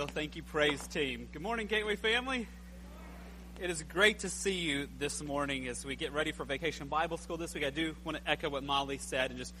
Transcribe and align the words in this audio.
Well, 0.00 0.06
thank 0.06 0.34
you, 0.34 0.42
praise 0.42 0.86
team. 0.86 1.28
Good 1.30 1.42
morning, 1.42 1.66
Gateway 1.66 1.94
family. 1.94 2.48
It 3.60 3.68
is 3.68 3.82
great 3.82 4.20
to 4.20 4.30
see 4.30 4.54
you 4.54 4.88
this 4.98 5.22
morning 5.22 5.68
as 5.68 5.84
we 5.84 5.94
get 5.94 6.14
ready 6.14 6.32
for 6.32 6.46
Vacation 6.46 6.88
Bible 6.88 7.18
School 7.18 7.36
this 7.36 7.52
week. 7.52 7.66
I 7.66 7.68
do 7.68 7.94
want 8.02 8.16
to 8.16 8.26
echo 8.26 8.48
what 8.48 8.64
Molly 8.64 8.96
said 8.96 9.28
and 9.28 9.38
just 9.38 9.52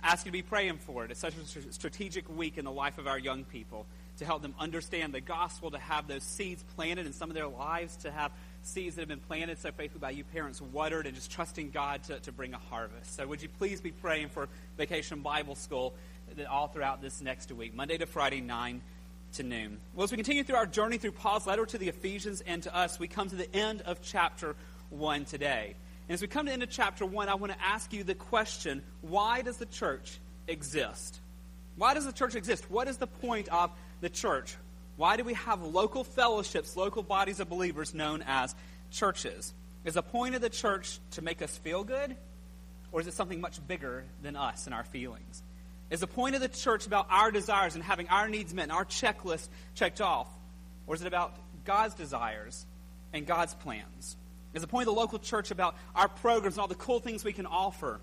ask 0.00 0.24
you 0.24 0.30
to 0.30 0.32
be 0.32 0.42
praying 0.42 0.78
for 0.78 1.04
it. 1.04 1.10
It's 1.10 1.18
such 1.18 1.34
a 1.36 1.72
strategic 1.72 2.28
week 2.28 2.58
in 2.58 2.64
the 2.64 2.70
life 2.70 2.98
of 2.98 3.08
our 3.08 3.18
young 3.18 3.42
people 3.42 3.86
to 4.18 4.24
help 4.24 4.40
them 4.40 4.54
understand 4.60 5.12
the 5.12 5.20
gospel, 5.20 5.72
to 5.72 5.78
have 5.78 6.06
those 6.06 6.22
seeds 6.22 6.62
planted 6.76 7.04
in 7.04 7.12
some 7.12 7.28
of 7.28 7.34
their 7.34 7.48
lives, 7.48 7.96
to 7.96 8.12
have 8.12 8.30
seeds 8.62 8.94
that 8.94 9.02
have 9.02 9.08
been 9.08 9.18
planted 9.18 9.58
so 9.58 9.72
faithfully 9.72 10.00
by 10.00 10.10
you 10.10 10.22
parents 10.22 10.62
watered 10.62 11.06
and 11.06 11.16
just 11.16 11.32
trusting 11.32 11.70
God 11.70 12.04
to, 12.04 12.20
to 12.20 12.30
bring 12.30 12.54
a 12.54 12.58
harvest. 12.70 13.16
So 13.16 13.26
would 13.26 13.42
you 13.42 13.48
please 13.48 13.80
be 13.80 13.90
praying 13.90 14.28
for 14.28 14.48
Vacation 14.76 15.22
Bible 15.22 15.56
School 15.56 15.92
all 16.48 16.68
throughout 16.68 17.02
this 17.02 17.20
next 17.20 17.50
week, 17.50 17.74
Monday 17.74 17.98
to 17.98 18.06
Friday, 18.06 18.40
9 18.40 18.80
to 19.34 19.42
noon. 19.42 19.78
Well, 19.94 20.04
as 20.04 20.10
we 20.10 20.16
continue 20.16 20.44
through 20.44 20.56
our 20.56 20.66
journey 20.66 20.98
through 20.98 21.12
Paul's 21.12 21.46
letter 21.46 21.66
to 21.66 21.78
the 21.78 21.88
Ephesians 21.88 22.40
and 22.40 22.62
to 22.62 22.74
us, 22.74 22.98
we 22.98 23.08
come 23.08 23.28
to 23.28 23.36
the 23.36 23.54
end 23.54 23.82
of 23.82 24.00
chapter 24.02 24.56
1 24.90 25.24
today. 25.24 25.74
And 26.08 26.14
as 26.14 26.22
we 26.22 26.28
come 26.28 26.46
to 26.46 26.50
the 26.50 26.54
end 26.54 26.62
of 26.62 26.70
chapter 26.70 27.04
1, 27.04 27.28
I 27.28 27.34
want 27.34 27.52
to 27.52 27.58
ask 27.62 27.92
you 27.92 28.04
the 28.04 28.14
question 28.14 28.82
why 29.02 29.42
does 29.42 29.58
the 29.58 29.66
church 29.66 30.18
exist? 30.46 31.20
Why 31.76 31.94
does 31.94 32.06
the 32.06 32.12
church 32.12 32.34
exist? 32.34 32.70
What 32.70 32.88
is 32.88 32.96
the 32.96 33.06
point 33.06 33.48
of 33.48 33.70
the 34.00 34.08
church? 34.08 34.56
Why 34.96 35.16
do 35.16 35.22
we 35.22 35.34
have 35.34 35.62
local 35.62 36.02
fellowships, 36.02 36.76
local 36.76 37.02
bodies 37.02 37.38
of 37.38 37.48
believers 37.48 37.94
known 37.94 38.24
as 38.26 38.54
churches? 38.90 39.54
Is 39.84 39.94
the 39.94 40.02
point 40.02 40.34
of 40.34 40.40
the 40.40 40.50
church 40.50 40.98
to 41.12 41.22
make 41.22 41.40
us 41.40 41.56
feel 41.56 41.84
good? 41.84 42.16
Or 42.90 43.00
is 43.00 43.06
it 43.06 43.14
something 43.14 43.40
much 43.40 43.64
bigger 43.66 44.04
than 44.22 44.34
us 44.34 44.66
and 44.66 44.74
our 44.74 44.82
feelings? 44.82 45.42
Is 45.90 46.00
the 46.00 46.06
point 46.06 46.34
of 46.34 46.40
the 46.40 46.48
church 46.48 46.86
about 46.86 47.06
our 47.10 47.30
desires 47.30 47.74
and 47.74 47.82
having 47.82 48.08
our 48.08 48.28
needs 48.28 48.52
met 48.52 48.64
and 48.64 48.72
our 48.72 48.84
checklist 48.84 49.48
checked 49.74 50.00
off? 50.00 50.28
Or 50.86 50.94
is 50.94 51.00
it 51.00 51.06
about 51.06 51.34
God's 51.64 51.94
desires 51.94 52.66
and 53.12 53.26
God's 53.26 53.54
plans? 53.54 54.16
Is 54.54 54.62
the 54.62 54.68
point 54.68 54.88
of 54.88 54.94
the 54.94 55.00
local 55.00 55.18
church 55.18 55.50
about 55.50 55.76
our 55.94 56.08
programs 56.08 56.56
and 56.56 56.62
all 56.62 56.68
the 56.68 56.74
cool 56.74 57.00
things 57.00 57.24
we 57.24 57.32
can 57.32 57.46
offer? 57.46 58.00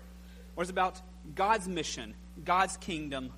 Or 0.56 0.62
is 0.62 0.68
it 0.68 0.72
about 0.72 1.00
God's 1.34 1.68
mission, 1.68 2.14
God's 2.44 2.76
kingdom 2.76 3.30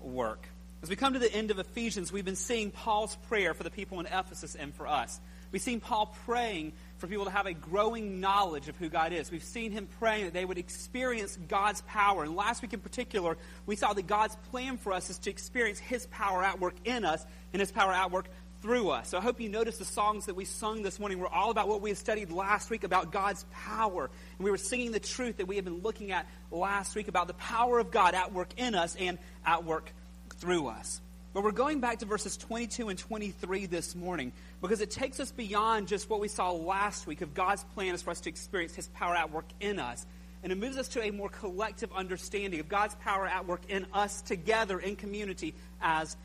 work? 0.00 0.46
As 0.82 0.90
we 0.90 0.96
come 0.96 1.14
to 1.14 1.18
the 1.18 1.32
end 1.32 1.50
of 1.50 1.58
Ephesians, 1.58 2.12
we've 2.12 2.24
been 2.24 2.36
seeing 2.36 2.70
Paul's 2.70 3.16
prayer 3.28 3.54
for 3.54 3.64
the 3.64 3.70
people 3.70 3.98
in 3.98 4.06
Ephesus 4.06 4.54
and 4.54 4.74
for 4.74 4.86
us. 4.86 5.20
We've 5.52 5.62
seen 5.62 5.80
Paul 5.80 6.14
praying 6.24 6.72
for 6.98 7.06
people 7.06 7.24
to 7.24 7.30
have 7.30 7.46
a 7.46 7.52
growing 7.52 8.20
knowledge 8.20 8.68
of 8.68 8.76
who 8.76 8.88
God 8.88 9.12
is. 9.12 9.30
We've 9.30 9.42
seen 9.42 9.70
him 9.70 9.88
praying 9.98 10.24
that 10.24 10.34
they 10.34 10.44
would 10.44 10.58
experience 10.58 11.38
God's 11.48 11.82
power. 11.82 12.24
And 12.24 12.34
last 12.34 12.62
week 12.62 12.72
in 12.72 12.80
particular, 12.80 13.36
we 13.66 13.76
saw 13.76 13.92
that 13.92 14.06
God's 14.06 14.36
plan 14.50 14.78
for 14.78 14.92
us 14.92 15.10
is 15.10 15.18
to 15.20 15.30
experience 15.30 15.78
his 15.78 16.06
power 16.06 16.42
at 16.42 16.60
work 16.60 16.74
in 16.84 17.04
us 17.04 17.24
and 17.52 17.60
his 17.60 17.70
power 17.70 17.92
at 17.92 18.10
work 18.10 18.26
through 18.62 18.90
us. 18.90 19.10
So 19.10 19.18
I 19.18 19.20
hope 19.20 19.40
you 19.40 19.48
noticed 19.48 19.78
the 19.78 19.84
songs 19.84 20.26
that 20.26 20.34
we 20.34 20.44
sung 20.44 20.82
this 20.82 20.98
morning 20.98 21.18
were 21.18 21.32
all 21.32 21.50
about 21.50 21.68
what 21.68 21.82
we 21.82 21.90
had 21.90 21.98
studied 21.98 22.30
last 22.30 22.70
week 22.70 22.84
about 22.84 23.12
God's 23.12 23.44
power. 23.52 24.10
And 24.38 24.44
we 24.44 24.50
were 24.50 24.58
singing 24.58 24.92
the 24.92 25.00
truth 25.00 25.36
that 25.36 25.46
we 25.46 25.56
had 25.56 25.64
been 25.64 25.82
looking 25.82 26.12
at 26.12 26.26
last 26.50 26.96
week 26.96 27.08
about 27.08 27.28
the 27.28 27.34
power 27.34 27.78
of 27.78 27.90
God 27.90 28.14
at 28.14 28.32
work 28.32 28.48
in 28.56 28.74
us 28.74 28.96
and 28.96 29.18
at 29.44 29.64
work 29.64 29.92
through 30.38 30.68
us. 30.68 31.00
But 31.36 31.44
we're 31.44 31.52
going 31.52 31.80
back 31.80 31.98
to 31.98 32.06
verses 32.06 32.34
22 32.38 32.88
and 32.88 32.98
23 32.98 33.66
this 33.66 33.94
morning 33.94 34.32
because 34.62 34.80
it 34.80 34.90
takes 34.90 35.20
us 35.20 35.30
beyond 35.30 35.86
just 35.86 36.08
what 36.08 36.18
we 36.18 36.28
saw 36.28 36.50
last 36.50 37.06
week 37.06 37.20
of 37.20 37.34
God's 37.34 37.62
plan 37.74 37.94
is 37.94 38.00
for 38.00 38.08
us 38.08 38.20
to 38.20 38.30
experience 38.30 38.74
His 38.74 38.88
power 38.88 39.14
at 39.14 39.30
work 39.30 39.44
in 39.60 39.78
us. 39.78 40.06
And 40.42 40.50
it 40.50 40.56
moves 40.56 40.78
us 40.78 40.88
to 40.88 41.02
a 41.02 41.10
more 41.10 41.28
collective 41.28 41.90
understanding 41.94 42.58
of 42.58 42.70
God's 42.70 42.94
power 42.94 43.26
at 43.26 43.46
work 43.46 43.60
in 43.68 43.84
us 43.92 44.22
together 44.22 44.78
in 44.78 44.96
community 44.96 45.52
as 45.82 46.16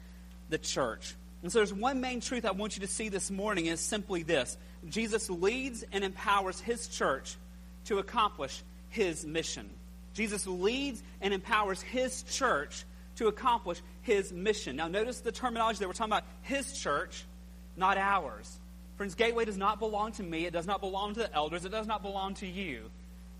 the 0.47 0.57
church. 0.57 1.13
And 1.43 1.51
so 1.51 1.59
there's 1.59 1.73
one 1.73 1.99
main 1.99 2.21
truth 2.21 2.45
I 2.45 2.51
want 2.51 2.77
you 2.77 2.81
to 2.87 2.87
see 2.87 3.09
this 3.09 3.29
morning 3.29 3.65
is 3.65 3.81
simply 3.81 4.23
this 4.23 4.57
Jesus 4.87 5.29
leads 5.29 5.83
and 5.91 6.05
empowers 6.05 6.61
His 6.61 6.87
church 6.87 7.35
to 7.83 7.99
accomplish 7.99 8.63
His 8.87 9.25
mission. 9.25 9.69
Jesus 10.13 10.47
leads 10.47 11.03
and 11.19 11.33
empowers 11.33 11.81
His 11.81 12.23
church 12.23 12.85
to 13.21 13.27
accomplish 13.27 13.79
his 14.01 14.33
mission. 14.33 14.75
Now, 14.75 14.87
notice 14.87 15.19
the 15.19 15.31
terminology 15.31 15.79
that 15.79 15.87
we're 15.87 15.93
talking 15.93 16.11
about 16.11 16.23
his 16.41 16.73
church, 16.73 17.23
not 17.77 17.97
ours. 17.97 18.59
Friends, 18.97 19.13
Gateway 19.13 19.45
does 19.45 19.57
not 19.57 19.79
belong 19.79 20.11
to 20.13 20.23
me. 20.23 20.45
It 20.45 20.53
does 20.53 20.65
not 20.65 20.81
belong 20.81 21.13
to 21.13 21.19
the 21.21 21.33
elders. 21.33 21.63
It 21.63 21.69
does 21.69 21.85
not 21.85 22.01
belong 22.01 22.33
to 22.35 22.47
you. 22.47 22.89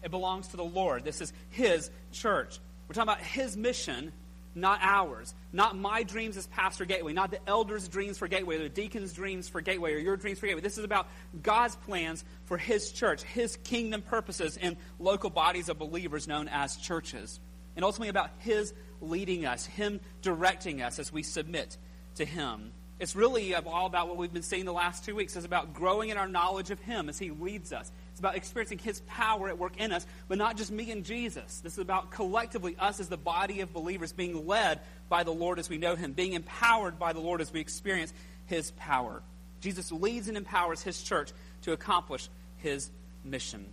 It 0.04 0.12
belongs 0.12 0.50
to 0.50 0.58
the 0.58 0.64
Lord. 0.64 1.04
This 1.04 1.20
is 1.20 1.34
his 1.50 1.90
church. 2.12 2.60
We're 2.88 2.94
talking 2.94 3.12
about 3.12 3.22
his 3.22 3.58
mission, 3.58 4.12
not 4.54 4.80
ours. 4.84 5.34
Not 5.52 5.76
my 5.76 6.04
dreams 6.04 6.38
as 6.38 6.46
pastor 6.46 6.86
Gateway, 6.86 7.14
not 7.14 7.32
the 7.32 7.40
elders' 7.48 7.88
dreams 7.88 8.20
for 8.20 8.28
Gateway, 8.28 8.58
or 8.58 8.64
the 8.64 8.70
deacons' 8.70 9.14
dreams 9.14 9.50
for 9.50 9.62
Gateway, 9.62 9.94
or 9.94 9.98
your 9.98 10.16
dreams 10.16 10.38
for 10.38 10.46
Gateway. 10.46 10.62
This 10.62 10.78
is 10.78 10.84
about 10.84 11.08
God's 11.42 11.76
plans 11.76 12.24
for 12.46 12.58
his 12.58 12.92
church, 12.92 13.24
his 13.24 13.58
kingdom 13.64 14.04
purposes 14.04 14.58
in 14.58 14.78
local 15.00 15.32
bodies 15.32 15.70
of 15.70 15.80
believers 15.80 16.28
known 16.28 16.48
as 16.50 16.76
churches. 16.78 17.40
And 17.76 17.86
ultimately 17.86 18.10
about 18.10 18.32
his 18.40 18.74
leading 19.02 19.46
us, 19.46 19.66
Him 19.66 20.00
directing 20.22 20.82
us 20.82 21.00
as 21.00 21.12
we 21.12 21.24
submit 21.24 21.78
to 22.16 22.26
Him. 22.26 22.72
It's 23.00 23.16
really 23.16 23.56
uh, 23.56 23.62
all 23.66 23.88
about 23.88 24.08
what 24.08 24.18
we've 24.18 24.32
been 24.32 24.44
seeing 24.44 24.66
the 24.66 24.72
last 24.72 25.04
two 25.04 25.16
weeks. 25.16 25.36
It's 25.36 25.46
about 25.46 25.74
growing 25.74 26.10
in 26.10 26.18
our 26.18 26.28
knowledge 26.28 26.70
of 26.70 26.80
Him 26.80 27.10
as 27.10 27.18
He 27.18 27.32
leads 27.32 27.74
us. 27.74 27.92
It's 28.12 28.20
about 28.20 28.36
experiencing 28.36 28.78
His 28.78 29.02
power 29.08 29.50
at 29.50 29.58
work 29.58 29.78
in 29.78 29.92
us, 29.92 30.06
but 30.28 30.38
not 30.38 30.56
just 30.56 30.72
me 30.72 30.92
and 30.92 31.04
Jesus. 31.04 31.62
This 31.62 31.74
is 31.74 31.80
about 31.80 32.12
collectively 32.12 32.76
us 32.80 33.00
as 33.00 33.10
the 33.10 33.18
body 33.18 33.62
of 33.62 33.74
believers 33.74 34.14
being 34.14 34.46
led 34.46 34.82
by 35.10 35.24
the 35.24 35.32
Lord 35.32 35.58
as 35.58 35.70
we 35.70 35.78
know 35.78 35.96
Him, 35.96 36.14
being 36.14 36.34
empowered 36.34 37.00
by 37.00 37.14
the 37.14 37.20
Lord 37.20 37.42
as 37.42 37.52
we 37.52 37.60
experience 37.60 38.14
His 38.46 38.72
power. 38.72 39.24
Jesus 39.62 39.92
leads 39.92 40.28
and 40.28 40.38
empowers 40.38 40.82
His 40.82 41.02
church 41.02 41.32
to 41.64 41.72
accomplish 41.72 42.30
His 42.58 42.92
mission. 43.24 43.66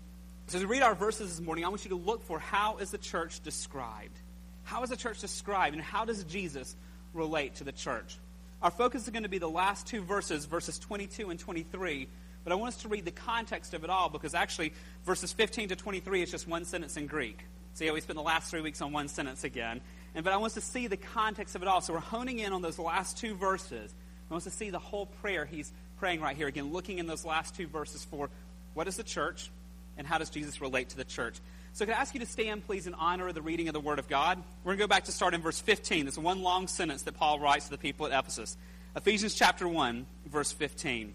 So 0.49 0.57
as 0.57 0.65
we 0.65 0.71
read 0.71 0.83
our 0.83 0.95
verses 0.95 1.29
this 1.29 1.45
morning, 1.45 1.67
I 1.67 1.69
want 1.69 1.85
you 1.85 1.91
to 1.91 1.97
look 1.97 2.23
for 2.23 2.39
how 2.39 2.79
is 2.79 2.91
the 2.91 2.97
church 2.97 3.43
described? 3.43 4.17
How 4.65 4.83
is 4.83 4.89
the 4.89 4.97
church 4.97 5.21
described, 5.21 5.75
and 5.75 5.85
how 5.85 6.07
does 6.07 6.25
Jesus 6.25 6.75
relate 7.13 7.57
to 7.57 7.65
the 7.65 7.73
church? 7.73 8.17
Our 8.63 8.71
focus 8.71 9.03
is 9.03 9.11
going 9.11 9.25
to 9.25 9.29
be 9.29 9.37
the 9.37 9.47
last 9.47 9.87
two 9.87 10.01
verses, 10.01 10.47
verses 10.47 10.79
22 10.79 11.29
and 11.29 11.39
23. 11.39 12.09
But 12.45 12.53
I 12.55 12.57
want 12.57 12.73
us 12.75 12.81
to 12.81 12.89
read 12.89 13.05
the 13.05 13.11
context 13.11 13.75
of 13.75 13.85
it 13.85 13.91
all 13.91 14.09
because 14.09 14.35
actually, 14.35 14.73
verses 15.05 15.35
15 15.35 15.69
to 15.69 15.77
23 15.77 16.23
is 16.23 16.31
just 16.31 16.49
one 16.49 16.65
sentence 16.65 16.97
in 16.97 17.09
Greek. 17.09 17.45
See 17.75 17.87
how 17.87 17.93
we 17.93 18.01
spent 18.01 18.17
the 18.17 18.23
last 18.23 18.51
three 18.51 18.63
weeks 18.63 18.81
on 18.81 18.91
one 18.91 19.09
sentence 19.09 19.45
again. 19.45 19.83
And 20.15 20.25
but 20.25 20.33
I 20.33 20.39
want 20.39 20.53
us 20.53 20.55
to 20.55 20.63
see 20.63 20.87
the 20.87 20.97
context 20.97 21.57
of 21.57 21.63
it 21.63 21.69
all. 21.69 21.83
So 21.83 21.93
we're 21.93 21.99
honing 21.99 22.39
in 22.39 22.55
on 22.55 22.63
those 22.63 22.79
last 22.79 23.19
two 23.19 23.35
verses. 23.35 23.95
I 24.31 24.33
want 24.33 24.47
us 24.47 24.51
to 24.51 24.59
see 24.59 24.71
the 24.71 24.79
whole 24.79 25.05
prayer 25.21 25.45
he's 25.45 25.71
praying 25.99 26.23
right 26.23 26.35
here. 26.35 26.47
Again, 26.47 26.73
looking 26.73 26.97
in 26.97 27.07
those 27.07 27.27
last 27.27 27.55
two 27.55 27.67
verses 27.67 28.03
for 28.07 28.31
what 28.73 28.89
is 28.89 28.97
the 28.97 29.03
church 29.03 29.51
and 29.99 30.07
how 30.07 30.17
does 30.17 30.31
Jesus 30.31 30.61
relate 30.61 30.91
to 30.91 30.97
the 30.97 31.05
church. 31.05 31.37
So 31.75 31.85
can 31.85 31.95
I 31.95 31.99
ask 31.99 32.15
you 32.15 32.21
to 32.21 32.27
stand, 32.27 32.67
please, 32.67 32.87
in 32.87 32.95
honor 32.95 33.29
of 33.29 33.35
the 33.35 33.43
reading 33.43 33.69
of 33.69 33.75
the 33.75 33.81
Word 33.81 33.99
of 33.99 34.09
God? 34.09 34.43
We're 34.65 34.71
going 34.71 34.79
to 34.79 34.85
go 34.85 34.89
back 34.89 35.05
to 35.05 35.13
start 35.13 35.35
in 35.35 35.43
verse 35.43 35.61
15. 35.61 36.07
This 36.07 36.17
one 36.17 36.43
long 36.43 36.67
sentence 36.67 37.03
that 37.03 37.17
Paul 37.17 37.39
writes 37.39 37.67
to 37.67 37.71
the 37.73 37.79
people 37.79 38.07
at 38.07 38.19
Ephesus. 38.19 38.57
Ephesians 38.97 39.35
chapter 39.35 39.69
1, 39.69 40.07
verse 40.27 40.51
15. 40.51 41.13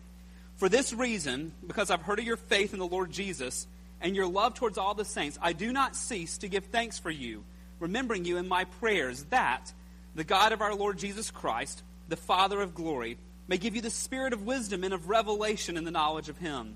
For 0.58 0.70
this 0.70 0.94
reason, 0.94 1.52
because 1.66 1.90
I've 1.90 2.04
heard 2.04 2.20
of 2.20 2.26
your 2.26 2.38
faith 2.38 2.74
in 2.74 2.80
the 2.80 2.88
Lord 2.88 3.12
Jesus 3.12 3.68
and 4.00 4.16
your 4.16 4.28
love 4.28 4.54
towards 4.54 4.78
all 4.78 4.94
the 4.94 5.06
saints, 5.06 5.40
I 5.42 5.54
do 5.54 5.74
not 5.74 5.96
cease 5.96 6.38
to 6.40 6.48
give 6.48 6.66
thanks 6.66 7.00
for 7.00 7.10
you, 7.10 7.44
remembering 7.80 8.26
you 8.26 8.38
in 8.38 8.48
my 8.48 8.66
prayers, 8.66 9.24
that 9.26 9.74
the 10.16 10.24
God 10.24 10.52
of 10.52 10.62
our 10.62 10.76
Lord 10.76 10.98
Jesus 10.98 11.32
Christ, 11.32 11.82
the 12.08 12.16
Father 12.16 12.62
of 12.62 12.76
glory, 12.76 13.18
may 13.48 13.58
give 13.58 13.76
you 13.76 13.82
the 13.82 13.90
spirit 13.90 14.34
of 14.34 14.46
wisdom 14.46 14.84
and 14.84 14.94
of 14.94 15.10
revelation 15.10 15.76
in 15.76 15.84
the 15.84 15.92
knowledge 15.92 16.30
of 16.30 16.38
him, 16.38 16.76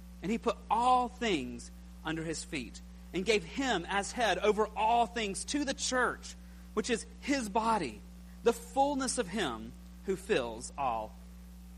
And 0.21 0.31
he 0.31 0.37
put 0.37 0.57
all 0.69 1.07
things 1.07 1.71
under 2.05 2.23
his 2.23 2.43
feet 2.43 2.79
and 3.13 3.25
gave 3.25 3.43
him 3.43 3.85
as 3.89 4.11
head 4.11 4.37
over 4.39 4.67
all 4.75 5.05
things 5.05 5.43
to 5.45 5.65
the 5.65 5.73
church, 5.73 6.35
which 6.73 6.89
is 6.89 7.05
his 7.19 7.49
body, 7.49 8.01
the 8.43 8.53
fullness 8.53 9.17
of 9.17 9.27
him 9.27 9.71
who 10.05 10.15
fills 10.15 10.71
all 10.77 11.13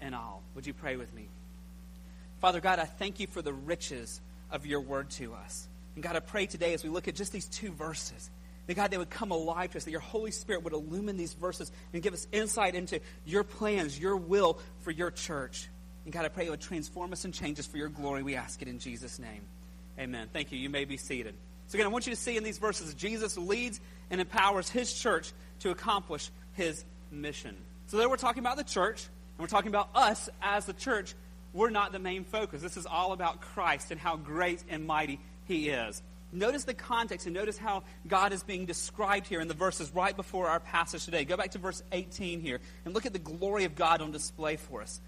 in 0.01 0.13
all. 0.13 0.41
Would 0.55 0.67
you 0.67 0.73
pray 0.73 0.95
with 0.95 1.13
me? 1.13 1.27
Father 2.39 2.59
God, 2.59 2.79
I 2.79 2.85
thank 2.85 3.19
you 3.19 3.27
for 3.27 3.41
the 3.41 3.53
riches 3.53 4.19
of 4.51 4.65
your 4.65 4.81
word 4.81 5.09
to 5.11 5.33
us. 5.33 5.67
And 5.95 6.03
God, 6.03 6.15
I 6.15 6.19
pray 6.19 6.45
today 6.45 6.73
as 6.73 6.83
we 6.83 6.89
look 6.89 7.07
at 7.07 7.15
just 7.15 7.31
these 7.31 7.45
two 7.45 7.71
verses, 7.71 8.29
that 8.67 8.75
God, 8.75 8.91
they 8.91 8.97
would 8.97 9.09
come 9.09 9.31
alive 9.31 9.71
to 9.71 9.77
us, 9.77 9.85
that 9.85 9.91
your 9.91 9.99
Holy 9.99 10.31
Spirit 10.31 10.63
would 10.63 10.73
illumine 10.73 11.17
these 11.17 11.33
verses 11.33 11.71
and 11.93 12.01
give 12.01 12.13
us 12.13 12.27
insight 12.31 12.75
into 12.75 12.99
your 13.25 13.43
plans, 13.43 13.99
your 13.99 14.15
will 14.15 14.59
for 14.79 14.91
your 14.91 15.11
church. 15.11 15.69
And 16.05 16.13
God, 16.13 16.25
I 16.25 16.27
pray 16.27 16.45
it 16.45 16.50
would 16.50 16.61
transform 16.61 17.13
us 17.13 17.25
and 17.25 17.33
change 17.33 17.59
us 17.59 17.67
for 17.67 17.77
your 17.77 17.89
glory. 17.89 18.23
We 18.23 18.35
ask 18.35 18.61
it 18.61 18.67
in 18.67 18.79
Jesus' 18.79 19.19
name. 19.19 19.41
Amen. 19.97 20.27
Thank 20.33 20.51
you. 20.51 20.57
You 20.57 20.69
may 20.69 20.85
be 20.85 20.97
seated. 20.97 21.35
So, 21.67 21.77
again, 21.77 21.85
I 21.85 21.89
want 21.89 22.07
you 22.07 22.13
to 22.13 22.19
see 22.19 22.35
in 22.35 22.44
these 22.44 22.57
verses 22.57 22.94
Jesus 22.94 23.38
leads 23.38 23.79
and 24.09 24.19
empowers 24.19 24.69
his 24.69 24.94
church 24.94 25.31
to 25.59 25.69
accomplish 25.69 26.29
his 26.53 26.83
mission. 27.11 27.55
So, 27.88 27.97
there 27.97 28.09
we're 28.09 28.17
talking 28.17 28.41
about 28.41 28.57
the 28.57 28.63
church, 28.63 29.03
and 29.03 29.39
we're 29.39 29.47
talking 29.47 29.69
about 29.69 29.89
us 29.95 30.29
as 30.41 30.65
the 30.65 30.73
church. 30.73 31.13
We're 31.53 31.69
not 31.69 31.91
the 31.91 32.00
main 32.00 32.25
focus. 32.25 32.61
This 32.61 32.77
is 32.77 32.85
all 32.85 33.13
about 33.13 33.41
Christ 33.41 33.91
and 33.91 34.00
how 34.00 34.15
great 34.17 34.63
and 34.69 34.85
mighty 34.85 35.19
he 35.45 35.69
is. 35.69 36.01
Notice 36.33 36.63
the 36.63 36.73
context 36.73 37.27
and 37.27 37.35
notice 37.35 37.59
how 37.59 37.83
God 38.07 38.33
is 38.33 38.41
being 38.41 38.65
described 38.65 39.27
here 39.27 39.39
in 39.39 39.47
the 39.47 39.53
verses 39.53 39.91
right 39.94 40.15
before 40.15 40.47
our 40.47 40.59
passage 40.59 41.05
today. 41.05 41.25
Go 41.25 41.38
back 41.38 41.51
to 41.51 41.59
verse 41.59 41.83
18 41.91 42.41
here 42.41 42.59
and 42.85 42.94
look 42.95 43.05
at 43.05 43.13
the 43.13 43.19
glory 43.19 43.65
of 43.65 43.75
God 43.75 44.01
on 44.01 44.11
display 44.11 44.55
for 44.55 44.81
us. 44.81 45.00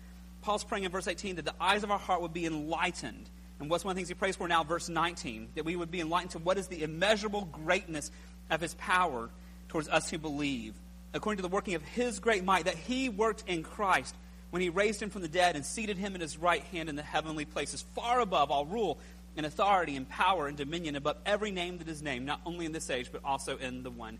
Paul's 0.46 0.64
praying 0.64 0.84
in 0.84 0.92
verse 0.92 1.08
18 1.08 1.38
that 1.38 1.46
the 1.46 1.56
eyes 1.60 1.84
of 1.84 1.90
our 1.90 1.98
heart 1.98 2.22
would 2.22 2.34
be 2.34 2.46
enlightened. 2.46 3.28
And 3.60 3.68
what's 3.68 3.84
one 3.84 3.92
of 3.92 3.96
the 3.96 4.00
things 4.00 4.10
he 4.10 4.14
prays 4.14 4.36
for 4.36 4.48
now, 4.48 4.64
verse 4.64 4.90
19? 4.90 5.50
That 5.56 5.66
we 5.66 5.76
would 5.76 5.90
be 5.90 6.02
enlightened 6.02 6.32
to 6.32 6.38
what 6.38 6.60
is 6.60 6.68
the 6.68 6.84
immeasurable 6.84 7.46
greatness 7.46 8.12
of 8.52 8.62
his 8.62 8.76
power 8.76 9.32
towards 9.70 9.90
us 9.90 10.08
who 10.08 10.20
believe, 10.20 10.76
according 11.16 11.38
to 11.38 11.42
the 11.42 11.54
working 11.54 11.74
of 11.74 11.82
his 11.82 12.20
great 12.20 12.44
might, 12.44 12.66
that 12.66 12.76
he 12.76 13.10
worked 13.10 13.44
in 13.48 13.64
Christ 13.64 14.16
when 14.52 14.62
he 14.62 14.70
raised 14.70 15.02
him 15.02 15.10
from 15.10 15.24
the 15.24 15.28
dead 15.28 15.56
and 15.56 15.66
seated 15.66 15.98
him 15.98 16.14
in 16.14 16.22
his 16.22 16.38
right 16.38 16.62
hand 16.66 16.90
in 16.90 16.96
the 16.96 17.02
heavenly 17.02 17.46
places, 17.46 17.84
far 17.96 18.20
above 18.20 18.52
all 18.52 18.68
rule 18.68 19.00
and 19.36 19.48
authority 19.48 19.96
and 19.96 20.08
power 20.08 20.48
and 20.48 20.56
dominion 20.56 20.96
above 20.96 21.18
every 21.26 21.50
name 21.50 21.80
that 21.80 21.88
is 21.88 22.04
named, 22.04 22.24
not 22.24 22.40
only 22.46 22.68
in 22.68 22.72
this 22.72 22.92
age, 22.92 23.10
but 23.12 23.22
also 23.26 23.58
in 23.58 23.82
the 23.82 23.90
one 23.90 24.20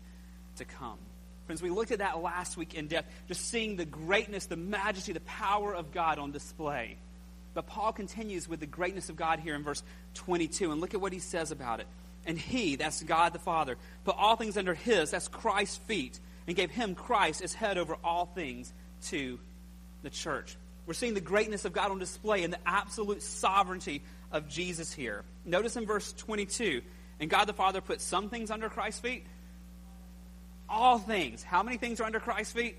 to 0.56 0.64
come. 0.64 0.98
Friends, 1.46 1.62
we 1.62 1.70
looked 1.70 1.92
at 1.92 2.00
that 2.00 2.20
last 2.20 2.56
week 2.56 2.74
in 2.74 2.88
depth, 2.88 3.08
just 3.28 3.48
seeing 3.48 3.76
the 3.76 3.84
greatness, 3.84 4.46
the 4.46 4.56
majesty, 4.56 5.12
the 5.12 5.20
power 5.20 5.74
of 5.74 5.92
God 5.92 6.18
on 6.18 6.32
display. 6.32 6.96
But 7.54 7.66
Paul 7.68 7.92
continues 7.92 8.48
with 8.48 8.60
the 8.60 8.66
greatness 8.66 9.08
of 9.08 9.16
God 9.16 9.38
here 9.38 9.54
in 9.54 9.62
verse 9.62 9.82
22, 10.14 10.72
and 10.72 10.80
look 10.80 10.92
at 10.92 11.00
what 11.00 11.12
he 11.12 11.20
says 11.20 11.52
about 11.52 11.80
it. 11.80 11.86
And 12.26 12.36
he, 12.36 12.76
that's 12.76 13.02
God 13.02 13.32
the 13.32 13.38
Father, 13.38 13.76
put 14.04 14.16
all 14.18 14.36
things 14.36 14.56
under 14.56 14.74
his, 14.74 15.12
that's 15.12 15.28
Christ's 15.28 15.78
feet, 15.78 16.18
and 16.46 16.56
gave 16.56 16.70
him, 16.70 16.94
Christ, 16.94 17.42
as 17.42 17.54
head 17.54 17.78
over 17.78 17.96
all 18.02 18.26
things 18.26 18.72
to 19.06 19.38
the 20.02 20.10
church. 20.10 20.56
We're 20.86 20.94
seeing 20.94 21.14
the 21.14 21.20
greatness 21.20 21.64
of 21.64 21.72
God 21.72 21.90
on 21.90 21.98
display 21.98 22.42
and 22.44 22.52
the 22.52 22.58
absolute 22.66 23.22
sovereignty 23.22 24.02
of 24.32 24.48
Jesus 24.48 24.92
here. 24.92 25.22
Notice 25.44 25.76
in 25.76 25.86
verse 25.86 26.12
22, 26.12 26.82
and 27.20 27.30
God 27.30 27.46
the 27.46 27.52
Father 27.52 27.80
put 27.80 28.00
some 28.00 28.28
things 28.28 28.50
under 28.50 28.68
Christ's 28.68 29.00
feet. 29.00 29.24
All 30.68 30.98
things. 30.98 31.42
How 31.42 31.62
many 31.62 31.76
things 31.76 32.00
are 32.00 32.04
under 32.04 32.20
Christ's 32.20 32.52
feet? 32.52 32.76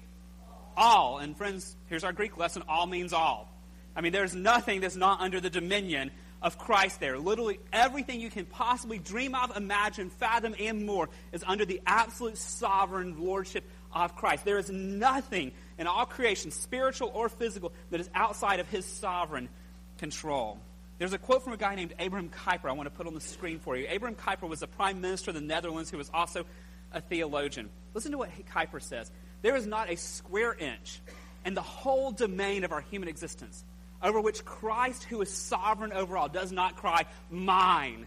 All. 0.75 1.19
And 1.19 1.35
friends, 1.37 1.75
here's 1.87 2.03
our 2.03 2.13
Greek 2.13 2.37
lesson 2.37 2.63
all 2.67 2.85
means 2.85 3.13
all. 3.13 3.51
I 3.95 4.01
mean, 4.01 4.11
there's 4.11 4.35
nothing 4.35 4.81
that's 4.81 4.95
not 4.95 5.21
under 5.21 5.39
the 5.39 5.49
dominion 5.49 6.11
of 6.41 6.57
Christ 6.57 6.99
there. 6.99 7.17
Literally 7.17 7.59
everything 7.73 8.21
you 8.21 8.29
can 8.29 8.45
possibly 8.45 8.99
dream 8.99 9.33
of, 9.33 9.55
imagine, 9.57 10.09
fathom, 10.09 10.55
and 10.59 10.85
more 10.85 11.09
is 11.31 11.43
under 11.45 11.65
the 11.65 11.81
absolute 11.85 12.37
sovereign 12.37 13.19
lordship 13.23 13.63
of 13.91 14.15
Christ. 14.15 14.45
There 14.45 14.59
is 14.59 14.69
nothing 14.69 15.51
in 15.79 15.87
all 15.87 16.05
creation, 16.05 16.51
spiritual 16.51 17.11
or 17.13 17.29
physical, 17.29 17.73
that 17.89 17.99
is 17.99 18.09
outside 18.13 18.59
of 18.59 18.69
his 18.69 18.85
sovereign 18.85 19.49
control. 19.97 20.59
There's 20.99 21.13
a 21.13 21.17
quote 21.17 21.43
from 21.43 21.53
a 21.53 21.57
guy 21.57 21.75
named 21.75 21.93
Abraham 21.99 22.29
Kuyper 22.29 22.69
I 22.69 22.73
want 22.73 22.87
to 22.87 22.95
put 22.95 23.07
on 23.07 23.13
the 23.13 23.21
screen 23.21 23.59
for 23.59 23.75
you. 23.77 23.85
Abraham 23.89 24.15
Kuyper 24.15 24.49
was 24.49 24.59
the 24.59 24.67
prime 24.67 24.99
minister 24.99 25.31
of 25.31 25.35
the 25.35 25.41
Netherlands 25.41 25.91
who 25.91 25.97
was 25.97 26.09
also 26.13 26.45
a 26.91 27.01
theologian. 27.01 27.69
Listen 27.93 28.11
to 28.11 28.17
what 28.17 28.29
Kuyper 28.53 28.81
says. 28.81 29.11
There 29.41 29.55
is 29.55 29.65
not 29.65 29.89
a 29.89 29.95
square 29.95 30.53
inch 30.53 31.01
in 31.45 31.53
the 31.53 31.61
whole 31.61 32.11
domain 32.11 32.63
of 32.63 32.71
our 32.71 32.81
human 32.81 33.09
existence 33.09 33.63
over 34.01 34.21
which 34.21 34.45
Christ, 34.45 35.03
who 35.03 35.21
is 35.21 35.31
sovereign 35.31 35.91
over 35.91 36.17
all, 36.17 36.29
does 36.29 36.51
not 36.51 36.75
cry, 36.75 37.05
Mine. 37.29 38.05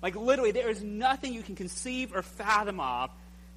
Like 0.00 0.14
literally, 0.14 0.52
there 0.52 0.70
is 0.70 0.82
nothing 0.82 1.34
you 1.34 1.42
can 1.42 1.56
conceive 1.56 2.14
or 2.14 2.22
fathom 2.22 2.78
of 2.78 3.10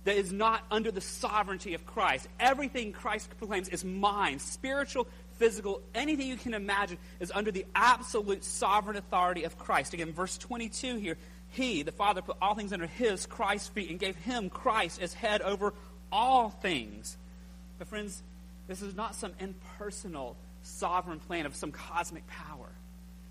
that 0.06 0.16
is 0.16 0.34
not 0.34 0.64
under 0.72 0.92
the 0.92 1.02
sovereignty 1.02 1.76
of 1.76 1.86
Christ. 1.86 2.28
Everything 2.40 2.92
Christ 2.92 3.30
proclaims 3.38 3.70
is 3.70 3.86
mine, 3.86 4.40
spiritual, 4.40 5.08
physical, 5.38 5.82
anything 5.94 6.28
you 6.28 6.38
can 6.38 6.56
imagine 6.56 6.98
is 7.20 7.32
under 7.34 7.52
the 7.52 7.66
absolute 7.76 8.44
sovereign 8.44 8.98
authority 8.98 9.44
of 9.44 9.60
Christ. 9.60 9.94
Again, 9.94 10.14
verse 10.14 10.38
22 10.40 10.96
here, 10.98 11.18
He, 11.52 11.84
the 11.84 11.92
Father, 11.92 12.22
put 12.22 12.38
all 12.42 12.56
things 12.56 12.74
under 12.74 12.88
His, 12.88 13.26
Christ's 13.26 13.70
feet, 13.70 13.90
and 13.90 14.00
gave 14.00 14.16
Him, 14.16 14.50
Christ, 14.50 15.02
as 15.02 15.14
head 15.14 15.42
over 15.42 15.74
all 16.12 16.50
things. 16.50 17.18
But, 17.78 17.88
friends, 17.88 18.22
this 18.68 18.82
is 18.82 18.96
not 18.96 19.16
some 19.16 19.34
impersonal, 19.40 20.36
sovereign 20.64 21.20
plan 21.20 21.46
of 21.46 21.56
some 21.56 21.72
cosmic 21.72 22.26
power. 22.28 22.68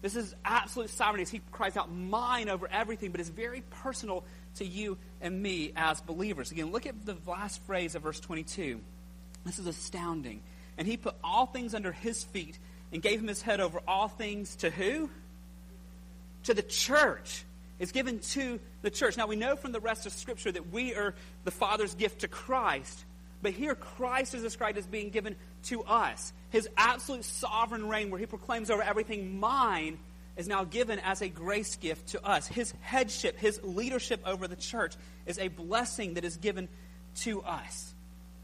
This 0.02 0.16
is 0.16 0.34
absolute 0.44 0.90
sovereignty 0.90 1.22
as 1.22 1.30
He 1.30 1.40
cries 1.52 1.76
out, 1.76 1.90
mine 1.90 2.48
over 2.48 2.68
everything, 2.70 3.10
but 3.10 3.20
it's 3.20 3.30
very 3.30 3.62
personal 3.82 4.24
to 4.56 4.64
you 4.64 4.98
and 5.20 5.42
me 5.42 5.72
as 5.76 6.00
believers. 6.00 6.50
Again, 6.50 6.72
look 6.72 6.86
at 6.86 7.06
the 7.06 7.16
last 7.26 7.62
phrase 7.64 7.94
of 7.94 8.02
verse 8.02 8.20
22. 8.20 8.80
This 9.44 9.58
is 9.58 9.66
astounding. 9.66 10.40
And 10.78 10.86
he 10.86 10.96
put 10.96 11.14
all 11.22 11.46
things 11.46 11.74
under 11.74 11.92
his 11.92 12.24
feet 12.24 12.58
and 12.92 13.02
gave 13.02 13.20
him 13.20 13.28
his 13.28 13.42
head 13.42 13.60
over 13.60 13.80
all 13.86 14.08
things 14.08 14.56
to 14.56 14.70
who? 14.70 15.10
To 16.44 16.54
the 16.54 16.62
church. 16.62 17.44
It's 17.80 17.92
given 17.92 18.18
to 18.18 18.60
the 18.82 18.90
church. 18.90 19.16
Now 19.16 19.26
we 19.26 19.36
know 19.36 19.56
from 19.56 19.72
the 19.72 19.80
rest 19.80 20.06
of 20.06 20.12
Scripture 20.12 20.52
that 20.52 20.70
we 20.70 20.94
are 20.94 21.14
the 21.44 21.50
Father's 21.50 21.94
gift 21.94 22.20
to 22.20 22.28
Christ. 22.28 23.04
But 23.42 23.52
here 23.52 23.74
Christ 23.74 24.34
is 24.34 24.42
described 24.42 24.76
as 24.76 24.86
being 24.86 25.08
given 25.08 25.34
to 25.64 25.82
us. 25.84 26.32
His 26.50 26.68
absolute 26.76 27.24
sovereign 27.24 27.88
reign, 27.88 28.10
where 28.10 28.20
he 28.20 28.26
proclaims 28.26 28.70
over 28.70 28.82
everything 28.82 29.40
mine, 29.40 29.98
is 30.36 30.46
now 30.46 30.64
given 30.64 30.98
as 31.00 31.22
a 31.22 31.28
grace 31.28 31.76
gift 31.76 32.08
to 32.08 32.24
us. 32.24 32.46
His 32.46 32.74
headship, 32.82 33.38
his 33.38 33.58
leadership 33.62 34.20
over 34.26 34.46
the 34.46 34.56
church 34.56 34.94
is 35.24 35.38
a 35.38 35.48
blessing 35.48 36.14
that 36.14 36.24
is 36.24 36.36
given 36.36 36.68
to 37.16 37.42
us. 37.42 37.94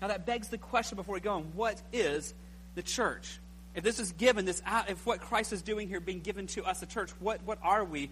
Now 0.00 0.09
that 0.09 0.25
begs 0.25 0.49
the 0.49 0.59
question 0.59 0.97
before 0.97 1.15
we 1.15 1.21
go 1.21 1.35
on 1.35 1.43
what 1.55 1.81
is 1.93 2.35
the 2.75 2.83
church? 2.83 3.38
If 3.75 3.85
this 3.85 4.00
is 4.00 4.12
given, 4.12 4.47
this 4.47 4.62
if 4.88 5.05
what 5.05 5.21
Christ 5.21 5.53
is 5.53 5.61
doing 5.61 5.88
here 5.88 6.00
being 6.00 6.21
given 6.21 6.47
to 6.49 6.65
us, 6.65 6.81
the 6.81 6.87
church, 6.87 7.11
what, 7.21 7.43
what 7.44 7.59
are 7.62 7.85
we 7.85 8.11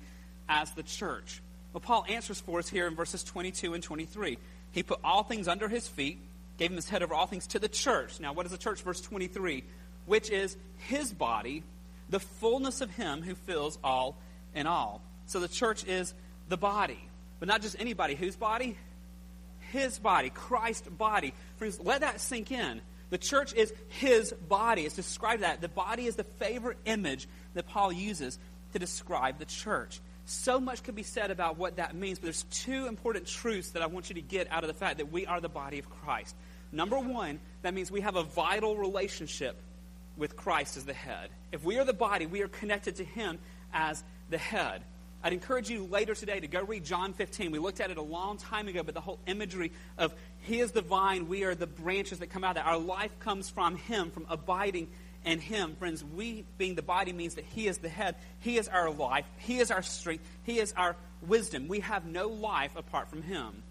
as 0.48 0.70
the 0.72 0.82
church? 0.82 1.42
Well, 1.72 1.80
Paul 1.80 2.04
answers 2.08 2.40
for 2.40 2.58
us 2.58 2.68
here 2.68 2.86
in 2.86 2.94
verses 2.94 3.24
22 3.24 3.74
and 3.74 3.82
23. 3.82 4.38
He 4.72 4.82
put 4.82 5.00
all 5.02 5.22
things 5.22 5.48
under 5.48 5.68
his 5.68 5.88
feet, 5.88 6.18
gave 6.58 6.70
him 6.70 6.76
his 6.76 6.88
head 6.88 7.02
over 7.02 7.14
all 7.14 7.26
things 7.26 7.46
to 7.48 7.58
the 7.58 7.68
church. 7.68 8.20
Now, 8.20 8.32
what 8.32 8.46
is 8.46 8.52
the 8.52 8.58
church? 8.58 8.82
Verse 8.82 9.00
23, 9.00 9.64
which 10.06 10.30
is 10.30 10.56
his 10.78 11.12
body, 11.12 11.62
the 12.08 12.20
fullness 12.20 12.80
of 12.80 12.90
him 12.90 13.22
who 13.22 13.34
fills 13.34 13.78
all 13.82 14.16
in 14.54 14.66
all. 14.66 15.02
So 15.26 15.40
the 15.40 15.48
church 15.48 15.84
is 15.86 16.14
the 16.48 16.56
body. 16.56 16.98
But 17.40 17.48
not 17.48 17.62
just 17.62 17.76
anybody. 17.80 18.14
Whose 18.14 18.36
body? 18.36 18.76
his 19.74 19.98
body, 19.98 20.30
Christ's 20.30 20.88
body. 20.88 21.34
Friends, 21.56 21.80
let 21.80 22.00
that 22.00 22.20
sink 22.20 22.52
in. 22.52 22.80
The 23.10 23.18
church 23.18 23.52
is 23.52 23.72
his 23.88 24.32
body. 24.32 24.86
It's 24.86 24.96
described 24.96 25.42
that. 25.42 25.60
The 25.60 25.68
body 25.68 26.06
is 26.06 26.16
the 26.16 26.24
favorite 26.24 26.78
image 26.84 27.28
that 27.54 27.66
Paul 27.66 27.92
uses 27.92 28.38
to 28.72 28.78
describe 28.78 29.38
the 29.38 29.44
church. 29.44 30.00
So 30.26 30.58
much 30.58 30.82
could 30.82 30.94
be 30.94 31.02
said 31.02 31.30
about 31.30 31.58
what 31.58 31.76
that 31.76 31.94
means, 31.94 32.18
but 32.18 32.24
there's 32.24 32.44
two 32.44 32.86
important 32.86 33.26
truths 33.26 33.70
that 33.70 33.82
I 33.82 33.86
want 33.86 34.08
you 34.08 34.14
to 34.14 34.22
get 34.22 34.50
out 34.50 34.64
of 34.64 34.68
the 34.68 34.74
fact 34.74 34.98
that 34.98 35.12
we 35.12 35.26
are 35.26 35.40
the 35.40 35.48
body 35.48 35.78
of 35.78 35.90
Christ. 35.90 36.34
Number 36.72 36.98
one, 36.98 37.40
that 37.62 37.74
means 37.74 37.90
we 37.90 38.00
have 38.00 38.16
a 38.16 38.22
vital 38.22 38.76
relationship 38.76 39.56
with 40.16 40.36
Christ 40.36 40.76
as 40.76 40.84
the 40.84 40.94
head. 40.94 41.28
If 41.52 41.64
we 41.64 41.78
are 41.78 41.84
the 41.84 41.92
body, 41.92 42.26
we 42.26 42.42
are 42.42 42.48
connected 42.48 42.96
to 42.96 43.04
him 43.04 43.38
as 43.72 44.02
the 44.30 44.38
head. 44.38 44.82
I'd 45.22 45.32
encourage 45.32 45.70
you 45.70 45.84
later 45.84 46.14
today 46.14 46.38
to 46.38 46.46
go 46.46 46.62
read 46.62 46.84
John 46.84 47.14
15. 47.14 47.50
We 47.50 47.58
looked 47.58 47.80
at 47.80 47.90
it 47.90 47.96
a 47.96 48.02
long 48.02 48.36
time 48.36 48.68
ago, 48.68 48.82
but 48.82 48.94
the 48.94 49.00
whole 49.00 49.18
imagery 49.26 49.72
of 49.96 50.14
He 50.40 50.60
is 50.60 50.72
the 50.72 50.82
vine, 50.82 51.28
we 51.28 51.44
are 51.44 51.54
the 51.54 51.66
branches 51.66 52.18
that 52.18 52.28
come 52.28 52.44
out 52.44 52.50
of 52.50 52.54
that. 52.56 52.66
Our 52.66 52.78
life 52.78 53.18
comes 53.20 53.48
from 53.48 53.76
Him, 53.76 54.10
from 54.10 54.26
abiding 54.28 54.88
in 55.24 55.38
Him. 55.38 55.76
Friends, 55.76 56.04
we 56.04 56.44
being 56.58 56.74
the 56.74 56.82
body 56.82 57.12
means 57.12 57.34
that 57.34 57.44
He 57.44 57.66
is 57.66 57.78
the 57.78 57.88
head. 57.88 58.16
He 58.40 58.58
is 58.58 58.68
our 58.68 58.90
life. 58.90 59.24
He 59.38 59.58
is 59.58 59.70
our 59.70 59.82
strength. 59.82 60.24
He 60.44 60.58
is 60.58 60.72
our 60.76 60.96
wisdom. 61.26 61.68
We 61.68 61.80
have 61.80 62.04
no 62.04 62.28
life 62.28 62.76
apart 62.76 63.08
from 63.08 63.22
Him. 63.22 63.62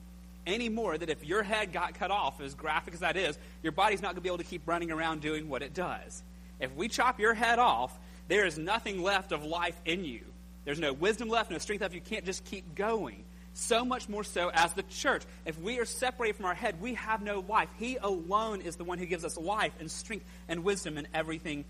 Any 0.45 0.67
more 0.67 0.97
that 0.97 1.09
if 1.09 1.23
your 1.23 1.43
head 1.43 1.71
got 1.71 1.93
cut 1.93 2.11
off, 2.11 2.41
as 2.41 2.53
graphic 2.53 2.93
as 2.93 2.99
that 2.99 3.15
is, 3.15 3.37
your 3.61 3.71
body's 3.71 4.01
not 4.01 4.09
going 4.09 4.15
to 4.15 4.21
be 4.21 4.29
able 4.29 4.39
to 4.39 4.43
keep 4.43 4.67
running 4.67 4.91
around 4.91 5.21
doing 5.21 5.47
what 5.47 5.61
it 5.61 5.73
does. 5.73 6.21
If 6.59 6.73
we 6.75 6.89
chop 6.89 7.19
your 7.19 7.33
head 7.33 7.59
off, 7.59 7.97
there 8.27 8.45
is 8.45 8.57
nothing 8.57 9.01
left 9.01 9.31
of 9.31 9.45
life 9.45 9.79
in 9.85 10.03
you. 10.03 10.21
There's 10.65 10.79
no 10.79 10.93
wisdom 10.93 11.29
left, 11.29 11.51
no 11.51 11.57
strength 11.57 11.81
left. 11.81 11.93
You 11.93 12.01
can't 12.01 12.25
just 12.25 12.43
keep 12.45 12.75
going. 12.75 13.23
So 13.53 13.85
much 13.85 14.09
more 14.09 14.23
so 14.23 14.49
as 14.53 14.73
the 14.73 14.83
church. 14.83 15.23
If 15.45 15.59
we 15.59 15.79
are 15.79 15.85
separated 15.85 16.37
from 16.37 16.45
our 16.45 16.55
head, 16.55 16.81
we 16.81 16.95
have 16.95 17.21
no 17.21 17.45
life. 17.47 17.69
He 17.77 17.97
alone 17.97 18.61
is 18.61 18.75
the 18.77 18.83
one 18.83 18.97
who 18.97 19.05
gives 19.05 19.23
us 19.23 19.37
life 19.37 19.73
and 19.79 19.89
strength 19.91 20.25
and 20.47 20.63
wisdom 20.63 20.97
and 20.97 21.07
everything 21.13 21.65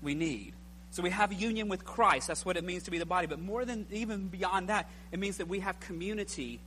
we 0.00 0.14
need. 0.14 0.52
So 0.90 1.02
we 1.02 1.10
have 1.10 1.32
union 1.32 1.68
with 1.68 1.84
Christ. 1.84 2.28
That's 2.28 2.44
what 2.44 2.56
it 2.56 2.62
means 2.62 2.84
to 2.84 2.92
be 2.92 2.98
the 2.98 3.06
body. 3.06 3.26
But 3.26 3.40
more 3.40 3.64
than 3.64 3.86
even 3.90 4.28
beyond 4.28 4.68
that, 4.68 4.88
it 5.10 5.18
means 5.18 5.38
that 5.38 5.48
we 5.48 5.58
have 5.58 5.80
community 5.80 6.60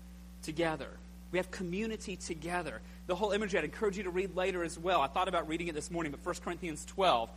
together. 0.43 0.89
We 1.31 1.39
have 1.39 1.49
community 1.49 2.17
together. 2.17 2.81
The 3.07 3.15
whole 3.15 3.31
imagery, 3.31 3.59
I'd 3.59 3.65
encourage 3.65 3.95
you 3.95 4.03
to 4.03 4.09
read 4.09 4.35
later 4.35 4.65
as 4.65 4.77
well. 4.77 4.99
I 4.99 5.07
thought 5.07 5.29
about 5.29 5.47
reading 5.47 5.69
it 5.69 5.75
this 5.75 5.89
morning, 5.89 6.11
but 6.11 6.25
1 6.25 6.35
Corinthians 6.43 6.83
12, 6.85 7.29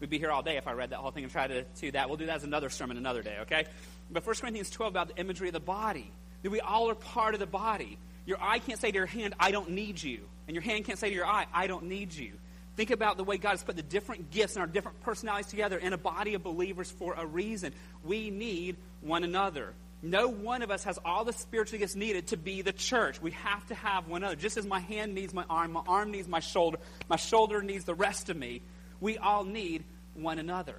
we'd 0.00 0.10
be 0.10 0.18
here 0.18 0.30
all 0.30 0.42
day 0.42 0.58
if 0.58 0.68
I 0.68 0.72
read 0.72 0.90
that 0.90 0.98
whole 0.98 1.10
thing 1.12 1.24
and 1.24 1.32
tried 1.32 1.48
to 1.48 1.64
do 1.80 1.90
that. 1.92 2.08
We'll 2.08 2.18
do 2.18 2.26
that 2.26 2.36
as 2.36 2.44
another 2.44 2.68
sermon 2.68 2.98
another 2.98 3.22
day, 3.22 3.38
okay? 3.42 3.64
But 4.10 4.26
1 4.26 4.36
Corinthians 4.36 4.68
12 4.68 4.92
about 4.92 5.08
the 5.08 5.16
imagery 5.16 5.48
of 5.48 5.54
the 5.54 5.60
body. 5.60 6.10
That 6.44 6.50
we 6.50 6.60
all 6.60 6.88
are 6.90 6.94
part 6.94 7.34
of 7.34 7.40
the 7.40 7.46
body. 7.46 7.98
Your 8.26 8.40
eye 8.40 8.60
can't 8.60 8.78
say 8.78 8.92
to 8.92 8.96
your 8.96 9.06
hand, 9.06 9.34
I 9.40 9.50
don't 9.50 9.70
need 9.70 10.00
you. 10.00 10.20
And 10.46 10.54
your 10.54 10.62
hand 10.62 10.84
can't 10.84 10.98
say 10.98 11.08
to 11.08 11.14
your 11.14 11.26
eye, 11.26 11.46
I 11.52 11.66
don't 11.66 11.86
need 11.86 12.14
you. 12.14 12.32
Think 12.76 12.90
about 12.90 13.16
the 13.16 13.24
way 13.24 13.38
God 13.38 13.50
has 13.50 13.62
put 13.62 13.76
the 13.76 13.82
different 13.82 14.30
gifts 14.30 14.54
and 14.54 14.60
our 14.60 14.66
different 14.66 15.00
personalities 15.02 15.46
together 15.46 15.78
in 15.78 15.92
a 15.92 15.98
body 15.98 16.34
of 16.34 16.42
believers 16.42 16.90
for 16.90 17.14
a 17.14 17.24
reason. 17.24 17.72
We 18.04 18.30
need 18.30 18.76
one 19.00 19.24
another. 19.24 19.74
No 20.02 20.28
one 20.28 20.60
of 20.60 20.70
us 20.70 20.84
has 20.84 20.98
all 21.02 21.24
the 21.24 21.32
spiritual 21.32 21.78
gifts 21.78 21.94
needed 21.94 22.26
to 22.28 22.36
be 22.36 22.60
the 22.60 22.72
church. 22.72 23.22
We 23.22 23.30
have 23.30 23.66
to 23.68 23.74
have 23.74 24.06
one 24.06 24.22
another. 24.22 24.36
Just 24.36 24.58
as 24.58 24.66
my 24.66 24.80
hand 24.80 25.14
needs 25.14 25.32
my 25.32 25.44
arm, 25.48 25.72
my 25.72 25.82
arm 25.86 26.10
needs 26.10 26.28
my 26.28 26.40
shoulder, 26.40 26.78
my 27.08 27.16
shoulder 27.16 27.62
needs 27.62 27.84
the 27.84 27.94
rest 27.94 28.28
of 28.28 28.36
me, 28.36 28.60
we 29.00 29.16
all 29.16 29.44
need 29.44 29.82
one 30.14 30.38
another. 30.38 30.76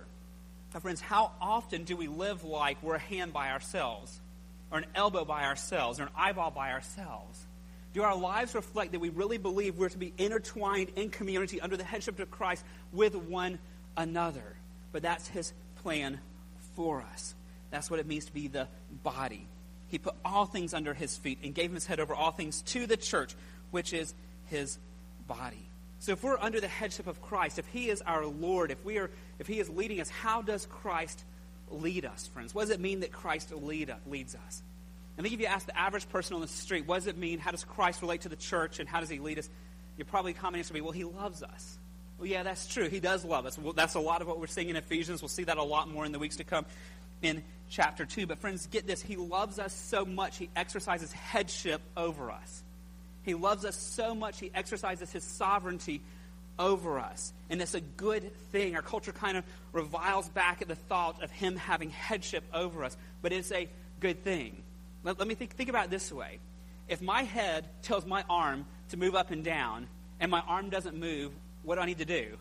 Now, 0.74 0.80
friends, 0.82 1.02
how 1.02 1.32
often 1.42 1.86
do 1.86 1.96
we 1.98 2.08
live 2.08 2.44
like 2.44 2.84
we're 2.84 2.96
a 2.96 3.00
hand 3.00 3.34
by 3.34 3.52
ourselves, 3.52 4.20
or 4.76 4.80
an 4.80 4.86
elbow 4.94 5.24
by 5.24 5.46
ourselves, 5.46 6.02
or 6.02 6.04
an 6.04 6.10
eyeball 6.18 6.52
by 6.52 6.74
ourselves? 6.74 7.46
Do 7.94 8.04
our 8.04 8.18
lives 8.18 8.54
reflect 8.54 8.92
that 8.92 9.00
we 9.00 9.08
really 9.08 9.38
believe 9.38 9.78
we're 9.78 9.88
to 9.88 9.98
be 9.98 10.14
intertwined 10.18 10.90
in 10.98 11.10
community 11.10 11.62
under 11.62 11.78
the 11.78 11.86
headship 11.86 12.20
of 12.20 12.30
Christ 12.30 12.66
with 12.92 13.16
one 13.16 13.58
another? 13.96 14.58
But 14.92 15.02
that's 15.02 15.30
his 15.30 15.54
plan 15.82 16.20
for 16.76 17.06
us. 17.14 17.36
That's 17.72 17.90
what 17.90 18.02
it 18.02 18.06
means 18.06 18.26
to 18.26 18.34
be 18.34 18.50
the 18.50 18.68
body. 19.02 19.48
He 19.88 19.98
put 19.98 20.14
all 20.26 20.46
things 20.46 20.74
under 20.74 20.94
his 20.94 21.16
feet 21.16 21.40
and 21.42 21.56
gave 21.56 21.72
his 21.72 21.86
head 21.86 22.02
over 22.02 22.14
all 22.14 22.32
things 22.32 22.62
to 22.64 22.86
the 22.86 22.98
church, 22.98 23.34
which 23.72 23.94
is 23.94 24.14
his 24.48 24.78
body. 25.26 25.70
So 26.00 26.12
if 26.12 26.22
we're 26.22 26.38
under 26.38 26.60
the 26.60 26.68
headship 26.68 27.08
of 27.08 27.22
Christ, 27.22 27.60
if 27.60 27.68
he 27.68 27.88
is 27.88 28.02
our 28.02 28.26
Lord, 28.26 28.72
if 28.72 28.84
we 28.84 28.98
are 28.98 29.10
if 29.40 29.48
he 29.48 29.62
is 29.62 29.70
leading 29.70 30.02
us, 30.02 30.10
how 30.10 30.42
does 30.42 30.66
Christ 30.66 31.24
lead 31.70 32.06
us, 32.06 32.28
friends? 32.28 32.54
What 32.54 32.64
does 32.64 32.72
it 32.72 32.80
mean 32.80 33.02
that 33.02 33.12
Christ 33.12 33.52
lead, 33.52 33.94
leads 34.08 34.36
us? 34.36 34.64
I 35.18 35.22
think 35.22 35.34
if 35.34 35.40
you 35.40 35.46
ask 35.46 35.66
the 35.66 35.78
average 35.78 36.10
person 36.10 36.36
on 36.36 36.42
the 36.42 36.48
street, 36.48 36.86
what 36.86 36.96
does 36.96 37.08
it 37.08 37.18
mean? 37.18 37.40
How 37.40 37.52
does 37.52 37.64
Christ 37.64 38.02
relate 38.02 38.22
to 38.22 38.30
the 38.30 38.36
church 38.36 38.80
and 38.80 38.90
how 38.90 39.00
does 39.00 39.10
he 39.10 39.20
lead 39.20 39.40
us? 39.40 39.50
Your 39.98 40.06
probably 40.06 40.34
common 40.34 40.60
answer 40.60 40.74
will 40.74 40.80
be, 40.80 40.82
well, 40.82 40.92
he 40.92 41.06
loves 41.06 41.42
us. 41.42 41.78
Well, 42.18 42.28
yeah, 42.28 42.44
that's 42.44 42.68
true. 42.68 42.90
He 42.90 43.00
does 43.00 43.24
love 43.24 43.46
us. 43.46 43.58
Well, 43.58 43.74
that's 43.74 43.96
a 43.96 44.00
lot 44.00 44.22
of 44.22 44.28
what 44.28 44.40
we're 44.40 44.48
seeing 44.48 44.70
in 44.70 44.76
Ephesians. 44.76 45.22
We'll 45.22 45.30
see 45.30 45.46
that 45.46 45.58
a 45.58 45.64
lot 45.64 45.90
more 45.90 46.06
in 46.06 46.12
the 46.12 46.20
weeks 46.20 46.38
to 46.38 46.44
come 46.44 46.66
in 47.22 47.44
chapter 47.70 48.06
2. 48.06 48.28
But, 48.28 48.40
friends, 48.40 48.68
get 48.68 48.88
this. 48.88 49.02
He 49.02 49.16
loves 49.16 49.58
us 49.60 49.74
so 49.74 50.06
much, 50.06 50.38
he 50.38 50.50
exercises 50.56 51.12
headship 51.12 51.82
over 51.96 52.32
us. 52.32 52.64
He 53.24 53.34
loves 53.34 53.66
us 53.66 53.76
so 53.76 54.14
much, 54.14 54.40
he 54.40 54.52
exercises 54.54 55.12
his 55.12 55.24
sovereignty 55.24 56.02
over 56.58 57.00
us. 57.00 57.34
And 57.50 57.62
it's 57.62 57.74
a 57.74 57.82
good 57.82 58.36
thing. 58.52 58.76
Our 58.76 58.82
culture 58.82 59.12
kind 59.12 59.38
of 59.38 59.44
reviles 59.74 60.30
back 60.30 60.62
at 60.62 60.68
the 60.68 60.76
thought 60.76 61.24
of 61.24 61.32
him 61.32 61.56
having 61.56 61.90
headship 61.90 62.44
over 62.54 62.84
us, 62.84 62.96
but 63.22 63.32
it's 63.32 63.52
a 63.52 63.68
good 64.00 64.24
thing. 64.24 64.62
Let, 65.04 65.20
let 65.20 65.28
me 65.28 65.36
think, 65.36 65.52
think 65.52 65.70
about 65.70 65.86
it 65.86 65.92
this 65.92 66.12
way. 66.12 66.40
If 66.88 67.02
my 67.02 67.24
head 67.24 67.68
tells 67.82 68.06
my 68.06 68.24
arm 68.30 68.66
to 68.90 68.98
move 68.98 69.16
up 69.16 69.32
and 69.32 69.44
down, 69.44 69.88
and 70.20 70.32
my 70.32 70.42
arm 70.42 70.70
doesn't 70.70 70.96
move, 70.96 71.32
what 71.64 71.76
do 71.76 71.82
I 71.82 71.86
need 71.86 71.98
to 71.98 72.06
do? 72.06 72.38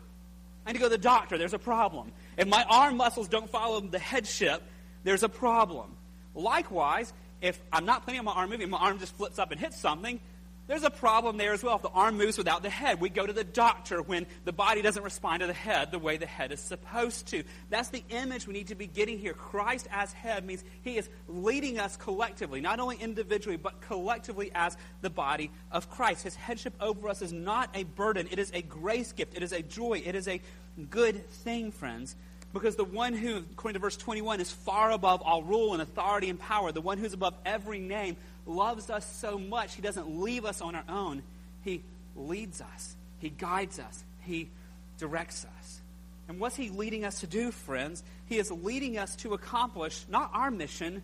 I 0.65 0.71
need 0.71 0.77
to 0.77 0.79
go 0.79 0.85
to 0.85 0.97
the 0.97 0.97
doctor. 0.97 1.37
There's 1.37 1.53
a 1.53 1.59
problem. 1.59 2.11
If 2.37 2.47
my 2.47 2.63
arm 2.63 2.97
muscles 2.97 3.27
don't 3.27 3.49
follow 3.49 3.79
the 3.79 3.99
headship, 3.99 4.63
there's 5.03 5.23
a 5.23 5.29
problem. 5.29 5.95
Likewise, 6.33 7.13
if 7.41 7.59
I'm 7.71 7.85
not 7.85 8.03
planning 8.03 8.19
on 8.19 8.25
my 8.25 8.31
arm 8.31 8.49
moving, 8.49 8.69
my 8.69 8.77
arm 8.77 8.99
just 8.99 9.15
flips 9.15 9.37
up 9.37 9.51
and 9.51 9.59
hits 9.59 9.79
something, 9.79 10.19
there's 10.67 10.83
a 10.83 10.89
problem 10.89 11.37
there 11.37 11.53
as 11.53 11.63
well. 11.63 11.75
If 11.75 11.83
the 11.83 11.89
arm 11.89 12.17
moves 12.17 12.37
without 12.37 12.63
the 12.63 12.69
head, 12.69 12.99
we 12.99 13.09
go 13.09 13.25
to 13.25 13.33
the 13.33 13.43
doctor 13.43 14.01
when 14.01 14.25
the 14.45 14.51
body 14.51 14.81
doesn't 14.81 15.03
respond 15.03 15.41
to 15.41 15.47
the 15.47 15.53
head 15.53 15.91
the 15.91 15.99
way 15.99 16.17
the 16.17 16.25
head 16.25 16.51
is 16.51 16.59
supposed 16.59 17.27
to. 17.27 17.43
That's 17.69 17.89
the 17.89 18.03
image 18.09 18.47
we 18.47 18.53
need 18.53 18.67
to 18.67 18.75
be 18.75 18.87
getting 18.87 19.19
here. 19.19 19.33
Christ 19.33 19.87
as 19.91 20.11
head 20.11 20.45
means 20.45 20.63
he 20.81 20.97
is 20.97 21.07
leading 21.27 21.77
us 21.77 21.97
collectively, 21.97 22.61
not 22.61 22.79
only 22.79 22.97
individually, 22.97 23.57
but 23.57 23.81
collectively 23.81 24.51
as 24.55 24.75
the 25.01 25.09
body 25.09 25.51
of 25.71 25.89
Christ. 25.91 26.23
His 26.23 26.35
headship 26.35 26.73
over 26.79 27.09
us 27.09 27.21
is 27.21 27.31
not 27.31 27.69
a 27.75 27.83
burden, 27.83 28.27
it 28.31 28.39
is 28.39 28.51
a 28.53 28.63
grace 28.63 29.11
gift, 29.11 29.35
it 29.35 29.43
is 29.43 29.51
a 29.51 29.61
joy, 29.61 30.01
it 30.03 30.15
is 30.15 30.27
a 30.27 30.41
good 30.89 31.29
thing, 31.29 31.71
friends. 31.71 32.15
Because 32.53 32.77
the 32.77 32.85
one 32.85 33.13
who, 33.13 33.43
according 33.51 33.73
to 33.73 33.79
verse 33.79 33.97
21, 33.97 34.39
is 34.39 34.49
far 34.49 34.91
above 34.91 35.21
all 35.21 35.43
rule 35.43 35.73
and 35.73 35.81
authority 35.81 36.29
and 36.29 36.39
power, 36.39 36.71
the 36.71 36.79
one 36.79 36.97
who's 36.97 37.11
above 37.11 37.35
every 37.45 37.79
name, 37.79 38.15
loves 38.45 38.89
us 38.89 39.05
so 39.05 39.37
much, 39.37 39.75
he 39.75 39.81
doesn't 39.81 40.21
leave 40.21 40.45
us 40.45 40.61
on 40.61 40.75
our 40.75 40.83
own. 40.87 41.23
He 41.63 41.83
leads 42.15 42.61
us, 42.61 42.95
he 43.19 43.29
guides 43.29 43.79
us, 43.79 44.03
he 44.21 44.49
directs 44.97 45.45
us. 45.59 45.81
And 46.27 46.39
what's 46.39 46.55
he 46.55 46.69
leading 46.69 47.05
us 47.05 47.19
to 47.19 47.27
do, 47.27 47.51
friends? 47.51 48.03
He 48.27 48.37
is 48.37 48.51
leading 48.51 48.97
us 48.97 49.15
to 49.17 49.33
accomplish 49.33 50.05
not 50.09 50.31
our 50.33 50.49
mission, 50.49 51.03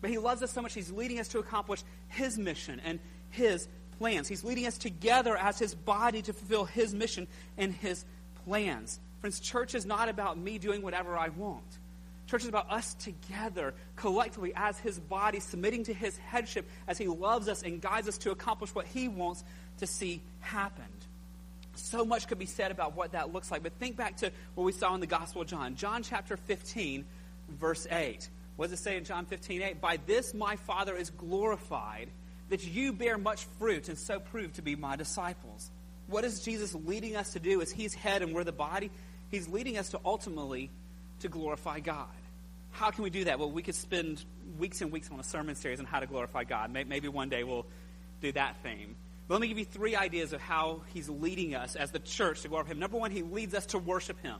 but 0.00 0.10
he 0.10 0.18
loves 0.18 0.42
us 0.42 0.52
so 0.52 0.62
much, 0.62 0.74
he's 0.74 0.90
leading 0.90 1.18
us 1.18 1.28
to 1.28 1.38
accomplish 1.38 1.82
his 2.08 2.38
mission 2.38 2.80
and 2.84 2.98
his 3.30 3.68
plans. 3.98 4.28
He's 4.28 4.44
leading 4.44 4.66
us 4.66 4.78
together 4.78 5.36
as 5.36 5.58
his 5.58 5.74
body 5.74 6.22
to 6.22 6.32
fulfill 6.32 6.64
his 6.64 6.94
mission 6.94 7.26
and 7.58 7.72
his 7.72 8.04
plans. 8.44 8.98
Friends, 9.20 9.40
church 9.40 9.74
is 9.74 9.86
not 9.86 10.08
about 10.08 10.38
me 10.38 10.58
doing 10.58 10.82
whatever 10.82 11.16
I 11.16 11.28
want. 11.28 11.78
Church 12.26 12.42
is 12.42 12.48
about 12.48 12.70
us 12.70 12.94
together, 12.94 13.74
collectively, 13.96 14.52
as 14.54 14.78
His 14.78 14.98
body, 14.98 15.40
submitting 15.40 15.84
to 15.84 15.94
His 15.94 16.16
headship 16.16 16.68
as 16.86 16.98
He 16.98 17.08
loves 17.08 17.48
us 17.48 17.62
and 17.62 17.80
guides 17.80 18.08
us 18.08 18.18
to 18.18 18.30
accomplish 18.30 18.74
what 18.74 18.86
He 18.86 19.08
wants 19.08 19.44
to 19.78 19.86
see 19.86 20.22
happened. 20.40 20.88
So 21.74 22.04
much 22.04 22.28
could 22.28 22.38
be 22.38 22.46
said 22.46 22.70
about 22.70 22.94
what 22.94 23.12
that 23.12 23.32
looks 23.32 23.50
like, 23.50 23.62
but 23.62 23.72
think 23.78 23.96
back 23.96 24.18
to 24.18 24.30
what 24.54 24.64
we 24.64 24.72
saw 24.72 24.94
in 24.94 25.00
the 25.00 25.06
Gospel 25.06 25.42
of 25.42 25.48
John. 25.48 25.74
John 25.74 26.02
chapter 26.02 26.36
15, 26.36 27.04
verse 27.48 27.86
8. 27.90 28.28
What 28.56 28.70
does 28.70 28.78
it 28.78 28.82
say 28.82 28.96
in 28.96 29.04
John 29.04 29.24
15, 29.24 29.62
8? 29.62 29.80
By 29.80 29.98
this 30.06 30.34
my 30.34 30.56
Father 30.56 30.94
is 30.94 31.10
glorified, 31.10 32.08
that 32.50 32.66
you 32.66 32.92
bear 32.92 33.16
much 33.16 33.44
fruit 33.58 33.88
and 33.88 33.98
so 33.98 34.20
prove 34.20 34.52
to 34.54 34.62
be 34.62 34.76
my 34.76 34.96
disciples. 34.96 35.70
What 36.06 36.24
is 36.24 36.40
Jesus 36.40 36.74
leading 36.74 37.16
us 37.16 37.32
to 37.32 37.40
do 37.40 37.62
as 37.62 37.70
He's 37.70 37.94
head 37.94 38.22
and 38.22 38.34
we're 38.34 38.44
the 38.44 38.52
body? 38.52 38.90
He's 39.30 39.48
leading 39.48 39.78
us 39.78 39.88
to 39.90 40.00
ultimately 40.04 40.70
to 41.22 41.28
glorify 41.28 41.80
God. 41.80 42.06
How 42.70 42.90
can 42.90 43.04
we 43.04 43.10
do 43.10 43.24
that? 43.24 43.38
Well, 43.38 43.50
we 43.50 43.62
could 43.62 43.74
spend 43.74 44.24
weeks 44.58 44.80
and 44.80 44.92
weeks 44.92 45.10
on 45.10 45.18
a 45.18 45.24
sermon 45.24 45.56
series 45.56 45.80
on 45.80 45.86
how 45.86 46.00
to 46.00 46.06
glorify 46.06 46.44
God. 46.44 46.70
Maybe 46.72 47.08
one 47.08 47.28
day 47.28 47.44
we'll 47.44 47.66
do 48.20 48.32
that 48.32 48.56
theme. 48.62 48.96
But 49.28 49.34
let 49.34 49.40
me 49.40 49.48
give 49.48 49.58
you 49.58 49.64
three 49.64 49.96
ideas 49.96 50.32
of 50.32 50.40
how 50.40 50.82
he's 50.92 51.08
leading 51.08 51.54
us 51.54 51.76
as 51.76 51.90
the 51.90 51.98
church 51.98 52.42
to 52.42 52.48
glorify 52.48 52.72
him. 52.72 52.78
Number 52.78 52.98
one, 52.98 53.10
he 53.10 53.22
leads 53.22 53.54
us 53.54 53.66
to 53.66 53.78
worship 53.78 54.20
him. 54.22 54.36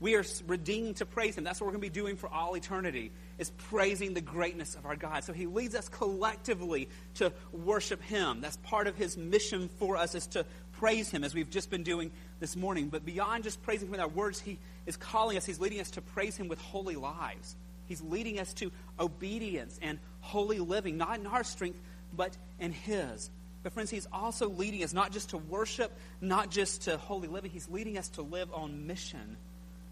We 0.00 0.14
are 0.14 0.24
redeemed 0.46 0.96
to 0.96 1.06
praise 1.06 1.36
him. 1.36 1.42
That's 1.42 1.60
what 1.60 1.66
we're 1.66 1.72
going 1.72 1.82
to 1.82 1.90
be 1.90 2.00
doing 2.00 2.16
for 2.16 2.32
all 2.32 2.56
eternity, 2.56 3.10
is 3.36 3.50
praising 3.50 4.14
the 4.14 4.20
greatness 4.20 4.76
of 4.76 4.86
our 4.86 4.94
God. 4.94 5.24
So 5.24 5.32
he 5.32 5.46
leads 5.46 5.74
us 5.74 5.88
collectively 5.88 6.88
to 7.14 7.32
worship 7.52 8.00
him. 8.02 8.40
That's 8.40 8.58
part 8.58 8.86
of 8.86 8.94
his 8.94 9.16
mission 9.16 9.68
for 9.80 9.96
us 9.96 10.14
is 10.14 10.28
to 10.28 10.46
praise 10.78 11.10
him 11.10 11.24
as 11.24 11.34
we've 11.34 11.50
just 11.50 11.70
been 11.70 11.82
doing 11.82 12.10
this 12.40 12.56
morning. 12.56 12.88
But 12.88 13.04
beyond 13.04 13.44
just 13.44 13.62
praising 13.62 13.88
him 13.88 13.92
with 13.92 14.00
our 14.00 14.08
words, 14.08 14.40
he 14.40 14.58
is 14.86 14.96
calling 14.96 15.36
us, 15.36 15.44
he's 15.44 15.60
leading 15.60 15.80
us 15.80 15.90
to 15.92 16.00
praise 16.00 16.36
him 16.36 16.48
with 16.48 16.60
holy 16.60 16.96
lives. 16.96 17.56
He's 17.88 18.00
leading 18.02 18.38
us 18.38 18.52
to 18.54 18.70
obedience 19.00 19.78
and 19.82 19.98
holy 20.20 20.58
living, 20.58 20.96
not 20.96 21.18
in 21.18 21.26
our 21.26 21.44
strength, 21.44 21.78
but 22.16 22.36
in 22.60 22.72
his. 22.72 23.30
But 23.62 23.72
friends, 23.72 23.90
he's 23.90 24.06
also 24.12 24.48
leading 24.48 24.84
us 24.84 24.92
not 24.92 25.12
just 25.12 25.30
to 25.30 25.38
worship, 25.38 25.90
not 26.20 26.50
just 26.50 26.82
to 26.82 26.96
holy 26.96 27.28
living. 27.28 27.50
He's 27.50 27.68
leading 27.68 27.98
us 27.98 28.08
to 28.10 28.22
live 28.22 28.52
on 28.52 28.86
mission 28.86 29.36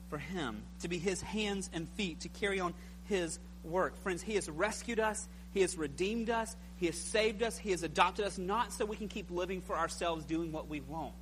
for 0.09 0.19
him, 0.19 0.63
to 0.81 0.89
be 0.89 0.99
his 0.99 1.21
hands 1.21 1.69
and 1.73 1.89
feet, 1.91 2.21
to 2.21 2.29
carry 2.29 2.61
on 2.61 2.75
his 3.05 3.39
work. 3.65 4.01
Friends, 4.03 4.23
he 4.23 4.35
has 4.37 4.49
rescued 4.49 5.01
us. 5.01 5.27
He 5.57 5.63
has 5.63 5.79
redeemed 5.79 6.29
us. 6.29 6.55
He 6.77 6.85
has 6.85 6.99
saved 6.99 7.43
us. 7.43 7.57
He 7.57 7.71
has 7.71 7.83
adopted 7.83 8.27
us, 8.27 8.37
not 8.37 8.75
so 8.75 8.85
we 8.85 8.95
can 8.95 9.09
keep 9.09 9.31
living 9.31 9.63
for 9.63 9.75
ourselves, 9.75 10.27
doing 10.27 10.53
what 10.53 10.69
we 10.69 10.83
want. 10.83 11.15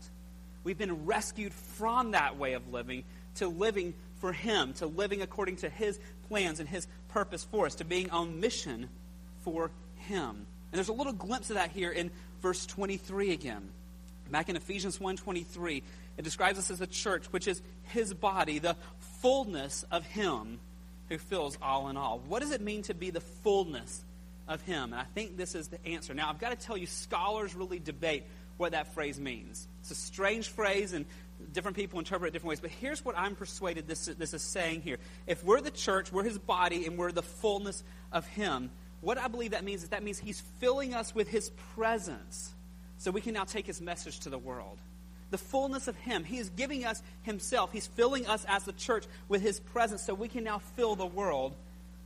We've 0.64 0.76
been 0.76 1.06
rescued 1.06 1.54
from 1.54 2.10
that 2.10 2.36
way 2.36 2.54
of 2.54 2.72
living 2.72 3.04
to 3.36 3.46
living 3.46 3.94
for 4.20 4.32
Him, 4.32 4.72
to 4.74 4.86
living 4.86 5.22
according 5.22 5.58
to 5.58 5.68
His 5.68 6.00
plans 6.26 6.58
and 6.58 6.68
His 6.68 6.88
purpose 7.10 7.44
for 7.44 7.66
us, 7.66 7.76
to 7.76 7.84
being 7.84 8.10
on 8.10 8.40
mission 8.40 8.88
for 9.44 9.70
Him. 9.98 10.30
And 10.30 10.46
there's 10.72 10.88
a 10.88 10.92
little 10.92 11.12
glimpse 11.12 11.50
of 11.50 11.54
that 11.54 11.70
here 11.70 11.92
in 11.92 12.10
verse 12.42 12.66
23 12.66 13.30
again. 13.30 13.68
Back 14.32 14.48
in 14.48 14.56
Ephesians 14.56 14.98
1:23, 14.98 15.84
it 16.16 16.22
describes 16.22 16.58
us 16.58 16.72
as 16.72 16.80
a 16.80 16.88
church, 16.88 17.26
which 17.26 17.46
is 17.46 17.62
His 17.84 18.12
body, 18.12 18.58
the 18.58 18.74
fullness 19.20 19.84
of 19.92 20.04
Him 20.04 20.58
who 21.08 21.18
fills 21.18 21.56
all 21.62 21.88
in 21.88 21.96
all. 21.96 22.18
What 22.26 22.42
does 22.42 22.50
it 22.50 22.60
mean 22.60 22.82
to 22.82 22.94
be 22.94 23.10
the 23.10 23.20
fullness 23.20 24.03
of 24.48 24.62
him. 24.62 24.92
And 24.92 25.00
I 25.00 25.04
think 25.04 25.36
this 25.36 25.54
is 25.54 25.68
the 25.68 25.84
answer. 25.86 26.14
Now, 26.14 26.28
I've 26.28 26.40
got 26.40 26.50
to 26.50 26.66
tell 26.66 26.76
you, 26.76 26.86
scholars 26.86 27.54
really 27.54 27.78
debate 27.78 28.24
what 28.56 28.72
that 28.72 28.94
phrase 28.94 29.18
means. 29.18 29.66
It's 29.80 29.90
a 29.90 29.94
strange 29.94 30.48
phrase, 30.48 30.92
and 30.92 31.06
different 31.52 31.76
people 31.76 31.98
interpret 31.98 32.28
it 32.28 32.32
different 32.32 32.50
ways. 32.50 32.60
But 32.60 32.70
here's 32.70 33.04
what 33.04 33.18
I'm 33.18 33.34
persuaded 33.34 33.88
this, 33.88 34.06
this 34.06 34.34
is 34.34 34.42
saying 34.42 34.82
here. 34.82 34.98
If 35.26 35.42
we're 35.44 35.60
the 35.60 35.70
church, 35.70 36.12
we're 36.12 36.24
his 36.24 36.38
body, 36.38 36.86
and 36.86 36.96
we're 36.96 37.12
the 37.12 37.22
fullness 37.22 37.82
of 38.12 38.26
him, 38.26 38.70
what 39.04 39.18
I 39.18 39.28
believe 39.28 39.50
that 39.50 39.64
means 39.64 39.82
is 39.82 39.90
that 39.90 40.02
means 40.02 40.18
He's 40.18 40.40
filling 40.60 40.94
us 40.94 41.14
with 41.14 41.28
His 41.28 41.50
presence 41.74 42.54
so 42.96 43.10
we 43.10 43.20
can 43.20 43.34
now 43.34 43.44
take 43.44 43.66
His 43.66 43.82
message 43.82 44.20
to 44.20 44.30
the 44.30 44.38
world. 44.38 44.78
The 45.30 45.36
fullness 45.36 45.88
of 45.88 45.96
Him. 45.96 46.24
He 46.24 46.38
is 46.38 46.48
giving 46.48 46.86
us 46.86 47.02
Himself. 47.22 47.70
He's 47.70 47.86
filling 47.86 48.26
us 48.26 48.46
as 48.48 48.64
the 48.64 48.72
church 48.72 49.04
with 49.28 49.42
His 49.42 49.60
presence 49.60 50.02
so 50.02 50.14
we 50.14 50.28
can 50.28 50.42
now 50.42 50.58
fill 50.58 50.96
the 50.96 51.04
world 51.04 51.54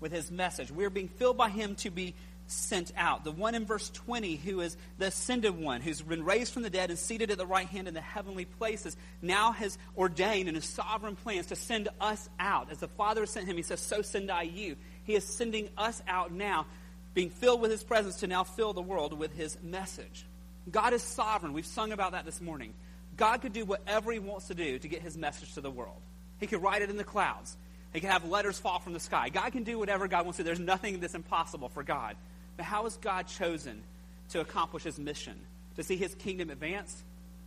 with 0.00 0.12
His 0.12 0.30
message. 0.30 0.70
We're 0.70 0.90
being 0.90 1.08
filled 1.08 1.36
by 1.36 1.50
Him 1.50 1.74
to 1.76 1.90
be 1.90 2.14
sent 2.48 2.92
out. 2.96 3.24
The 3.24 3.30
one 3.30 3.54
in 3.54 3.66
verse 3.66 3.90
20 3.90 4.36
who 4.36 4.60
is 4.60 4.76
the 4.98 5.06
ascended 5.06 5.56
one, 5.56 5.80
who's 5.80 6.00
been 6.00 6.24
raised 6.24 6.52
from 6.52 6.62
the 6.62 6.70
dead 6.70 6.90
and 6.90 6.98
seated 6.98 7.30
at 7.30 7.38
the 7.38 7.46
right 7.46 7.66
hand 7.66 7.88
in 7.88 7.94
the 7.94 8.00
heavenly 8.00 8.46
places, 8.46 8.96
now 9.22 9.52
has 9.52 9.78
ordained 9.96 10.48
in 10.48 10.54
his 10.54 10.64
sovereign 10.64 11.16
plans 11.16 11.46
to 11.46 11.56
send 11.56 11.88
us 12.00 12.28
out. 12.40 12.70
As 12.70 12.78
the 12.78 12.88
Father 12.88 13.26
sent 13.26 13.46
him, 13.46 13.56
he 13.56 13.62
says, 13.62 13.80
So 13.80 14.02
send 14.02 14.30
I 14.30 14.42
you. 14.42 14.76
He 15.04 15.14
is 15.14 15.24
sending 15.24 15.68
us 15.76 16.02
out 16.08 16.32
now, 16.32 16.66
being 17.14 17.30
filled 17.30 17.60
with 17.60 17.70
his 17.70 17.84
presence 17.84 18.16
to 18.16 18.26
now 18.26 18.44
fill 18.44 18.72
the 18.72 18.82
world 18.82 19.12
with 19.18 19.34
his 19.34 19.58
message. 19.62 20.24
God 20.70 20.92
is 20.92 21.02
sovereign. 21.02 21.52
We've 21.52 21.66
sung 21.66 21.92
about 21.92 22.12
that 22.12 22.24
this 22.24 22.40
morning. 22.40 22.74
God 23.16 23.42
could 23.42 23.52
do 23.52 23.64
whatever 23.64 24.12
he 24.12 24.18
wants 24.18 24.48
to 24.48 24.54
do 24.54 24.78
to 24.78 24.88
get 24.88 25.02
his 25.02 25.16
message 25.16 25.54
to 25.54 25.60
the 25.60 25.70
world. 25.70 26.00
He 26.38 26.46
could 26.46 26.62
write 26.62 26.82
it 26.82 26.90
in 26.90 26.96
the 26.96 27.04
clouds. 27.04 27.56
He 27.98 28.00
can 28.00 28.10
have 28.10 28.24
letters 28.28 28.60
fall 28.60 28.78
from 28.78 28.92
the 28.92 29.00
sky. 29.00 29.28
God 29.28 29.50
can 29.50 29.64
do 29.64 29.76
whatever 29.76 30.06
God 30.06 30.24
wants 30.24 30.36
to. 30.36 30.44
There's 30.44 30.60
nothing 30.60 31.00
that's 31.00 31.16
impossible 31.16 31.68
for 31.68 31.82
God. 31.82 32.14
But 32.56 32.64
how 32.64 32.84
has 32.84 32.96
God 32.96 33.26
chosen 33.26 33.82
to 34.28 34.38
accomplish 34.38 34.84
his 34.84 35.00
mission? 35.00 35.34
To 35.74 35.82
see 35.82 35.96
his 35.96 36.14
kingdom 36.14 36.48
advance? 36.48 37.02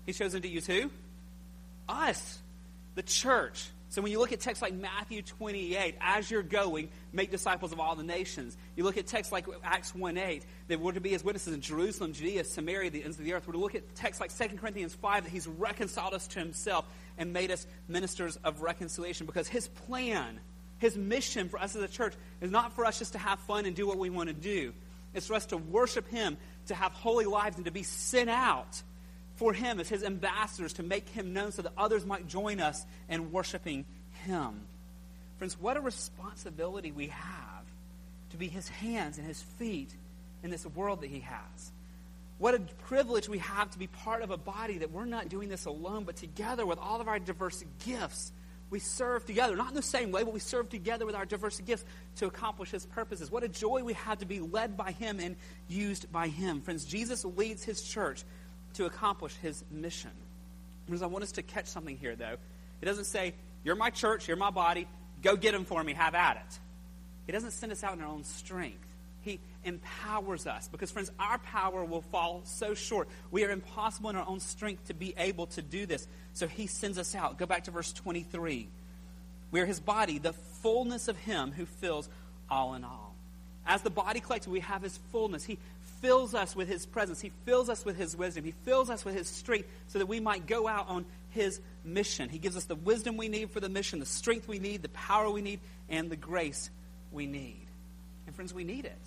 He's 0.05 0.17
chosen 0.17 0.41
to 0.41 0.49
use 0.49 0.67
who? 0.67 0.91
Us, 1.87 2.37
the 2.95 3.01
church. 3.01 3.65
So 3.91 4.01
when 4.01 4.13
you 4.13 4.19
look 4.19 4.31
at 4.31 4.39
texts 4.39 4.61
like 4.61 4.73
Matthew 4.73 5.21
28, 5.21 5.97
as 5.99 6.31
you're 6.31 6.43
going, 6.43 6.87
make 7.11 7.29
disciples 7.29 7.73
of 7.73 7.81
all 7.81 7.93
the 7.93 8.05
nations. 8.05 8.55
You 8.77 8.85
look 8.85 8.95
at 8.95 9.05
texts 9.05 9.33
like 9.33 9.45
Acts 9.65 9.93
1 9.93 10.17
8, 10.17 10.45
that 10.69 10.79
we're 10.79 10.93
to 10.93 11.01
be 11.01 11.09
his 11.09 11.25
witnesses 11.25 11.53
in 11.53 11.59
Jerusalem, 11.59 12.13
Judea, 12.13 12.45
Samaria, 12.45 12.89
the 12.89 13.03
ends 13.03 13.19
of 13.19 13.25
the 13.25 13.33
earth. 13.33 13.45
We're 13.45 13.53
to 13.53 13.59
look 13.59 13.75
at 13.75 13.93
texts 13.93 14.21
like 14.21 14.33
2 14.33 14.55
Corinthians 14.55 14.95
5, 14.95 15.25
that 15.25 15.29
he's 15.29 15.45
reconciled 15.45 16.13
us 16.13 16.25
to 16.27 16.39
himself 16.39 16.85
and 17.17 17.33
made 17.33 17.51
us 17.51 17.67
ministers 17.89 18.37
of 18.45 18.61
reconciliation 18.61 19.25
because 19.25 19.49
his 19.49 19.67
plan, 19.67 20.39
his 20.77 20.95
mission 20.95 21.49
for 21.49 21.59
us 21.59 21.75
as 21.75 21.83
a 21.83 21.89
church 21.89 22.13
is 22.39 22.49
not 22.49 22.71
for 22.71 22.85
us 22.85 22.97
just 22.97 23.11
to 23.11 23.19
have 23.19 23.39
fun 23.41 23.65
and 23.65 23.75
do 23.75 23.85
what 23.85 23.97
we 23.97 24.09
want 24.09 24.29
to 24.29 24.33
do. 24.33 24.71
It's 25.13 25.27
for 25.27 25.33
us 25.33 25.47
to 25.47 25.57
worship 25.57 26.07
Him, 26.07 26.37
to 26.67 26.75
have 26.75 26.93
holy 26.93 27.25
lives, 27.25 27.57
and 27.57 27.65
to 27.65 27.71
be 27.71 27.83
sent 27.83 28.29
out 28.29 28.81
for 29.41 29.53
Him 29.53 29.79
as 29.79 29.89
His 29.89 30.03
ambassadors 30.03 30.73
to 30.73 30.83
make 30.83 31.09
Him 31.09 31.33
known 31.33 31.51
so 31.51 31.63
that 31.63 31.73
others 31.75 32.05
might 32.05 32.27
join 32.27 32.59
us 32.59 32.85
in 33.09 33.31
worshiping 33.31 33.85
Him. 34.23 34.51
Friends, 35.39 35.59
what 35.59 35.77
a 35.77 35.81
responsibility 35.81 36.91
we 36.91 37.07
have 37.07 37.65
to 38.29 38.37
be 38.37 38.47
His 38.47 38.69
hands 38.69 39.17
and 39.17 39.25
His 39.25 39.41
feet 39.41 39.95
in 40.43 40.51
this 40.51 40.63
world 40.67 41.01
that 41.01 41.09
He 41.09 41.21
has. 41.21 41.71
What 42.37 42.53
a 42.53 42.59
privilege 42.85 43.27
we 43.27 43.39
have 43.39 43.71
to 43.71 43.79
be 43.79 43.87
part 43.87 44.21
of 44.21 44.29
a 44.29 44.37
body 44.37 44.77
that 44.77 44.91
we're 44.91 45.05
not 45.05 45.27
doing 45.27 45.49
this 45.49 45.65
alone, 45.65 46.03
but 46.03 46.17
together 46.17 46.63
with 46.63 46.77
all 46.77 47.01
of 47.01 47.07
our 47.07 47.17
diverse 47.17 47.63
gifts 47.83 48.31
we 48.69 48.77
serve 48.77 49.25
together, 49.25 49.55
not 49.55 49.69
in 49.69 49.75
the 49.75 49.81
same 49.81 50.11
way, 50.11 50.23
but 50.23 50.33
we 50.33 50.39
serve 50.39 50.69
together 50.69 51.07
with 51.07 51.15
our 51.15 51.25
diverse 51.25 51.59
gifts 51.61 51.83
to 52.17 52.27
accomplish 52.27 52.69
His 52.69 52.85
purposes. 52.85 53.31
What 53.31 53.43
a 53.43 53.47
joy 53.47 53.83
we 53.83 53.93
have 53.93 54.19
to 54.19 54.27
be 54.27 54.39
led 54.39 54.77
by 54.77 54.91
Him 54.91 55.19
and 55.19 55.35
used 55.67 56.11
by 56.11 56.27
Him. 56.27 56.61
Friends, 56.61 56.85
Jesus 56.85 57.25
leads 57.25 57.63
His 57.63 57.81
church 57.81 58.23
to 58.75 58.85
accomplish 58.85 59.35
His 59.37 59.63
mission. 59.71 60.11
Friends, 60.87 61.01
I 61.01 61.07
want 61.07 61.23
us 61.23 61.33
to 61.33 61.41
catch 61.41 61.67
something 61.67 61.97
here, 61.97 62.15
though. 62.15 62.37
It 62.81 62.85
doesn't 62.85 63.05
say, 63.05 63.33
You're 63.63 63.75
my 63.75 63.89
church, 63.89 64.27
you're 64.27 64.37
my 64.37 64.49
body, 64.49 64.87
go 65.21 65.35
get 65.35 65.53
them 65.53 65.65
for 65.65 65.83
me, 65.83 65.93
have 65.93 66.15
at 66.15 66.37
it. 66.37 66.59
He 67.25 67.31
doesn't 67.31 67.51
send 67.51 67.71
us 67.71 67.83
out 67.83 67.93
in 67.93 68.01
our 68.01 68.09
own 68.09 68.23
strength. 68.23 68.85
He 69.21 69.39
empowers 69.63 70.47
us. 70.47 70.67
Because, 70.67 70.91
friends, 70.91 71.11
our 71.19 71.37
power 71.37 71.85
will 71.85 72.01
fall 72.01 72.41
so 72.45 72.73
short. 72.73 73.07
We 73.29 73.45
are 73.45 73.51
impossible 73.51 74.09
in 74.09 74.15
our 74.15 74.27
own 74.27 74.39
strength 74.39 74.87
to 74.87 74.93
be 74.93 75.13
able 75.17 75.45
to 75.47 75.61
do 75.61 75.85
this. 75.85 76.07
So 76.33 76.47
he 76.47 76.67
sends 76.67 76.97
us 76.97 77.13
out. 77.13 77.37
Go 77.37 77.45
back 77.45 77.65
to 77.65 77.71
verse 77.71 77.93
23. 77.93 78.67
We 79.51 79.59
are 79.59 79.65
his 79.65 79.79
body, 79.79 80.17
the 80.17 80.33
fullness 80.33 81.07
of 81.07 81.17
him 81.17 81.51
who 81.51 81.65
fills 81.65 82.09
all 82.49 82.73
in 82.73 82.83
all. 82.83 83.15
As 83.65 83.83
the 83.83 83.89
body 83.91 84.19
collects, 84.19 84.47
we 84.47 84.61
have 84.61 84.81
his 84.81 84.97
fullness. 85.11 85.43
He 85.43 85.59
fills 86.01 86.33
us 86.33 86.55
with 86.55 86.67
his 86.67 86.85
presence. 86.85 87.21
He 87.21 87.31
fills 87.45 87.69
us 87.69 87.85
with 87.85 87.95
his 87.95 88.15
wisdom. 88.15 88.43
He 88.43 88.51
fills 88.51 88.89
us 88.89 89.05
with 89.05 89.15
his 89.15 89.27
strength 89.27 89.69
so 89.87 89.99
that 89.99 90.07
we 90.07 90.19
might 90.19 90.47
go 90.47 90.67
out 90.67 90.89
on 90.89 91.05
his 91.29 91.61
mission. 91.83 92.27
He 92.27 92.39
gives 92.39 92.57
us 92.57 92.65
the 92.65 92.75
wisdom 92.75 93.17
we 93.17 93.29
need 93.29 93.51
for 93.51 93.59
the 93.59 93.69
mission, 93.69 93.99
the 93.99 94.05
strength 94.05 94.47
we 94.47 94.59
need, 94.59 94.81
the 94.81 94.89
power 94.89 95.29
we 95.29 95.41
need, 95.41 95.59
and 95.89 96.09
the 96.09 96.15
grace 96.15 96.69
we 97.11 97.27
need. 97.27 97.67
And 98.25 98.35
friends, 98.35 98.53
we 98.53 98.63
need 98.63 98.85
it. 98.85 99.01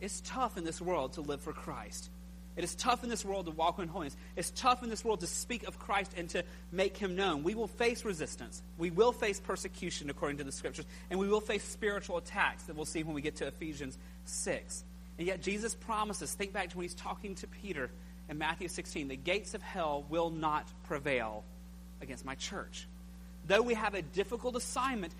It's 0.00 0.20
tough 0.22 0.56
in 0.56 0.64
this 0.64 0.80
world 0.80 1.14
to 1.14 1.20
live 1.20 1.40
for 1.40 1.52
Christ. 1.52 2.10
It 2.56 2.64
is 2.64 2.74
tough 2.74 3.04
in 3.04 3.10
this 3.10 3.24
world 3.24 3.46
to 3.46 3.52
walk 3.52 3.78
in 3.78 3.88
holiness. 3.88 4.16
It's 4.34 4.50
tough 4.50 4.82
in 4.82 4.88
this 4.88 5.04
world 5.04 5.20
to 5.20 5.26
speak 5.26 5.68
of 5.68 5.78
Christ 5.78 6.12
and 6.16 6.28
to 6.30 6.42
make 6.72 6.96
him 6.96 7.14
known. 7.14 7.42
We 7.42 7.54
will 7.54 7.66
face 7.66 8.02
resistance. 8.02 8.62
We 8.78 8.90
will 8.90 9.12
face 9.12 9.38
persecution 9.38 10.08
according 10.08 10.38
to 10.38 10.44
the 10.44 10.52
scriptures. 10.52 10.86
And 11.10 11.20
we 11.20 11.28
will 11.28 11.42
face 11.42 11.64
spiritual 11.64 12.16
attacks 12.16 12.64
that 12.64 12.76
we'll 12.76 12.86
see 12.86 13.02
when 13.02 13.14
we 13.14 13.20
get 13.20 13.36
to 13.36 13.46
Ephesians 13.46 13.98
6. 14.24 14.84
And 15.18 15.26
yet 15.26 15.42
Jesus 15.42 15.74
promises, 15.74 16.32
think 16.34 16.52
back 16.52 16.70
to 16.70 16.76
when 16.76 16.84
he's 16.84 16.94
talking 16.94 17.34
to 17.36 17.46
Peter 17.46 17.90
in 18.28 18.38
Matthew 18.38 18.68
16, 18.68 19.08
the 19.08 19.16
gates 19.16 19.54
of 19.54 19.62
hell 19.62 20.04
will 20.08 20.30
not 20.30 20.68
prevail 20.84 21.44
against 22.00 22.24
my 22.24 22.34
church. 22.34 22.86
Though 23.46 23.62
we 23.62 23.74
have 23.74 23.94
a 23.94 24.02
difficult 24.02 24.56
assignment, 24.56 25.14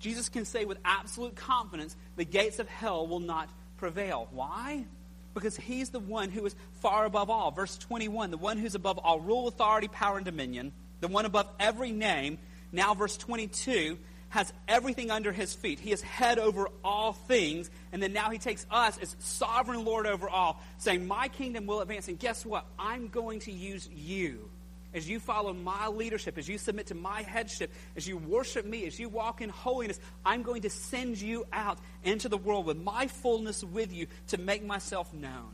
Jesus 0.00 0.28
can 0.28 0.44
say 0.44 0.64
with 0.64 0.78
absolute 0.84 1.36
confidence, 1.36 1.96
the 2.16 2.24
gates 2.24 2.58
of 2.58 2.68
hell 2.68 3.06
will 3.06 3.20
not 3.20 3.48
prevail. 3.76 4.28
Why? 4.32 4.84
Because 5.32 5.56
he's 5.56 5.90
the 5.90 6.00
one 6.00 6.30
who 6.30 6.44
is 6.44 6.54
far 6.80 7.04
above 7.04 7.30
all. 7.30 7.50
Verse 7.50 7.78
21, 7.78 8.30
the 8.30 8.36
one 8.36 8.58
who's 8.58 8.74
above 8.74 8.98
all 8.98 9.20
rule, 9.20 9.46
authority, 9.46 9.88
power, 9.88 10.16
and 10.16 10.24
dominion, 10.24 10.72
the 11.00 11.08
one 11.08 11.24
above 11.24 11.48
every 11.60 11.92
name. 11.92 12.38
Now, 12.72 12.94
verse 12.94 13.16
22, 13.16 13.98
has 14.30 14.52
everything 14.66 15.10
under 15.10 15.32
his 15.32 15.52
feet. 15.52 15.78
He 15.78 15.92
is 15.92 16.00
head 16.00 16.38
over 16.38 16.68
all 16.82 17.12
things. 17.12 17.70
And 17.92 18.02
then 18.02 18.12
now 18.12 18.30
he 18.30 18.38
takes 18.38 18.66
us 18.70 18.98
as 18.98 19.14
sovereign 19.18 19.84
Lord 19.84 20.06
over 20.06 20.28
all, 20.28 20.60
saying, 20.78 21.06
My 21.06 21.28
kingdom 21.28 21.66
will 21.66 21.80
advance. 21.80 22.08
And 22.08 22.18
guess 22.18 22.46
what? 22.46 22.64
I'm 22.78 23.08
going 23.08 23.40
to 23.40 23.52
use 23.52 23.88
you 23.94 24.48
as 24.94 25.08
you 25.08 25.20
follow 25.20 25.52
my 25.52 25.88
leadership, 25.88 26.38
as 26.38 26.48
you 26.48 26.58
submit 26.58 26.86
to 26.86 26.94
my 26.94 27.22
headship, 27.22 27.72
as 27.96 28.06
you 28.06 28.16
worship 28.16 28.66
me, 28.66 28.86
as 28.86 28.98
you 28.98 29.08
walk 29.08 29.40
in 29.40 29.48
holiness, 29.48 30.00
I'm 30.24 30.42
going 30.42 30.62
to 30.62 30.70
send 30.70 31.20
you 31.20 31.46
out 31.52 31.78
into 32.02 32.28
the 32.28 32.38
world 32.38 32.66
with 32.66 32.76
my 32.76 33.06
fullness 33.06 33.62
with 33.62 33.92
you 33.92 34.06
to 34.28 34.38
make 34.38 34.64
myself 34.64 35.12
known. 35.12 35.52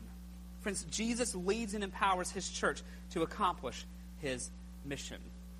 Friends, 0.61 0.85
Jesus 0.89 1.35
leads 1.35 1.73
and 1.73 1.83
empowers 1.83 2.31
his 2.31 2.49
church 2.49 2.81
to 3.11 3.21
accomplish 3.21 3.85
his 4.19 4.49
mission. 4.85 5.17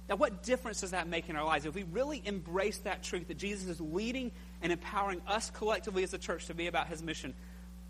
Now, 0.10 0.16
what 0.16 0.44
difference 0.44 0.82
does 0.82 0.92
that 0.92 1.08
make 1.08 1.30
in 1.30 1.36
our 1.36 1.46
lives? 1.46 1.66
If 1.66 1.76
we 1.76 1.84
really 1.84 2.22
embrace 2.26 2.78
that 2.80 3.04
truth 3.04 3.28
that 3.28 3.38
Jesus 3.38 3.68
is 3.68 3.82
leading 3.82 4.32
and 4.62 4.72
empowering 4.72 5.22
us 5.28 5.50
collectively 5.50 6.04
as 6.04 6.14
a 6.14 6.18
church 6.18 6.46
to 6.46 6.54
be 6.54 6.68
about 6.68 6.88
his 6.88 7.04
mission, 7.04 7.34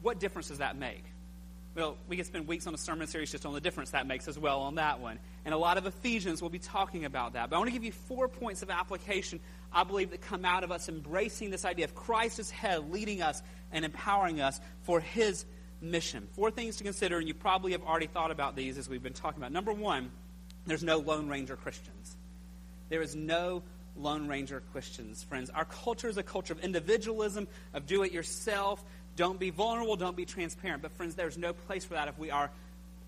what 0.01 0.19
difference 0.19 0.47
does 0.47 0.57
that 0.57 0.77
make? 0.77 1.03
Well, 1.75 1.95
we 2.07 2.17
could 2.17 2.25
spend 2.25 2.47
weeks 2.47 2.65
on 2.65 2.73
a 2.73 2.77
sermon 2.77 3.05
series 3.05 3.31
just 3.31 3.45
on 3.45 3.53
the 3.53 3.61
difference 3.61 3.91
that 3.91 4.07
makes 4.07 4.27
as 4.27 4.39
well 4.39 4.61
on 4.61 4.75
that 4.75 4.99
one. 4.99 5.19
And 5.45 5.53
a 5.53 5.57
lot 5.57 5.77
of 5.77 5.85
Ephesians 5.85 6.41
will 6.41 6.49
be 6.49 6.57
talking 6.57 7.05
about 7.05 7.33
that. 7.33 7.51
But 7.51 7.55
I 7.55 7.59
want 7.59 7.67
to 7.67 7.73
give 7.73 7.83
you 7.83 7.91
four 7.91 8.27
points 8.27 8.63
of 8.63 8.71
application, 8.71 9.39
I 9.71 9.83
believe, 9.83 10.09
that 10.09 10.21
come 10.21 10.43
out 10.43 10.63
of 10.63 10.71
us 10.71 10.89
embracing 10.89 11.51
this 11.51 11.65
idea 11.65 11.85
of 11.85 11.93
Christ 11.93 12.39
as 12.39 12.49
head, 12.49 12.91
leading 12.91 13.21
us 13.21 13.43
and 13.71 13.85
empowering 13.85 14.41
us 14.41 14.59
for 14.81 14.99
his 14.99 15.45
mission. 15.79 16.27
Four 16.31 16.49
things 16.49 16.77
to 16.77 16.83
consider, 16.83 17.19
and 17.19 17.27
you 17.27 17.35
probably 17.35 17.73
have 17.73 17.83
already 17.83 18.07
thought 18.07 18.31
about 18.31 18.55
these 18.55 18.79
as 18.79 18.89
we've 18.89 19.03
been 19.03 19.13
talking 19.13 19.39
about. 19.39 19.51
Number 19.51 19.71
one, 19.71 20.09
there's 20.67 20.83
no 20.83 20.99
Lone 20.99 21.27
Ranger 21.27 21.55
Christians. 21.55 22.15
There 22.89 23.01
is 23.01 23.15
no 23.15 23.63
Lone 23.95 24.27
Ranger 24.27 24.61
Christians, 24.71 25.23
friends. 25.23 25.49
Our 25.49 25.65
culture 25.65 26.07
is 26.07 26.17
a 26.17 26.23
culture 26.23 26.53
of 26.53 26.63
individualism, 26.63 27.47
of 27.73 27.87
do 27.87 28.03
it 28.03 28.11
yourself, 28.11 28.83
don't 29.15 29.39
be 29.39 29.49
vulnerable, 29.49 29.95
don't 29.95 30.15
be 30.15 30.25
transparent. 30.25 30.83
But, 30.83 30.91
friends, 30.91 31.15
there's 31.15 31.37
no 31.37 31.53
place 31.53 31.83
for 31.83 31.95
that 31.95 32.07
if 32.07 32.17
we 32.19 32.29
are 32.29 32.51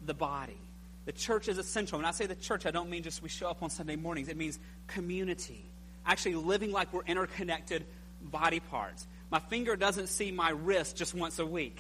the 0.06 0.14
body. 0.14 0.58
The 1.06 1.12
church 1.12 1.48
is 1.48 1.58
essential. 1.58 2.00
When 2.00 2.06
I 2.06 2.12
say 2.12 2.26
the 2.26 2.36
church, 2.36 2.66
I 2.66 2.72
don't 2.72 2.90
mean 2.90 3.04
just 3.04 3.22
we 3.22 3.30
show 3.30 3.48
up 3.48 3.64
on 3.64 3.70
Sunday 3.70 3.96
mornings, 3.96 4.28
it 4.28 4.38
means 4.38 4.60
community. 4.88 5.64
Actually, 6.06 6.36
living 6.36 6.72
like 6.72 6.92
we're 6.92 7.04
interconnected 7.04 7.86
body 8.22 8.60
parts. 8.60 9.08
My 9.32 9.40
finger 9.40 9.76
doesn't 9.76 10.08
see 10.08 10.32
my 10.32 10.50
wrist 10.50 10.98
just 10.98 11.14
once 11.14 11.40
a 11.40 11.46
week. 11.46 11.80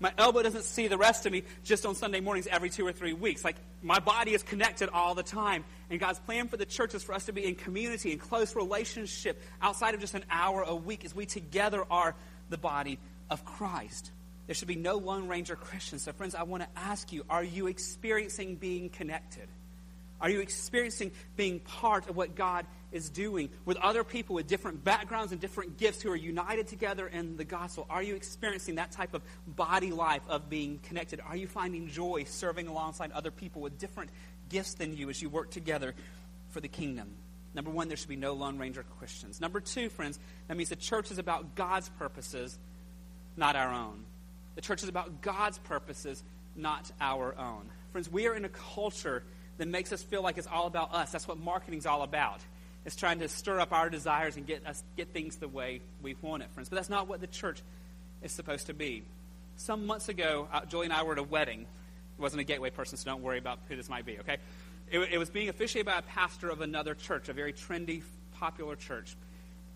My 0.00 0.12
elbow 0.16 0.42
doesn't 0.42 0.64
see 0.64 0.86
the 0.86 0.96
rest 0.96 1.26
of 1.26 1.32
me 1.32 1.42
just 1.64 1.84
on 1.84 1.94
Sunday 1.94 2.20
mornings 2.20 2.46
every 2.46 2.70
two 2.70 2.86
or 2.86 2.92
three 2.92 3.12
weeks. 3.12 3.44
Like, 3.44 3.56
my 3.82 3.98
body 3.98 4.32
is 4.32 4.42
connected 4.42 4.88
all 4.90 5.14
the 5.14 5.24
time. 5.24 5.64
And 5.90 5.98
God's 5.98 6.20
plan 6.20 6.48
for 6.48 6.56
the 6.56 6.66
church 6.66 6.94
is 6.94 7.02
for 7.02 7.14
us 7.14 7.26
to 7.26 7.32
be 7.32 7.44
in 7.44 7.56
community, 7.56 8.12
in 8.12 8.18
close 8.18 8.54
relationship, 8.54 9.42
outside 9.60 9.94
of 9.94 10.00
just 10.00 10.14
an 10.14 10.24
hour 10.30 10.62
a 10.62 10.74
week, 10.74 11.04
as 11.04 11.14
we 11.14 11.26
together 11.26 11.84
are 11.90 12.14
the 12.48 12.58
body 12.58 12.98
of 13.28 13.44
Christ. 13.44 14.12
There 14.46 14.54
should 14.54 14.68
be 14.68 14.76
no 14.76 14.96
Lone 14.96 15.28
Ranger 15.28 15.56
Christians. 15.56 16.02
So, 16.02 16.12
friends, 16.12 16.34
I 16.34 16.44
want 16.44 16.62
to 16.62 16.68
ask 16.76 17.12
you 17.12 17.24
are 17.28 17.44
you 17.44 17.66
experiencing 17.66 18.56
being 18.56 18.88
connected? 18.88 19.48
Are 20.20 20.28
you 20.28 20.40
experiencing 20.40 21.12
being 21.36 21.60
part 21.60 22.08
of 22.08 22.16
what 22.16 22.34
God 22.34 22.66
is 22.90 23.08
doing 23.08 23.50
with 23.64 23.76
other 23.76 24.02
people 24.02 24.34
with 24.34 24.46
different 24.46 24.82
backgrounds 24.82 25.32
and 25.32 25.40
different 25.40 25.76
gifts 25.76 26.02
who 26.02 26.10
are 26.10 26.16
united 26.16 26.66
together 26.66 27.06
in 27.06 27.36
the 27.36 27.44
gospel? 27.44 27.86
Are 27.88 28.02
you 28.02 28.16
experiencing 28.16 28.76
that 28.76 28.90
type 28.90 29.14
of 29.14 29.22
body 29.46 29.92
life 29.92 30.22
of 30.28 30.48
being 30.48 30.80
connected? 30.82 31.20
Are 31.20 31.36
you 31.36 31.46
finding 31.46 31.88
joy 31.88 32.24
serving 32.24 32.66
alongside 32.66 33.12
other 33.12 33.30
people 33.30 33.62
with 33.62 33.78
different 33.78 34.10
gifts 34.48 34.74
than 34.74 34.96
you 34.96 35.10
as 35.10 35.22
you 35.22 35.28
work 35.28 35.50
together 35.50 35.94
for 36.50 36.60
the 36.60 36.68
kingdom? 36.68 37.08
Number 37.54 37.70
one, 37.70 37.88
there 37.88 37.96
should 37.96 38.08
be 38.08 38.16
no 38.16 38.34
Lone 38.34 38.58
Ranger 38.58 38.84
Christians. 38.98 39.40
Number 39.40 39.60
two, 39.60 39.88
friends, 39.88 40.18
that 40.48 40.56
means 40.56 40.68
the 40.68 40.76
church 40.76 41.10
is 41.10 41.18
about 41.18 41.54
God's 41.54 41.88
purposes, 41.90 42.58
not 43.36 43.56
our 43.56 43.72
own. 43.72 44.04
The 44.54 44.60
church 44.60 44.82
is 44.82 44.88
about 44.88 45.22
God's 45.22 45.58
purposes, 45.58 46.22
not 46.56 46.90
our 47.00 47.36
own. 47.38 47.68
Friends, 47.92 48.10
we 48.10 48.26
are 48.26 48.34
in 48.34 48.44
a 48.44 48.50
culture 48.50 49.22
that 49.58 49.68
makes 49.68 49.92
us 49.92 50.02
feel 50.02 50.22
like 50.22 50.38
it's 50.38 50.46
all 50.46 50.66
about 50.66 50.94
us. 50.94 51.12
That's 51.12 51.28
what 51.28 51.38
marketing's 51.38 51.86
all 51.86 52.02
about. 52.02 52.40
It's 52.84 52.96
trying 52.96 53.18
to 53.18 53.28
stir 53.28 53.60
up 53.60 53.72
our 53.72 53.90
desires 53.90 54.36
and 54.36 54.46
get 54.46 54.66
us 54.66 54.82
get 54.96 55.12
things 55.12 55.36
the 55.36 55.48
way 55.48 55.82
we 56.02 56.16
want 56.22 56.42
it, 56.42 56.50
friends. 56.52 56.68
But 56.68 56.76
that's 56.76 56.88
not 56.88 57.06
what 57.06 57.20
the 57.20 57.26
church 57.26 57.60
is 58.22 58.32
supposed 58.32 58.68
to 58.68 58.74
be. 58.74 59.02
Some 59.56 59.86
months 59.86 60.08
ago, 60.08 60.48
uh, 60.52 60.64
Joey 60.64 60.84
and 60.84 60.92
I 60.92 61.02
were 61.02 61.12
at 61.12 61.18
a 61.18 61.22
wedding. 61.22 61.62
It 61.62 62.22
wasn't 62.22 62.40
a 62.40 62.44
gateway 62.44 62.70
person, 62.70 62.96
so 62.96 63.10
don't 63.10 63.22
worry 63.22 63.38
about 63.38 63.58
who 63.68 63.76
this 63.76 63.88
might 63.88 64.06
be, 64.06 64.18
okay? 64.20 64.38
It, 64.90 65.00
it 65.12 65.18
was 65.18 65.30
being 65.30 65.48
officiated 65.48 65.86
by 65.86 65.98
a 65.98 66.02
pastor 66.02 66.48
of 66.48 66.60
another 66.60 66.94
church, 66.94 67.28
a 67.28 67.32
very 67.32 67.52
trendy, 67.52 68.02
popular 68.34 68.76
church. 68.76 69.16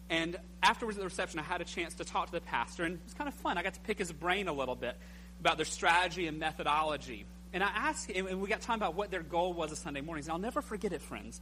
And 0.08 0.36
afterwards 0.62 0.96
at 0.96 1.00
the 1.00 1.06
reception, 1.06 1.40
I 1.40 1.42
had 1.42 1.60
a 1.60 1.64
chance 1.64 1.94
to 1.94 2.04
talk 2.04 2.26
to 2.26 2.32
the 2.32 2.40
pastor, 2.40 2.84
and 2.84 2.94
it 2.94 3.00
was 3.04 3.14
kind 3.14 3.28
of 3.28 3.34
fun. 3.34 3.58
I 3.58 3.62
got 3.62 3.74
to 3.74 3.80
pick 3.80 3.98
his 3.98 4.12
brain 4.12 4.48
a 4.48 4.52
little 4.52 4.74
bit 4.74 4.96
about 5.40 5.56
their 5.56 5.66
strategy 5.66 6.26
and 6.28 6.38
methodology. 6.38 7.24
And 7.52 7.62
I 7.62 7.68
asked 7.68 8.10
him, 8.10 8.26
and 8.26 8.40
we 8.40 8.48
got 8.48 8.62
time 8.62 8.76
about 8.76 8.94
what 8.94 9.10
their 9.10 9.22
goal 9.22 9.52
was 9.52 9.72
of 9.72 9.78
Sunday 9.78 10.00
mornings. 10.00 10.26
And 10.26 10.32
I'll 10.32 10.38
never 10.38 10.62
forget 10.62 10.92
it, 10.92 11.02
friends. 11.02 11.40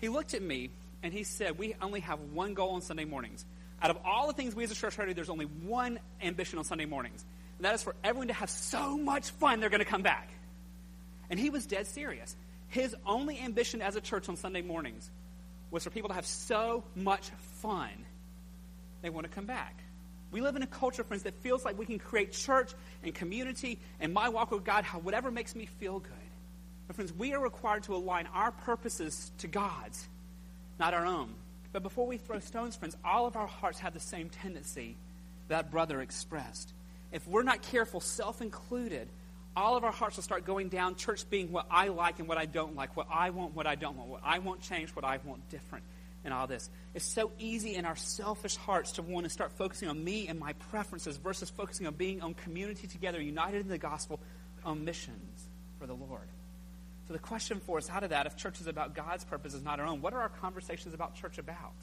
He 0.00 0.08
looked 0.08 0.34
at 0.34 0.42
me 0.42 0.70
and 1.02 1.12
he 1.12 1.24
said, 1.24 1.58
We 1.58 1.74
only 1.82 2.00
have 2.00 2.20
one 2.32 2.54
goal 2.54 2.70
on 2.70 2.82
Sunday 2.82 3.04
mornings. 3.04 3.44
Out 3.82 3.90
of 3.90 3.98
all 4.04 4.28
the 4.28 4.32
things 4.32 4.54
we 4.54 4.64
as 4.64 4.70
a 4.70 4.74
church 4.74 4.94
try 4.94 5.04
to 5.04 5.10
do, 5.10 5.14
there's 5.14 5.30
only 5.30 5.46
one 5.46 5.98
ambition 6.22 6.58
on 6.58 6.64
Sunday 6.64 6.86
mornings. 6.86 7.24
And 7.58 7.64
that 7.64 7.74
is 7.74 7.82
for 7.82 7.94
everyone 8.02 8.28
to 8.28 8.34
have 8.34 8.50
so 8.50 8.96
much 8.96 9.30
fun 9.30 9.60
they're 9.60 9.70
going 9.70 9.80
to 9.80 9.84
come 9.84 10.02
back. 10.02 10.30
And 11.30 11.38
he 11.38 11.50
was 11.50 11.66
dead 11.66 11.86
serious. 11.86 12.36
His 12.68 12.94
only 13.06 13.40
ambition 13.40 13.82
as 13.82 13.96
a 13.96 14.00
church 14.00 14.28
on 14.28 14.36
Sunday 14.36 14.62
mornings 14.62 15.10
was 15.70 15.84
for 15.84 15.90
people 15.90 16.08
to 16.08 16.14
have 16.14 16.26
so 16.26 16.84
much 16.94 17.30
fun 17.60 17.90
they 19.02 19.10
want 19.10 19.26
to 19.26 19.32
come 19.32 19.46
back. 19.46 19.83
We 20.34 20.40
live 20.40 20.56
in 20.56 20.64
a 20.64 20.66
culture, 20.66 21.04
friends, 21.04 21.22
that 21.22 21.34
feels 21.42 21.64
like 21.64 21.78
we 21.78 21.86
can 21.86 22.00
create 22.00 22.32
church 22.32 22.72
and 23.04 23.14
community 23.14 23.78
and 24.00 24.12
my 24.12 24.28
walk 24.30 24.50
with 24.50 24.64
God, 24.64 24.82
how 24.82 24.98
whatever 24.98 25.30
makes 25.30 25.54
me 25.54 25.64
feel 25.64 26.00
good. 26.00 26.12
But 26.88 26.96
friends, 26.96 27.12
we 27.12 27.34
are 27.34 27.40
required 27.40 27.84
to 27.84 27.94
align 27.94 28.26
our 28.34 28.50
purposes 28.50 29.30
to 29.38 29.46
God's, 29.46 30.08
not 30.80 30.92
our 30.92 31.06
own. 31.06 31.32
But 31.72 31.84
before 31.84 32.08
we 32.08 32.16
throw 32.16 32.40
stones, 32.40 32.74
friends, 32.74 32.96
all 33.04 33.26
of 33.26 33.36
our 33.36 33.46
hearts 33.46 33.78
have 33.78 33.94
the 33.94 34.00
same 34.00 34.28
tendency 34.28 34.96
that 35.46 35.70
brother 35.70 36.00
expressed. 36.00 36.72
If 37.12 37.28
we're 37.28 37.44
not 37.44 37.62
careful, 37.62 38.00
self 38.00 38.42
included, 38.42 39.08
all 39.56 39.76
of 39.76 39.84
our 39.84 39.92
hearts 39.92 40.16
will 40.16 40.24
start 40.24 40.44
going 40.44 40.68
down, 40.68 40.96
church 40.96 41.30
being 41.30 41.52
what 41.52 41.66
I 41.70 41.86
like 41.86 42.18
and 42.18 42.26
what 42.26 42.38
I 42.38 42.46
don't 42.46 42.74
like, 42.74 42.96
what 42.96 43.06
I 43.08 43.30
want, 43.30 43.54
what 43.54 43.68
I 43.68 43.76
don't 43.76 43.96
want, 43.96 44.10
what 44.10 44.22
I 44.24 44.40
want 44.40 44.62
changed, 44.62 44.96
what 44.96 45.04
I 45.04 45.20
want 45.24 45.48
different 45.48 45.84
and 46.24 46.32
all 46.32 46.46
this. 46.46 46.70
It's 46.94 47.04
so 47.04 47.30
easy 47.38 47.74
in 47.74 47.84
our 47.84 47.96
selfish 47.96 48.56
hearts 48.56 48.92
to 48.92 49.02
want 49.02 49.24
to 49.24 49.30
start 49.30 49.52
focusing 49.52 49.88
on 49.88 50.02
me 50.02 50.28
and 50.28 50.38
my 50.38 50.54
preferences 50.54 51.16
versus 51.16 51.50
focusing 51.50 51.86
on 51.86 51.94
being 51.94 52.22
on 52.22 52.34
community 52.34 52.86
together, 52.86 53.20
united 53.20 53.60
in 53.60 53.68
the 53.68 53.78
gospel, 53.78 54.20
on 54.64 54.84
missions 54.84 55.48
for 55.78 55.86
the 55.86 55.94
Lord. 55.94 56.28
So 57.06 57.12
the 57.12 57.18
question 57.18 57.60
for 57.60 57.76
us 57.76 57.90
out 57.90 58.02
of 58.02 58.10
that, 58.10 58.26
if 58.26 58.36
church 58.36 58.60
is 58.60 58.66
about 58.66 58.94
God's 58.94 59.24
purposes, 59.24 59.62
not 59.62 59.78
our 59.78 59.86
own, 59.86 60.00
what 60.00 60.14
are 60.14 60.22
our 60.22 60.30
conversations 60.30 60.94
about 60.94 61.14
church 61.14 61.38
about? 61.38 61.74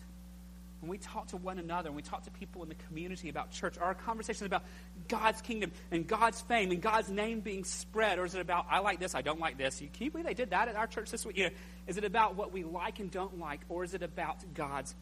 When 0.82 0.89
we 0.89 0.98
talk 0.98 1.28
to 1.28 1.38
one 1.38 1.60
another 1.60 1.89
and 1.89 1.96
we 1.96 2.02
talk 2.02 2.24
to 2.24 2.32
people 2.32 2.63
in 2.63 2.70
the 2.70 2.76
community 2.76 3.30
about 3.30 3.52
church, 3.52 3.78
are 3.78 3.86
our 3.86 3.94
conversations 3.94 4.48
about 4.48 4.63
God's 5.08 5.39
kingdom 5.41 5.72
and 5.91 6.08
God's 6.08 6.41
fame 6.41 6.72
and 6.72 6.82
God's 6.82 7.10
name 7.10 7.39
being 7.39 7.63
spread? 7.63 8.17
Or 8.17 8.26
is 8.26 8.34
it 8.34 8.41
about, 8.41 8.65
I 8.70 8.80
like 8.80 9.00
this, 9.00 9.13
I 9.13 9.22
don't 9.22 9.39
like 9.39 9.58
this? 9.60 9.78
Can 9.78 9.89
you 10.00 10.12
believe 10.12 10.26
they 10.26 10.34
did 10.34 10.50
that 10.50 10.67
at 10.67 10.76
our 10.76 10.88
church 10.88 11.12
this 11.12 11.24
week? 11.24 11.38
You 11.38 11.46
know, 11.46 11.52
is 11.86 11.98
it 11.98 12.04
about 12.04 12.36
what 12.36 12.52
we 12.52 12.63
like 12.63 13.00
and 13.00 13.12
don't 13.12 13.39
like? 13.39 13.62
Or 13.70 13.84
is 13.84 13.94
it 13.94 14.02
about 14.02 14.38
God's 14.56 14.96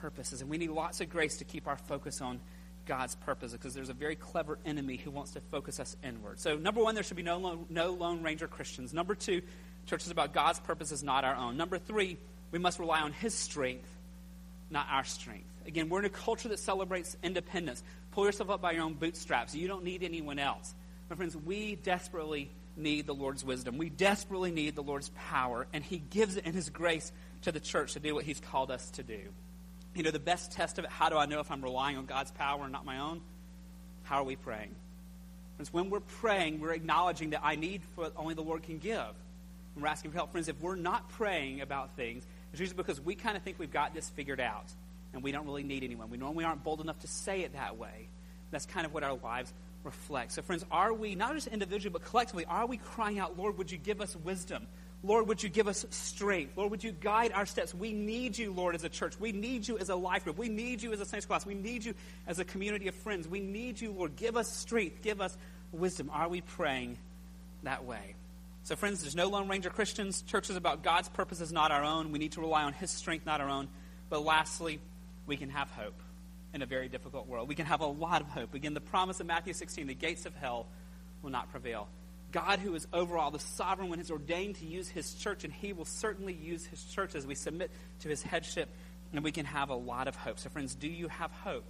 purposes? 0.00 0.40
And 0.40 0.50
we 0.50 0.58
need 0.58 0.70
lots 0.70 1.00
of 1.00 1.08
grace 1.08 1.38
to 1.38 1.44
keep 1.44 1.68
our 1.68 1.76
focus 1.76 2.20
on 2.20 2.40
God's 2.86 3.14
purposes 3.14 3.52
because 3.52 3.72
there's 3.72 3.88
a 3.88 3.94
very 3.94 4.16
clever 4.16 4.58
enemy 4.66 4.96
who 4.96 5.12
wants 5.12 5.32
to 5.32 5.40
focus 5.52 5.78
us 5.78 5.96
inward. 6.02 6.40
So, 6.40 6.56
number 6.56 6.82
one, 6.82 6.96
there 6.96 7.04
should 7.04 7.16
be 7.16 7.22
no 7.22 7.38
lone, 7.38 7.66
no 7.68 7.92
Lone 7.92 8.24
Ranger 8.24 8.48
Christians. 8.48 8.92
Number 8.92 9.14
two, 9.14 9.42
church 9.86 10.04
is 10.04 10.10
about 10.10 10.32
God's 10.32 10.58
purposes, 10.58 11.04
not 11.04 11.24
our 11.24 11.36
own. 11.36 11.56
Number 11.56 11.78
three, 11.78 12.16
we 12.50 12.58
must 12.58 12.80
rely 12.80 13.00
on 13.00 13.12
His 13.12 13.32
strength 13.32 13.88
not 14.70 14.86
our 14.90 15.04
strength. 15.04 15.46
Again, 15.66 15.88
we're 15.88 16.00
in 16.00 16.04
a 16.04 16.10
culture 16.10 16.48
that 16.48 16.58
celebrates 16.58 17.16
independence. 17.22 17.82
Pull 18.12 18.26
yourself 18.26 18.50
up 18.50 18.60
by 18.60 18.72
your 18.72 18.82
own 18.82 18.94
bootstraps. 18.94 19.54
You 19.54 19.68
don't 19.68 19.84
need 19.84 20.02
anyone 20.02 20.38
else. 20.38 20.74
My 21.08 21.16
friends, 21.16 21.36
we 21.36 21.76
desperately 21.76 22.50
need 22.76 23.06
the 23.06 23.14
Lord's 23.14 23.44
wisdom. 23.44 23.78
We 23.78 23.90
desperately 23.90 24.50
need 24.50 24.74
the 24.74 24.82
Lord's 24.82 25.10
power, 25.10 25.66
and 25.72 25.84
He 25.84 25.98
gives 25.98 26.36
it 26.36 26.46
in 26.46 26.52
His 26.52 26.70
grace 26.70 27.12
to 27.42 27.52
the 27.52 27.60
church 27.60 27.94
to 27.94 28.00
do 28.00 28.14
what 28.14 28.24
He's 28.24 28.40
called 28.40 28.70
us 28.70 28.90
to 28.92 29.02
do. 29.02 29.20
You 29.94 30.02
know, 30.04 30.10
the 30.10 30.20
best 30.20 30.52
test 30.52 30.78
of 30.78 30.84
it, 30.84 30.90
how 30.90 31.08
do 31.08 31.16
I 31.16 31.26
know 31.26 31.40
if 31.40 31.50
I'm 31.50 31.62
relying 31.62 31.96
on 31.96 32.06
God's 32.06 32.30
power 32.30 32.62
and 32.62 32.72
not 32.72 32.84
my 32.84 32.98
own? 32.98 33.20
How 34.04 34.16
are 34.16 34.24
we 34.24 34.36
praying? 34.36 34.74
Friends, 35.56 35.72
when 35.72 35.90
we're 35.90 36.00
praying, 36.00 36.60
we're 36.60 36.72
acknowledging 36.72 37.30
that 37.30 37.40
I 37.44 37.56
need 37.56 37.82
what 37.96 38.12
only 38.16 38.34
the 38.34 38.42
Lord 38.42 38.62
can 38.62 38.78
give. 38.78 38.94
And 39.74 39.82
we're 39.82 39.88
asking 39.88 40.12
for 40.12 40.16
help. 40.16 40.32
Friends, 40.32 40.48
if 40.48 40.60
we're 40.60 40.76
not 40.76 41.08
praying 41.10 41.60
about 41.60 41.96
things, 41.96 42.24
it's 42.52 42.60
usually 42.60 42.76
because 42.76 43.00
we 43.00 43.14
kind 43.14 43.36
of 43.36 43.42
think 43.42 43.58
we've 43.58 43.72
got 43.72 43.94
this 43.94 44.08
figured 44.10 44.40
out 44.40 44.66
and 45.12 45.22
we 45.22 45.32
don't 45.32 45.46
really 45.46 45.62
need 45.62 45.84
anyone. 45.84 46.10
We 46.10 46.18
normally 46.18 46.44
aren't 46.44 46.64
bold 46.64 46.80
enough 46.80 46.98
to 47.00 47.08
say 47.08 47.42
it 47.42 47.52
that 47.54 47.76
way. 47.76 48.08
That's 48.50 48.66
kind 48.66 48.86
of 48.86 48.92
what 48.92 49.02
our 49.02 49.14
lives 49.14 49.52
reflect. 49.84 50.32
So, 50.32 50.42
friends, 50.42 50.64
are 50.70 50.92
we, 50.92 51.14
not 51.14 51.34
just 51.34 51.46
individually, 51.46 51.92
but 51.92 52.04
collectively, 52.04 52.44
are 52.46 52.66
we 52.66 52.76
crying 52.76 53.18
out, 53.18 53.38
Lord, 53.38 53.58
would 53.58 53.70
you 53.70 53.78
give 53.78 54.00
us 54.00 54.16
wisdom? 54.16 54.66
Lord, 55.02 55.28
would 55.28 55.42
you 55.42 55.48
give 55.48 55.66
us 55.66 55.86
strength? 55.90 56.58
Lord, 56.58 56.70
would 56.70 56.84
you 56.84 56.92
guide 56.92 57.32
our 57.32 57.46
steps? 57.46 57.74
We 57.74 57.92
need 57.92 58.36
you, 58.36 58.52
Lord, 58.52 58.74
as 58.74 58.84
a 58.84 58.88
church. 58.88 59.18
We 59.18 59.32
need 59.32 59.66
you 59.66 59.78
as 59.78 59.88
a 59.88 59.96
life 59.96 60.24
group. 60.24 60.36
We 60.36 60.50
need 60.50 60.82
you 60.82 60.92
as 60.92 61.00
a 61.00 61.06
Saints 61.06 61.24
class. 61.24 61.46
We 61.46 61.54
need 61.54 61.84
you 61.84 61.94
as 62.26 62.38
a 62.38 62.44
community 62.44 62.86
of 62.88 62.94
friends. 62.94 63.26
We 63.26 63.40
need 63.40 63.80
you, 63.80 63.92
Lord. 63.92 64.16
Give 64.16 64.36
us 64.36 64.52
strength. 64.52 65.00
Give 65.02 65.22
us 65.22 65.36
wisdom. 65.72 66.10
Are 66.12 66.28
we 66.28 66.42
praying 66.42 66.98
that 67.62 67.84
way? 67.84 68.14
So, 68.62 68.76
friends, 68.76 69.00
there's 69.00 69.16
no 69.16 69.28
Lone 69.28 69.48
Ranger 69.48 69.70
Christians. 69.70 70.22
Church 70.22 70.50
is 70.50 70.56
about 70.56 70.82
God's 70.82 71.08
purposes, 71.08 71.50
not 71.50 71.70
our 71.70 71.82
own. 71.82 72.12
We 72.12 72.18
need 72.18 72.32
to 72.32 72.40
rely 72.40 72.62
on 72.64 72.72
His 72.72 72.90
strength, 72.90 73.26
not 73.26 73.40
our 73.40 73.48
own. 73.48 73.68
But 74.08 74.22
lastly, 74.22 74.80
we 75.26 75.36
can 75.36 75.50
have 75.50 75.70
hope 75.70 76.00
in 76.52 76.62
a 76.62 76.66
very 76.66 76.88
difficult 76.88 77.26
world. 77.26 77.48
We 77.48 77.54
can 77.54 77.66
have 77.66 77.80
a 77.80 77.86
lot 77.86 78.20
of 78.20 78.28
hope. 78.28 78.54
Again, 78.54 78.74
the 78.74 78.80
promise 78.80 79.20
of 79.20 79.26
Matthew 79.26 79.54
16 79.54 79.86
the 79.86 79.94
gates 79.94 80.26
of 80.26 80.34
hell 80.34 80.66
will 81.22 81.30
not 81.30 81.50
prevail. 81.50 81.88
God, 82.32 82.60
who 82.60 82.74
is 82.74 82.86
over 82.92 83.18
all, 83.18 83.30
the 83.30 83.38
sovereign 83.38 83.88
one, 83.88 83.98
has 83.98 84.10
ordained 84.10 84.56
to 84.56 84.66
use 84.66 84.88
His 84.88 85.14
church, 85.14 85.42
and 85.44 85.52
He 85.52 85.72
will 85.72 85.84
certainly 85.84 86.34
use 86.34 86.64
His 86.66 86.84
church 86.84 87.14
as 87.14 87.26
we 87.26 87.34
submit 87.34 87.70
to 88.00 88.08
His 88.08 88.22
headship, 88.22 88.68
and 89.12 89.24
we 89.24 89.32
can 89.32 89.46
have 89.46 89.70
a 89.70 89.74
lot 89.74 90.06
of 90.06 90.14
hope. 90.14 90.38
So, 90.38 90.50
friends, 90.50 90.74
do 90.74 90.86
you 90.86 91.08
have 91.08 91.32
hope 91.32 91.64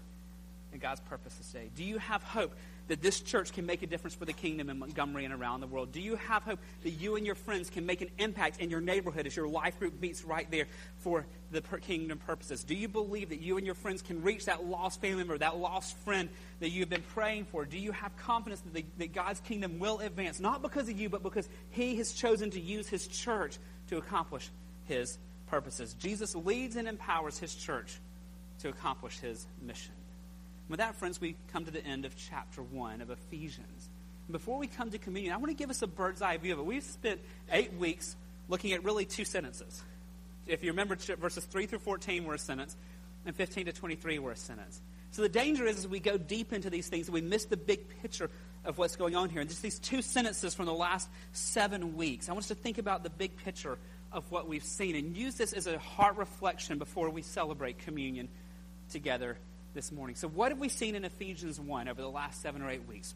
in 0.72 0.80
God's 0.80 1.00
purpose 1.00 1.38
today? 1.50 1.70
Do 1.74 1.84
you 1.84 1.98
have 1.98 2.22
hope 2.22 2.54
that 2.90 3.00
this 3.00 3.20
church 3.20 3.52
can 3.52 3.64
make 3.64 3.82
a 3.82 3.86
difference 3.86 4.16
for 4.16 4.24
the 4.24 4.32
kingdom 4.32 4.68
in 4.68 4.76
Montgomery 4.80 5.24
and 5.24 5.32
around 5.32 5.60
the 5.60 5.68
world? 5.68 5.92
Do 5.92 6.00
you 6.00 6.16
have 6.16 6.42
hope 6.42 6.58
that 6.82 6.90
you 6.90 7.14
and 7.14 7.24
your 7.24 7.36
friends 7.36 7.70
can 7.70 7.86
make 7.86 8.00
an 8.00 8.10
impact 8.18 8.58
in 8.58 8.68
your 8.68 8.80
neighborhood 8.80 9.28
as 9.28 9.36
your 9.36 9.46
life 9.46 9.78
group 9.78 10.00
meets 10.00 10.24
right 10.24 10.50
there 10.50 10.66
for 10.98 11.24
the 11.52 11.60
kingdom 11.60 12.18
purposes? 12.18 12.64
Do 12.64 12.74
you 12.74 12.88
believe 12.88 13.28
that 13.28 13.40
you 13.40 13.58
and 13.58 13.64
your 13.64 13.76
friends 13.76 14.02
can 14.02 14.24
reach 14.24 14.46
that 14.46 14.64
lost 14.64 15.00
family 15.00 15.18
member, 15.18 15.38
that 15.38 15.56
lost 15.56 15.96
friend 15.98 16.28
that 16.58 16.70
you've 16.70 16.90
been 16.90 17.04
praying 17.14 17.44
for? 17.44 17.64
Do 17.64 17.78
you 17.78 17.92
have 17.92 18.16
confidence 18.16 18.60
that, 18.62 18.74
the, 18.74 18.84
that 18.98 19.12
God's 19.12 19.38
kingdom 19.38 19.78
will 19.78 20.00
advance, 20.00 20.40
not 20.40 20.60
because 20.60 20.88
of 20.88 20.98
you, 20.98 21.08
but 21.08 21.22
because 21.22 21.48
He 21.70 21.94
has 21.98 22.12
chosen 22.12 22.50
to 22.50 22.60
use 22.60 22.88
His 22.88 23.06
church 23.06 23.56
to 23.90 23.98
accomplish 23.98 24.50
His 24.86 25.16
purposes? 25.46 25.94
Jesus 25.94 26.34
leads 26.34 26.74
and 26.74 26.88
empowers 26.88 27.38
His 27.38 27.54
church 27.54 28.00
to 28.62 28.68
accomplish 28.68 29.20
His 29.20 29.46
mission. 29.62 29.92
With 30.70 30.78
that, 30.78 30.94
friends, 30.94 31.20
we 31.20 31.34
come 31.52 31.64
to 31.64 31.70
the 31.72 31.84
end 31.84 32.04
of 32.04 32.14
chapter 32.16 32.62
1 32.62 33.00
of 33.00 33.10
Ephesians. 33.10 33.88
Before 34.30 34.56
we 34.56 34.68
come 34.68 34.92
to 34.92 34.98
communion, 34.98 35.34
I 35.34 35.36
want 35.36 35.48
to 35.48 35.56
give 35.56 35.68
us 35.68 35.82
a 35.82 35.88
bird's 35.88 36.22
eye 36.22 36.36
view 36.36 36.52
of 36.52 36.60
it. 36.60 36.64
We've 36.64 36.84
spent 36.84 37.20
eight 37.50 37.74
weeks 37.74 38.14
looking 38.48 38.70
at 38.70 38.84
really 38.84 39.04
two 39.04 39.24
sentences. 39.24 39.82
If 40.46 40.62
you 40.62 40.70
remember, 40.70 40.94
verses 40.94 41.44
3 41.44 41.66
through 41.66 41.80
14 41.80 42.24
were 42.24 42.34
a 42.34 42.38
sentence, 42.38 42.76
and 43.26 43.34
15 43.34 43.66
to 43.66 43.72
23 43.72 44.20
were 44.20 44.30
a 44.30 44.36
sentence. 44.36 44.80
So 45.10 45.22
the 45.22 45.28
danger 45.28 45.66
is 45.66 45.78
as 45.78 45.88
we 45.88 45.98
go 45.98 46.16
deep 46.16 46.52
into 46.52 46.70
these 46.70 46.88
things, 46.88 47.10
we 47.10 47.20
miss 47.20 47.46
the 47.46 47.56
big 47.56 47.80
picture 48.00 48.30
of 48.64 48.78
what's 48.78 48.94
going 48.94 49.16
on 49.16 49.28
here. 49.28 49.40
And 49.40 49.50
just 49.50 49.62
these 49.62 49.80
two 49.80 50.02
sentences 50.02 50.54
from 50.54 50.66
the 50.66 50.72
last 50.72 51.08
seven 51.32 51.96
weeks, 51.96 52.28
I 52.28 52.32
want 52.32 52.44
us 52.44 52.48
to 52.48 52.54
think 52.54 52.78
about 52.78 53.02
the 53.02 53.10
big 53.10 53.36
picture 53.38 53.76
of 54.12 54.30
what 54.30 54.46
we've 54.46 54.62
seen 54.62 54.94
and 54.94 55.16
use 55.16 55.34
this 55.34 55.52
as 55.52 55.66
a 55.66 55.80
heart 55.80 56.16
reflection 56.16 56.78
before 56.78 57.10
we 57.10 57.22
celebrate 57.22 57.78
communion 57.80 58.28
together 58.88 59.36
this 59.74 59.92
morning. 59.92 60.16
So, 60.16 60.28
what 60.28 60.50
have 60.50 60.58
we 60.58 60.68
seen 60.68 60.94
in 60.94 61.04
Ephesians 61.04 61.60
1 61.60 61.88
over 61.88 62.00
the 62.00 62.10
last 62.10 62.42
seven 62.42 62.62
or 62.62 62.70
eight 62.70 62.86
weeks? 62.86 63.14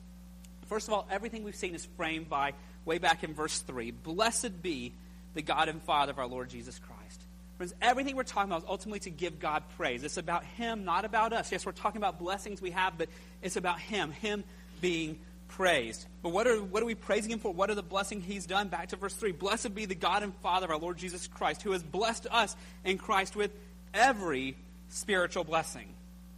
First 0.67 0.89
of 0.89 0.95
all, 0.95 1.07
everything 1.11 1.45
we've 1.45 1.55
seen 1.55 1.75
is 1.75 1.87
framed 1.97 2.29
by 2.29 2.53
way 2.85 2.99
back 2.99 3.25
in 3.25 3.35
verse 3.35 3.59
3 3.61 3.91
Blessed 3.91 4.63
be 4.63 4.93
the 5.35 5.43
God 5.43 5.69
and 5.69 5.83
Father 5.83 6.13
of 6.13 6.19
our 6.19 6.27
Lord 6.27 6.49
Jesus 6.49 6.79
Christ. 6.79 7.23
Friends, 7.57 7.75
everything 7.81 8.17
we're 8.17 8.25
talking 8.25 8.51
about 8.51 8.63
is 8.63 8.69
ultimately 8.69 9.01
to 9.01 9.11
give 9.11 9.39
God 9.39 9.63
praise. 9.77 10.03
It's 10.03 10.17
about 10.17 10.45
Him, 10.45 10.85
not 10.85 11.05
about 11.05 11.33
us. 11.33 11.53
Yes, 11.53 11.65
we're 11.65 11.73
talking 11.73 11.99
about 11.99 12.19
blessings 12.19 12.61
we 12.61 12.73
have, 12.73 12.99
but 12.99 13.09
it's 13.43 13.57
about 13.57 13.79
Him, 13.79 14.11
Him 14.11 14.43
being 14.81 15.19
praised. 15.49 16.05
But 16.23 16.31
what 16.31 16.49
are, 16.49 16.57
what 16.57 16.83
are 16.83 16.87
we 16.87 16.97
praising 16.97 17.31
Him 17.31 17.39
for? 17.39 17.53
What 17.53 17.71
are 17.71 17.77
the 17.77 17.83
blessings 17.83 18.25
He's 18.25 18.47
done? 18.47 18.69
Back 18.69 18.89
to 18.89 18.97
verse 18.97 19.15
3. 19.15 19.33
Blessed 19.33 19.75
be 19.75 19.87
the 19.87 19.95
God 19.95 20.23
and 20.25 20.35
Father 20.37 20.67
of 20.67 20.73
our 20.73 20.79
Lord 20.79 20.99
Jesus 20.99 21.29
Christ, 21.29 21.63
who 21.63 21.73
has 21.73 21.83
blessed 21.83 22.27
us 22.31 22.57
in 22.85 22.99
Christ 22.99 23.37
with 23.37 23.53
every 23.93 24.57
spiritual 24.89 25.45
blessing 25.45 25.87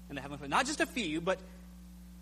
in 0.08 0.14
the 0.14 0.20
heavenly 0.20 0.48
Not 0.48 0.66
just 0.66 0.80
a 0.80 0.86
few, 0.86 1.20
but 1.20 1.38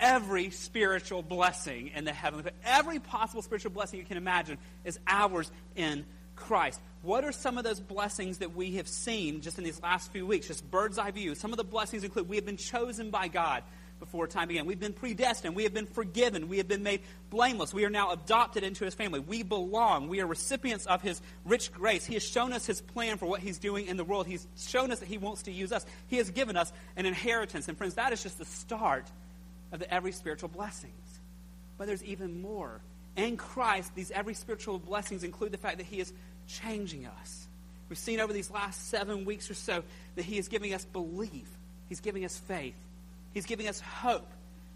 every 0.00 0.50
spiritual 0.50 1.22
blessing 1.22 1.90
in 1.94 2.04
the 2.04 2.12
heavenly 2.12 2.50
Every 2.64 2.98
possible 2.98 3.42
spiritual 3.42 3.70
blessing 3.70 3.98
you 3.98 4.04
can 4.04 4.16
imagine 4.16 4.58
is 4.84 4.98
ours 5.06 5.50
in 5.76 6.04
Christ. 6.36 6.80
What 7.02 7.24
are 7.24 7.32
some 7.32 7.58
of 7.58 7.64
those 7.64 7.80
blessings 7.80 8.38
that 8.38 8.54
we 8.54 8.76
have 8.76 8.88
seen 8.88 9.40
just 9.40 9.58
in 9.58 9.64
these 9.64 9.80
last 9.82 10.10
few 10.10 10.26
weeks? 10.26 10.48
Just 10.48 10.68
bird's 10.70 10.98
eye 10.98 11.10
view. 11.10 11.34
Some 11.34 11.52
of 11.52 11.58
the 11.58 11.64
blessings 11.64 12.02
include 12.02 12.28
we 12.28 12.36
have 12.36 12.46
been 12.46 12.56
chosen 12.56 13.10
by 13.10 13.28
God 13.28 13.62
before 14.04 14.26
time 14.26 14.48
began. 14.48 14.66
We've 14.66 14.78
been 14.78 14.92
predestined. 14.92 15.56
We 15.56 15.62
have 15.62 15.72
been 15.72 15.86
forgiven. 15.86 16.48
We 16.48 16.58
have 16.58 16.68
been 16.68 16.82
made 16.82 17.00
blameless. 17.30 17.72
We 17.72 17.84
are 17.84 17.90
now 17.90 18.12
adopted 18.12 18.62
into 18.62 18.84
his 18.84 18.94
family. 18.94 19.18
We 19.18 19.42
belong. 19.42 20.08
We 20.08 20.20
are 20.20 20.26
recipients 20.26 20.84
of 20.86 21.00
his 21.00 21.22
rich 21.44 21.72
grace. 21.72 22.04
He 22.04 22.14
has 22.14 22.22
shown 22.22 22.52
us 22.52 22.66
his 22.66 22.82
plan 22.82 23.16
for 23.16 23.26
what 23.26 23.40
he's 23.40 23.58
doing 23.58 23.86
in 23.86 23.96
the 23.96 24.04
world. 24.04 24.26
He's 24.26 24.46
shown 24.58 24.90
us 24.90 25.00
that 25.00 25.08
he 25.08 25.16
wants 25.16 25.44
to 25.44 25.52
use 25.52 25.72
us. 25.72 25.86
He 26.08 26.18
has 26.18 26.30
given 26.30 26.56
us 26.56 26.72
an 26.96 27.06
inheritance. 27.06 27.66
And 27.66 27.78
friends, 27.78 27.94
that 27.94 28.12
is 28.12 28.22
just 28.22 28.38
the 28.38 28.44
start 28.44 29.10
of 29.72 29.80
the 29.80 29.92
every 29.92 30.12
spiritual 30.12 30.50
blessings. 30.50 31.20
But 31.78 31.86
there's 31.86 32.04
even 32.04 32.42
more. 32.42 32.80
In 33.16 33.36
Christ, 33.36 33.94
these 33.94 34.10
every 34.10 34.34
spiritual 34.34 34.78
blessings 34.78 35.24
include 35.24 35.52
the 35.52 35.58
fact 35.58 35.78
that 35.78 35.86
He 35.86 35.98
is 35.98 36.12
changing 36.46 37.06
us. 37.06 37.48
We've 37.88 37.98
seen 37.98 38.20
over 38.20 38.32
these 38.32 38.50
last 38.50 38.88
seven 38.88 39.24
weeks 39.24 39.50
or 39.50 39.54
so 39.54 39.82
that 40.16 40.24
He 40.24 40.36
is 40.36 40.48
giving 40.48 40.74
us 40.74 40.84
belief, 40.84 41.48
He's 41.88 42.00
giving 42.00 42.24
us 42.24 42.36
faith, 42.36 42.74
He's 43.34 43.46
giving 43.46 43.68
us 43.68 43.80
hope. 43.80 44.30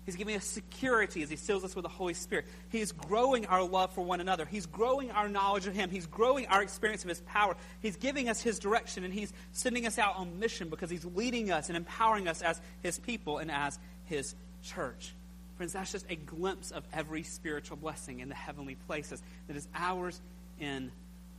He's 0.04 0.16
giving 0.16 0.36
us 0.36 0.44
security 0.44 1.22
as 1.22 1.28
He 1.28 1.36
seals 1.36 1.64
us 1.64 1.76
with 1.76 1.82
the 1.82 1.90
Holy 1.90 2.14
Spirit. 2.14 2.46
He 2.70 2.80
is 2.80 2.92
growing 2.92 3.44
our 3.46 3.62
love 3.62 3.92
for 3.92 4.02
one 4.02 4.20
another. 4.20 4.46
He's 4.46 4.64
growing 4.64 5.10
our 5.10 5.28
knowledge 5.28 5.66
of 5.66 5.74
Him. 5.74 5.90
He's 5.90 6.06
growing 6.06 6.46
our 6.46 6.62
experience 6.62 7.02
of 7.02 7.10
His 7.10 7.20
power. 7.20 7.56
He's 7.82 7.96
giving 7.96 8.28
us 8.28 8.40
His 8.40 8.58
direction, 8.58 9.04
and 9.04 9.12
He's 9.12 9.32
sending 9.52 9.86
us 9.86 9.98
out 9.98 10.16
on 10.16 10.40
mission 10.40 10.70
because 10.70 10.88
He's 10.88 11.04
leading 11.04 11.50
us 11.50 11.68
and 11.68 11.76
empowering 11.76 12.26
us 12.26 12.40
as 12.40 12.58
His 12.82 12.98
people 12.98 13.36
and 13.36 13.50
as 13.50 13.78
His 14.06 14.34
church. 14.62 15.12
Friends, 15.58 15.74
that's 15.74 15.92
just 15.92 16.06
a 16.08 16.16
glimpse 16.16 16.70
of 16.70 16.84
every 16.92 17.22
spiritual 17.22 17.76
blessing 17.76 18.20
in 18.20 18.30
the 18.30 18.34
heavenly 18.34 18.76
places 18.86 19.22
that 19.46 19.56
is 19.56 19.68
ours 19.74 20.18
in 20.58 20.90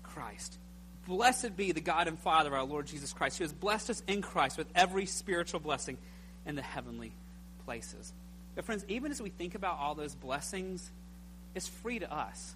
Christ. 0.03 0.59
Blessed 1.07 1.57
be 1.57 1.71
the 1.71 1.81
God 1.81 2.07
and 2.07 2.19
Father 2.19 2.49
of 2.49 2.53
our 2.53 2.65
Lord 2.65 2.85
Jesus 2.85 3.13
Christ, 3.13 3.39
who 3.39 3.45
has 3.45 3.53
blessed 3.53 3.89
us 3.89 4.03
in 4.05 4.21
Christ 4.21 4.59
with 4.59 4.67
every 4.75 5.07
spiritual 5.07 5.59
blessing 5.59 5.97
in 6.49 6.55
the 6.55 6.61
heavenly 6.61 7.11
places. 7.65 8.11
But, 8.55 8.65
friends, 8.65 8.83
even 8.89 9.11
as 9.11 9.21
we 9.21 9.29
think 9.29 9.55
about 9.55 9.77
all 9.79 9.95
those 9.95 10.15
blessings, 10.15 10.89
it's 11.53 11.67
free 11.67 11.99
to 11.99 12.11
us. 12.11 12.55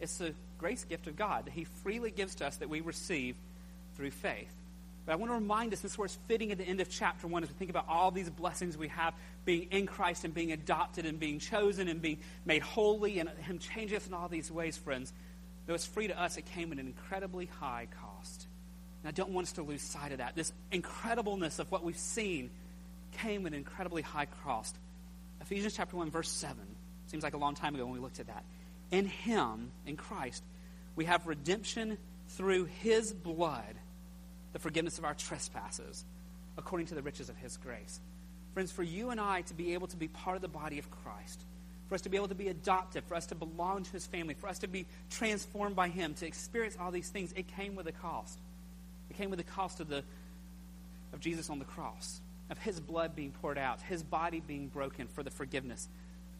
It's 0.00 0.18
the 0.18 0.34
grace 0.58 0.84
gift 0.84 1.06
of 1.06 1.16
God 1.16 1.46
that 1.46 1.52
He 1.52 1.64
freely 1.82 2.10
gives 2.10 2.34
to 2.36 2.46
us 2.46 2.56
that 2.56 2.68
we 2.68 2.80
receive 2.80 3.36
through 3.96 4.10
faith. 4.10 4.52
But 5.06 5.12
I 5.12 5.16
want 5.16 5.30
to 5.30 5.34
remind 5.34 5.72
us, 5.72 5.80
this 5.80 5.92
is 5.92 5.98
where 5.98 6.06
it's 6.06 6.18
fitting 6.26 6.50
at 6.52 6.58
the 6.58 6.64
end 6.64 6.80
of 6.80 6.90
chapter 6.90 7.26
1 7.26 7.42
as 7.44 7.48
we 7.48 7.54
think 7.54 7.70
about 7.70 7.86
all 7.88 8.10
these 8.10 8.28
blessings 8.28 8.76
we 8.76 8.88
have 8.88 9.14
being 9.44 9.68
in 9.70 9.86
Christ 9.86 10.24
and 10.24 10.34
being 10.34 10.52
adopted 10.52 11.06
and 11.06 11.18
being 11.18 11.38
chosen 11.38 11.88
and 11.88 12.02
being 12.02 12.18
made 12.44 12.62
holy 12.62 13.20
and 13.20 13.30
Him 13.30 13.58
changing 13.58 13.96
us 13.96 14.06
in 14.06 14.12
all 14.12 14.28
these 14.28 14.50
ways, 14.50 14.76
friends. 14.76 15.12
Though 15.66 15.74
it's 15.74 15.86
free 15.86 16.08
to 16.08 16.20
us, 16.20 16.36
it 16.36 16.46
came 16.46 16.72
at 16.72 16.78
an 16.78 16.86
incredibly 16.86 17.46
high 17.60 17.86
cost. 18.00 18.46
And 19.02 19.08
I 19.08 19.12
don't 19.12 19.30
want 19.30 19.46
us 19.46 19.52
to 19.52 19.62
lose 19.62 19.82
sight 19.82 20.12
of 20.12 20.18
that. 20.18 20.34
This 20.34 20.52
incredibleness 20.72 21.60
of 21.60 21.70
what 21.70 21.84
we've 21.84 21.96
seen 21.96 22.50
came 23.12 23.46
at 23.46 23.52
an 23.52 23.58
incredibly 23.58 24.02
high 24.02 24.26
cost. 24.44 24.76
Ephesians 25.40 25.74
chapter 25.74 25.96
1, 25.96 26.10
verse 26.10 26.28
7. 26.28 26.56
Seems 27.06 27.22
like 27.22 27.34
a 27.34 27.38
long 27.38 27.54
time 27.54 27.74
ago 27.74 27.84
when 27.84 27.94
we 27.94 28.00
looked 28.00 28.20
at 28.20 28.26
that. 28.28 28.44
In 28.90 29.06
Him, 29.06 29.70
in 29.86 29.96
Christ, 29.96 30.42
we 30.96 31.06
have 31.06 31.26
redemption 31.26 31.98
through 32.28 32.66
His 32.66 33.12
blood 33.12 33.76
the 34.52 34.58
forgiveness 34.58 34.98
of 34.98 35.04
our 35.04 35.14
trespasses 35.14 36.04
according 36.58 36.88
to 36.88 36.94
the 36.94 37.02
riches 37.02 37.28
of 37.28 37.36
his 37.36 37.56
grace. 37.56 38.00
Friends, 38.54 38.72
for 38.72 38.82
you 38.82 39.10
and 39.10 39.20
I 39.20 39.42
to 39.42 39.54
be 39.54 39.74
able 39.74 39.86
to 39.88 39.96
be 39.96 40.08
part 40.08 40.36
of 40.36 40.42
the 40.42 40.48
body 40.48 40.78
of 40.78 40.90
Christ, 40.90 41.40
for 41.88 41.94
us 41.94 42.02
to 42.02 42.08
be 42.08 42.16
able 42.16 42.28
to 42.28 42.34
be 42.34 42.48
adopted, 42.48 43.04
for 43.04 43.14
us 43.14 43.26
to 43.26 43.34
belong 43.34 43.84
to 43.84 43.92
his 43.92 44.06
family, 44.06 44.34
for 44.34 44.48
us 44.48 44.58
to 44.60 44.68
be 44.68 44.86
transformed 45.10 45.76
by 45.76 45.88
him, 45.88 46.14
to 46.14 46.26
experience 46.26 46.76
all 46.80 46.90
these 46.90 47.08
things, 47.08 47.32
it 47.32 47.48
came 47.48 47.76
with 47.76 47.86
a 47.86 47.92
cost. 47.92 48.38
It 49.08 49.16
came 49.16 49.30
with 49.30 49.38
the 49.38 49.44
cost 49.44 49.80
of 49.80 49.88
the 49.88 50.04
of 51.12 51.18
Jesus 51.18 51.50
on 51.50 51.58
the 51.58 51.64
cross, 51.64 52.20
of 52.50 52.58
his 52.58 52.80
blood 52.80 53.14
being 53.14 53.30
poured 53.30 53.58
out, 53.58 53.80
his 53.80 54.02
body 54.02 54.42
being 54.44 54.68
broken 54.68 55.06
for 55.06 55.22
the 55.22 55.30
forgiveness 55.30 55.88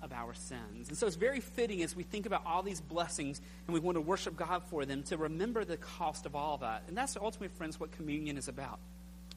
of 0.03 0.13
our 0.13 0.35
sins. 0.35 0.89
And 0.89 0.97
so 0.97 1.07
it's 1.07 1.17
very 1.17 1.41
fitting 1.41 1.83
as 1.83 1.95
we 1.95 2.03
think 2.03 2.27
about 2.27 2.43
all 2.47 2.63
these 2.63 2.81
blessings 2.81 3.41
and 3.67 3.75
we 3.75 3.81
want 3.81 3.97
to 3.97 4.01
worship 4.01 4.37
God 4.37 4.63
for 4.69 4.85
them 4.85 5.03
to 5.05 5.17
remember 5.17 5.65
the 5.65 5.77
cost 5.77 6.27
of 6.27 6.35
all 6.35 6.55
of 6.55 6.61
that. 6.61 6.85
And 6.89 6.97
that's 6.97 7.17
ultimately, 7.17 7.49
friends, 7.57 7.79
what 7.79 7.93
communion 7.93 8.37
is 8.37 8.49
about. 8.49 8.79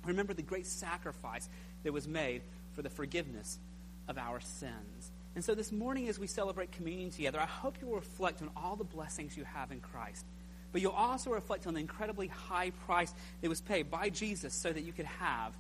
Remember 0.06 0.34
the 0.34 0.42
great 0.42 0.66
sacrifice 0.66 1.48
that 1.84 1.94
was 1.94 2.08
made 2.08 2.42
for 2.76 2.82
the 2.82 2.90
forgiveness 2.90 3.60
of 4.08 4.18
our 4.18 4.40
sins. 4.40 5.12
And 5.36 5.44
so 5.44 5.56
this 5.56 5.72
morning, 5.72 6.10
as 6.10 6.20
we 6.20 6.28
celebrate 6.28 6.72
communion 6.72 7.10
together, 7.10 7.40
I 7.40 7.46
hope 7.46 7.78
you 7.82 7.88
will 7.88 7.96
reflect 7.96 8.42
on 8.42 8.50
all 8.56 8.76
the 8.76 8.84
blessings 8.84 9.38
you 9.38 9.44
have 9.46 9.72
in 9.72 9.80
Christ. 9.80 10.26
But 10.72 10.82
you'll 10.82 10.92
also 10.92 11.32
reflect 11.32 11.68
on 11.68 11.74
the 11.74 11.80
incredibly 11.80 12.28
high 12.28 12.72
price 12.86 13.14
that 13.42 13.50
was 13.50 13.62
paid 13.62 13.90
by 13.90 14.10
Jesus 14.10 14.54
so 14.54 14.72
that 14.72 14.82
you 14.82 14.92
could 14.92 15.06
have 15.06 15.54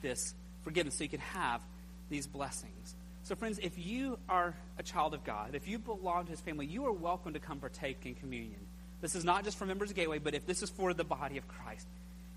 this 0.00 0.34
forgiveness, 0.62 0.96
so 0.96 1.04
you 1.04 1.10
can 1.10 1.20
have 1.20 1.60
these 2.08 2.26
blessings. 2.26 2.94
So, 3.22 3.34
friends, 3.34 3.58
if 3.62 3.78
you 3.78 4.18
are 4.28 4.54
a 4.78 4.82
child 4.82 5.14
of 5.14 5.24
God, 5.24 5.54
if 5.54 5.68
you 5.68 5.78
belong 5.78 6.24
to 6.24 6.30
his 6.30 6.40
family, 6.40 6.66
you 6.66 6.86
are 6.86 6.92
welcome 6.92 7.34
to 7.34 7.38
come 7.38 7.58
partake 7.58 8.04
in 8.04 8.14
communion. 8.14 8.60
This 9.00 9.14
is 9.14 9.24
not 9.24 9.44
just 9.44 9.56
for 9.56 9.66
members 9.66 9.90
of 9.90 9.96
Gateway, 9.96 10.18
but 10.18 10.34
if 10.34 10.46
this 10.46 10.62
is 10.62 10.70
for 10.70 10.92
the 10.94 11.04
body 11.04 11.38
of 11.38 11.46
Christ. 11.46 11.86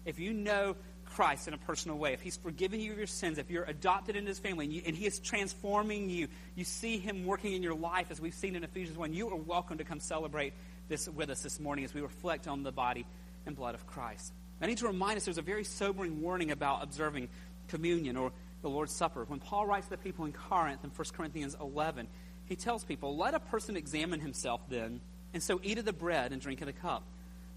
If 0.06 0.20
you 0.20 0.34
know 0.34 0.76
Christ 1.06 1.48
in 1.48 1.54
a 1.54 1.58
personal 1.58 1.98
way, 1.98 2.14
if 2.14 2.22
he's 2.22 2.38
forgiven 2.38 2.80
you 2.80 2.92
of 2.92 2.98
your 2.98 3.08
sins, 3.08 3.38
if 3.38 3.50
you're 3.50 3.64
adopted 3.64 4.16
into 4.16 4.30
his 4.30 4.40
family 4.40 4.66
and, 4.66 4.74
you, 4.74 4.82
and 4.86 4.96
he 4.96 5.06
is 5.06 5.20
transforming 5.20 6.10
you, 6.10 6.28
you 6.56 6.64
see 6.64 6.98
him 6.98 7.26
working 7.26 7.54
in 7.54 7.64
your 7.64 7.76
life 7.76 8.08
as 8.10 8.20
we've 8.20 8.34
seen 8.34 8.56
in 8.56 8.64
Ephesians 8.64 8.98
1, 8.98 9.14
you 9.14 9.30
are 9.30 9.36
welcome 9.36 9.78
to 9.78 9.84
come 9.84 10.00
celebrate 10.00 10.54
this 10.90 11.08
with 11.08 11.30
us 11.30 11.42
this 11.42 11.60
morning 11.60 11.86
as 11.86 11.94
we 11.94 12.02
reflect 12.02 12.48
on 12.48 12.64
the 12.64 12.72
body 12.72 13.06
and 13.46 13.56
blood 13.56 13.76
of 13.76 13.88
Christ. 13.88 14.34
I 14.62 14.66
need 14.66 14.78
to 14.78 14.88
remind 14.88 15.18
us 15.18 15.26
there's 15.26 15.38
a 15.38 15.42
very 15.42 15.66
sobering 15.66 16.22
warning 16.22 16.52
about 16.52 16.84
observing 16.84 17.28
communion 17.68 18.18
or 18.18 18.32
the 18.62 18.70
Lord's 18.70 18.94
Supper. 18.94 19.26
When 19.26 19.40
Paul 19.40 19.66
writes 19.66 19.88
to 19.88 19.92
the 19.92 19.98
people 19.98 20.26
in 20.26 20.32
Corinth 20.32 20.84
in 20.84 20.90
1 20.90 21.08
Corinthians 21.16 21.56
11, 21.60 22.08
he 22.46 22.56
tells 22.56 22.84
people, 22.84 23.18
Let 23.18 23.34
a 23.34 23.40
person 23.40 23.78
examine 23.78 24.20
himself 24.20 24.62
then, 24.70 25.02
and 25.34 25.42
so 25.42 25.60
eat 25.64 25.78
of 25.78 25.86
the 25.86 25.94
bread 25.94 26.32
and 26.32 26.42
drink 26.42 26.62
of 26.62 26.68
the 26.68 26.74
cup. 26.74 27.04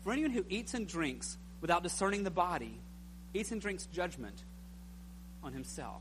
For 0.03 0.13
anyone 0.13 0.31
who 0.31 0.45
eats 0.49 0.75
and 0.75 0.87
drinks 0.87 1.39
without 1.61 1.83
discerning 1.83 2.25
the 2.25 2.31
body 2.31 2.79
eats 3.35 3.53
and 3.53 3.61
drinks 3.61 3.87
judgment 3.87 4.43
on 5.43 5.53
himself. 5.53 6.01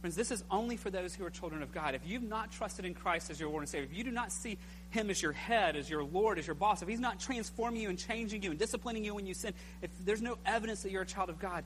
Friends, 0.00 0.14
this 0.14 0.30
is 0.30 0.44
only 0.50 0.76
for 0.76 0.90
those 0.90 1.14
who 1.14 1.24
are 1.24 1.30
children 1.30 1.62
of 1.62 1.72
God. 1.72 1.94
If 1.94 2.02
you've 2.06 2.22
not 2.22 2.52
trusted 2.52 2.84
in 2.84 2.94
Christ 2.94 3.30
as 3.30 3.40
your 3.40 3.48
Lord 3.48 3.62
and 3.62 3.68
Savior, 3.68 3.88
if 3.90 3.96
you 3.96 4.04
do 4.04 4.10
not 4.10 4.30
see 4.30 4.58
Him 4.90 5.10
as 5.10 5.20
your 5.20 5.32
head, 5.32 5.74
as 5.74 5.88
your 5.88 6.04
Lord, 6.04 6.38
as 6.38 6.46
your 6.46 6.54
boss, 6.54 6.82
if 6.82 6.88
He's 6.88 7.00
not 7.00 7.18
transforming 7.18 7.80
you 7.80 7.88
and 7.88 7.98
changing 7.98 8.42
you 8.42 8.50
and 8.50 8.58
disciplining 8.58 9.04
you 9.04 9.14
when 9.14 9.26
you 9.26 9.34
sin, 9.34 9.54
if 9.80 9.90
there's 10.04 10.22
no 10.22 10.36
evidence 10.44 10.82
that 10.82 10.92
you're 10.92 11.02
a 11.02 11.06
child 11.06 11.30
of 11.30 11.38
God, 11.38 11.64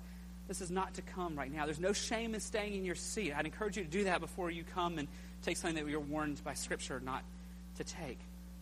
this 0.50 0.60
is 0.60 0.70
not 0.72 0.94
to 0.94 1.02
come 1.02 1.36
right 1.36 1.52
now. 1.52 1.64
There's 1.64 1.78
no 1.78 1.92
shame 1.92 2.34
in 2.34 2.40
staying 2.40 2.74
in 2.74 2.84
your 2.84 2.96
seat. 2.96 3.32
I'd 3.32 3.46
encourage 3.46 3.76
you 3.76 3.84
to 3.84 3.88
do 3.88 4.04
that 4.04 4.20
before 4.20 4.50
you 4.50 4.64
come 4.64 4.98
and 4.98 5.06
take 5.44 5.56
something 5.56 5.84
that 5.84 5.88
you're 5.88 6.00
warned 6.00 6.42
by 6.42 6.54
Scripture 6.54 6.98
not 6.98 7.22
to 7.76 7.84
take. 7.84 8.18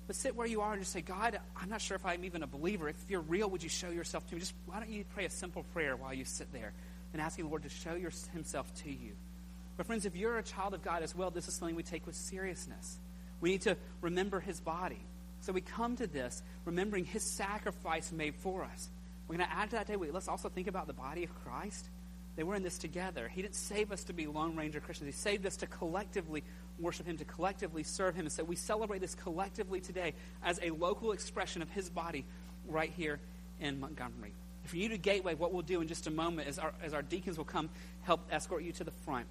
But 0.06 0.14
sit 0.14 0.36
where 0.36 0.46
you 0.46 0.60
are 0.60 0.74
and 0.74 0.82
just 0.82 0.92
say, 0.92 1.00
God, 1.00 1.40
I'm 1.56 1.70
not 1.70 1.80
sure 1.80 1.94
if 1.94 2.04
I'm 2.04 2.26
even 2.26 2.42
a 2.42 2.46
believer. 2.46 2.90
If 2.90 2.96
you're 3.08 3.22
real, 3.22 3.48
would 3.48 3.62
you 3.62 3.70
show 3.70 3.88
yourself 3.88 4.28
to 4.28 4.34
me? 4.34 4.40
Just 4.40 4.52
why 4.66 4.80
don't 4.80 4.90
you 4.90 5.02
pray 5.14 5.24
a 5.24 5.30
simple 5.30 5.64
prayer 5.72 5.96
while 5.96 6.12
you 6.12 6.26
sit 6.26 6.52
there 6.52 6.74
and 7.14 7.22
asking 7.22 7.46
the 7.46 7.48
Lord 7.48 7.62
to 7.62 7.70
show 7.70 7.94
your, 7.94 8.12
Himself 8.34 8.70
to 8.82 8.90
you? 8.90 9.12
But 9.78 9.86
friends, 9.86 10.04
if 10.04 10.14
you're 10.14 10.36
a 10.36 10.42
child 10.42 10.74
of 10.74 10.84
God 10.84 11.02
as 11.02 11.16
well, 11.16 11.30
this 11.30 11.48
is 11.48 11.54
something 11.54 11.74
we 11.74 11.84
take 11.84 12.04
with 12.04 12.16
seriousness. 12.16 12.98
We 13.40 13.48
need 13.48 13.62
to 13.62 13.78
remember 14.02 14.40
His 14.40 14.60
body. 14.60 15.00
So 15.40 15.54
we 15.54 15.62
come 15.62 15.96
to 15.96 16.06
this 16.06 16.42
remembering 16.66 17.06
His 17.06 17.22
sacrifice 17.22 18.12
made 18.12 18.34
for 18.34 18.64
us. 18.64 18.90
We're 19.28 19.36
going 19.36 19.48
to 19.48 19.54
add 19.54 19.70
to 19.70 19.76
that 19.76 19.86
day. 19.86 19.96
Let's 19.96 20.28
also 20.28 20.48
think 20.48 20.66
about 20.66 20.86
the 20.86 20.94
body 20.94 21.22
of 21.22 21.44
Christ. 21.44 21.86
They 22.36 22.44
were 22.44 22.54
in 22.54 22.62
this 22.62 22.78
together. 22.78 23.28
He 23.28 23.42
didn't 23.42 23.56
save 23.56 23.92
us 23.92 24.04
to 24.04 24.12
be 24.12 24.26
Lone 24.26 24.56
Ranger 24.56 24.80
Christians. 24.80 25.14
He 25.14 25.20
saved 25.20 25.44
us 25.44 25.56
to 25.58 25.66
collectively 25.66 26.44
worship 26.78 27.06
Him, 27.06 27.18
to 27.18 27.24
collectively 27.24 27.82
serve 27.82 28.14
Him. 28.14 28.26
And 28.26 28.32
so 28.32 28.44
we 28.44 28.56
celebrate 28.56 29.00
this 29.00 29.14
collectively 29.14 29.80
today 29.80 30.14
as 30.42 30.58
a 30.62 30.70
local 30.70 31.12
expression 31.12 31.62
of 31.62 31.70
His 31.70 31.90
body 31.90 32.24
right 32.68 32.92
here 32.96 33.18
in 33.60 33.80
Montgomery. 33.80 34.32
For 34.64 34.76
you 34.76 34.88
to 34.90 34.98
Gateway, 34.98 35.34
what 35.34 35.52
we'll 35.52 35.62
do 35.62 35.80
in 35.80 35.88
just 35.88 36.06
a 36.06 36.10
moment 36.10 36.48
is 36.48 36.58
our, 36.58 36.72
as 36.82 36.94
our 36.94 37.02
deacons 37.02 37.38
will 37.38 37.44
come 37.44 37.70
help 38.02 38.20
escort 38.30 38.62
you 38.62 38.72
to 38.72 38.84
the 38.84 38.90
front. 38.90 39.26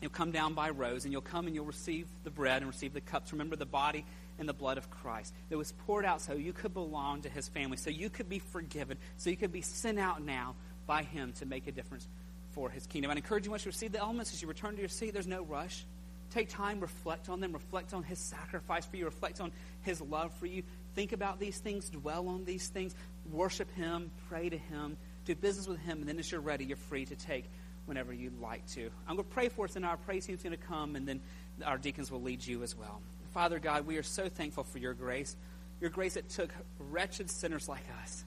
You'll 0.00 0.10
come 0.10 0.30
down 0.30 0.54
by 0.54 0.70
rows, 0.70 1.04
and 1.04 1.12
you'll 1.12 1.22
come 1.22 1.46
and 1.46 1.54
you'll 1.54 1.64
receive 1.64 2.06
the 2.22 2.30
bread 2.30 2.62
and 2.62 2.70
receive 2.70 2.92
the 2.92 3.00
cups. 3.00 3.32
Remember 3.32 3.56
the 3.56 3.66
body 3.66 4.04
and 4.38 4.48
the 4.48 4.52
blood 4.52 4.78
of 4.78 4.90
Christ 4.90 5.32
that 5.48 5.58
was 5.58 5.72
poured 5.86 6.04
out 6.04 6.20
so 6.20 6.34
you 6.34 6.52
could 6.52 6.74
belong 6.74 7.22
to 7.22 7.28
his 7.28 7.48
family, 7.48 7.76
so 7.76 7.90
you 7.90 8.10
could 8.10 8.28
be 8.28 8.38
forgiven, 8.38 8.98
so 9.16 9.30
you 9.30 9.36
could 9.36 9.52
be 9.52 9.62
sent 9.62 9.98
out 9.98 10.22
now 10.22 10.54
by 10.86 11.02
him 11.02 11.32
to 11.34 11.46
make 11.46 11.66
a 11.66 11.72
difference 11.72 12.06
for 12.52 12.70
his 12.70 12.86
kingdom. 12.86 13.10
I 13.10 13.14
encourage 13.14 13.44
you 13.44 13.50
once 13.50 13.64
you 13.64 13.70
receive 13.70 13.92
the 13.92 14.00
elements 14.00 14.32
as 14.32 14.42
you 14.42 14.48
return 14.48 14.74
to 14.74 14.80
your 14.80 14.88
seat, 14.88 15.12
there's 15.12 15.26
no 15.26 15.42
rush. 15.42 15.84
Take 16.30 16.48
time, 16.48 16.80
reflect 16.80 17.28
on 17.28 17.40
them, 17.40 17.52
reflect 17.52 17.94
on 17.94 18.02
his 18.02 18.18
sacrifice 18.18 18.86
for 18.86 18.96
you, 18.96 19.04
reflect 19.04 19.40
on 19.40 19.52
his 19.82 20.00
love 20.00 20.32
for 20.34 20.46
you. 20.46 20.62
Think 20.94 21.12
about 21.12 21.38
these 21.38 21.58
things, 21.58 21.88
dwell 21.90 22.28
on 22.28 22.44
these 22.44 22.68
things, 22.68 22.94
worship 23.30 23.72
him, 23.74 24.10
pray 24.28 24.48
to 24.48 24.58
him, 24.58 24.96
do 25.24 25.34
business 25.34 25.68
with 25.68 25.78
him, 25.80 26.00
and 26.00 26.08
then 26.08 26.18
as 26.18 26.30
you're 26.30 26.40
ready, 26.40 26.64
you're 26.64 26.76
free 26.76 27.04
to 27.06 27.16
take 27.16 27.44
whenever 27.86 28.12
you'd 28.12 28.40
like 28.40 28.66
to. 28.68 28.90
I'm 29.06 29.16
going 29.16 29.28
to 29.28 29.34
pray 29.34 29.48
for 29.48 29.66
us, 29.66 29.76
and 29.76 29.84
our 29.84 29.96
praise 29.96 30.26
team's 30.26 30.42
going 30.42 30.56
to 30.56 30.62
come, 30.62 30.96
and 30.96 31.06
then 31.06 31.20
our 31.64 31.78
deacons 31.78 32.10
will 32.10 32.22
lead 32.22 32.44
you 32.44 32.62
as 32.62 32.76
well. 32.76 33.00
Father 33.34 33.58
God, 33.58 33.84
we 33.84 33.96
are 33.96 34.04
so 34.04 34.28
thankful 34.28 34.62
for 34.62 34.78
your 34.78 34.94
grace, 34.94 35.36
your 35.80 35.90
grace 35.90 36.14
that 36.14 36.28
took 36.28 36.50
wretched 36.78 37.28
sinners 37.28 37.68
like 37.68 37.84
us 38.00 38.24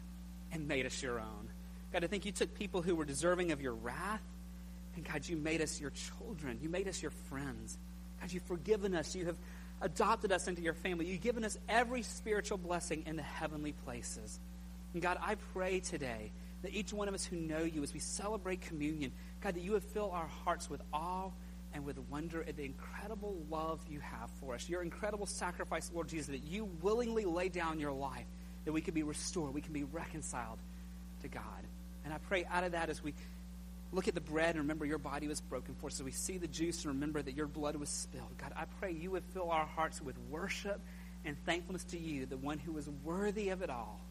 and 0.52 0.68
made 0.68 0.86
us 0.86 1.02
your 1.02 1.22
own. 1.22 1.48
God, 1.94 2.04
I 2.04 2.08
think 2.08 2.26
you 2.26 2.34
took 2.34 2.54
people 2.54 2.82
who 2.82 2.94
were 2.94 3.06
deserving 3.06 3.54
of 3.54 3.62
your 3.62 3.74
wrath, 3.74 4.22
and 4.98 5.06
God, 5.06 5.26
you 5.26 5.38
made 5.38 5.62
us 5.62 5.80
your 5.80 5.92
children. 5.92 6.60
You 6.62 6.68
made 6.68 6.90
us 6.90 7.02
your 7.02 7.12
friends. 7.12 7.78
God, 8.20 8.34
you've 8.34 8.44
forgiven 8.44 8.94
us. 8.94 9.16
You 9.16 9.28
have 9.28 9.38
adopted 9.80 10.34
us 10.34 10.50
into 10.50 10.62
your 10.62 10.74
family. 10.74 11.06
You've 11.06 11.22
given 11.22 11.46
us 11.46 11.58
every 11.70 12.02
spiritual 12.02 12.58
blessing 12.58 13.04
in 13.06 13.16
the 13.16 13.24
heavenly 13.24 13.72
places. 13.86 14.42
And 14.94 15.02
God, 15.02 15.20
I 15.22 15.36
pray 15.54 15.80
today 15.80 16.32
that 16.64 16.74
each 16.74 16.92
one 16.92 17.08
of 17.08 17.14
us 17.14 17.24
who 17.24 17.38
know 17.38 17.64
you, 17.64 17.82
as 17.82 17.94
we 17.94 18.02
celebrate 18.02 18.60
communion, 18.60 19.14
God, 19.40 19.56
that 19.56 19.64
you 19.64 19.72
would 19.72 19.84
fill 19.84 20.12
our 20.12 20.28
hearts 20.44 20.70
with 20.70 20.82
awe 20.92 21.30
and 21.78 21.86
with 21.86 22.00
wonder 22.10 22.44
at 22.48 22.58
the 22.58 22.66
incredible 22.66 23.38
love 23.52 23.80
you 23.88 24.00
have 24.00 24.32
for 24.40 24.56
us, 24.56 24.68
your 24.68 24.82
incredible 24.82 25.28
sacrifice, 25.28 25.92
Lord 25.94 26.08
Jesus, 26.08 26.28
that 26.28 26.44
you 26.44 26.66
willingly 26.82 27.24
lay 27.24 27.50
down 27.50 27.80
your 27.80 27.92
life, 27.92 28.26
that 28.66 28.74
we 28.74 28.82
can 28.82 28.96
be 28.96 29.04
restored, 29.04 29.54
we 29.54 29.62
can 29.62 29.74
be 29.74 29.84
reconciled 29.84 30.58
to 31.22 31.28
God. 31.28 31.44
And 32.04 32.14
I 32.14 32.18
pray 32.18 32.46
out 32.46 32.64
of 32.64 32.72
that 32.72 32.90
as 32.90 33.04
we 33.04 33.14
look 33.94 34.08
at 34.08 34.16
the 34.16 34.22
bread 34.22 34.56
and 34.56 34.60
remember 34.60 34.86
your 34.86 34.98
body 34.98 35.28
was 35.28 35.40
broken 35.40 35.76
for 35.76 35.88
us, 35.88 36.00
as 36.00 36.04
we 36.04 36.12
see 36.12 36.40
the 36.40 36.48
juice 36.48 36.84
and 36.84 36.96
remember 36.96 37.22
that 37.22 37.36
your 37.36 37.46
blood 37.46 37.76
was 37.76 37.90
spilled. 37.90 38.36
God, 38.40 38.54
I 38.58 38.66
pray 38.80 38.92
you 38.92 39.12
would 39.12 39.24
fill 39.34 39.52
our 39.52 39.68
hearts 39.68 40.02
with 40.02 40.16
worship 40.32 40.82
and 41.26 41.38
thankfulness 41.46 41.84
to 41.86 42.00
you, 42.00 42.26
the 42.26 42.38
one 42.38 42.58
who 42.58 42.76
is 42.80 42.90
worthy 43.04 43.50
of 43.50 43.62
it 43.62 43.70
all. 43.70 44.02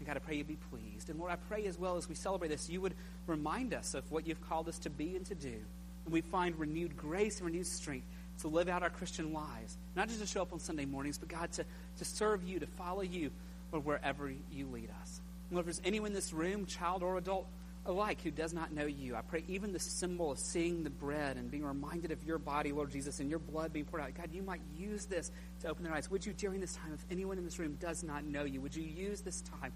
And 0.00 0.06
God, 0.06 0.16
I 0.16 0.20
pray 0.20 0.34
you 0.34 0.44
be 0.44 0.58
pleased. 0.68 1.10
And 1.10 1.20
Lord, 1.20 1.30
I 1.30 1.36
pray 1.36 1.64
as 1.66 1.78
well 1.78 1.96
as 1.96 2.08
we 2.08 2.16
celebrate 2.16 2.48
this, 2.48 2.68
you 2.68 2.80
would 2.80 2.94
remind 3.28 3.72
us 3.72 3.94
of 3.94 4.10
what 4.10 4.26
you've 4.26 4.46
called 4.48 4.68
us 4.68 4.80
to 4.80 4.90
be 4.90 5.14
and 5.14 5.24
to 5.26 5.36
do. 5.36 5.60
And 6.04 6.12
we 6.12 6.20
find 6.20 6.58
renewed 6.58 6.96
grace 6.96 7.38
and 7.38 7.46
renewed 7.46 7.66
strength 7.66 8.06
to 8.40 8.48
live 8.48 8.68
out 8.68 8.82
our 8.82 8.90
Christian 8.90 9.32
lives. 9.32 9.76
Not 9.96 10.08
just 10.08 10.20
to 10.20 10.26
show 10.26 10.42
up 10.42 10.52
on 10.52 10.60
Sunday 10.60 10.84
mornings, 10.84 11.18
but 11.18 11.28
God, 11.28 11.52
to, 11.52 11.64
to 11.98 12.04
serve 12.04 12.42
you, 12.44 12.58
to 12.60 12.66
follow 12.66 13.02
you, 13.02 13.30
or 13.72 13.80
wherever 13.80 14.32
you 14.52 14.66
lead 14.66 14.90
us. 15.02 15.20
And 15.50 15.58
if 15.58 15.64
there's 15.64 15.80
anyone 15.84 16.08
in 16.08 16.14
this 16.14 16.32
room, 16.32 16.66
child 16.66 17.02
or 17.02 17.16
adult 17.16 17.46
alike, 17.86 18.20
who 18.22 18.30
does 18.30 18.52
not 18.52 18.72
know 18.72 18.86
you, 18.86 19.14
I 19.14 19.20
pray 19.22 19.44
even 19.46 19.72
the 19.72 19.78
symbol 19.78 20.32
of 20.32 20.38
seeing 20.38 20.84
the 20.84 20.90
bread 20.90 21.36
and 21.36 21.50
being 21.50 21.64
reminded 21.64 22.12
of 22.12 22.24
your 22.24 22.38
body, 22.38 22.72
Lord 22.72 22.90
Jesus, 22.90 23.20
and 23.20 23.28
your 23.28 23.38
blood 23.38 23.72
being 23.72 23.84
poured 23.84 24.02
out, 24.02 24.14
God, 24.14 24.30
you 24.32 24.42
might 24.42 24.60
use 24.76 25.04
this 25.06 25.30
to 25.62 25.68
open 25.68 25.84
their 25.84 25.92
eyes. 25.92 26.10
Would 26.10 26.24
you, 26.24 26.32
during 26.32 26.60
this 26.60 26.74
time, 26.74 26.92
if 26.94 27.04
anyone 27.10 27.36
in 27.38 27.44
this 27.44 27.58
room 27.58 27.76
does 27.80 28.02
not 28.02 28.24
know 28.24 28.44
you, 28.44 28.60
would 28.60 28.74
you 28.74 28.82
use 28.82 29.20
this 29.20 29.42
time 29.60 29.72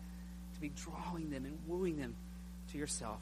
to 0.54 0.60
be 0.60 0.70
drawing 0.70 1.30
them 1.30 1.44
and 1.44 1.58
wooing 1.66 1.98
them 1.98 2.14
to 2.72 2.78
yourself? 2.78 3.20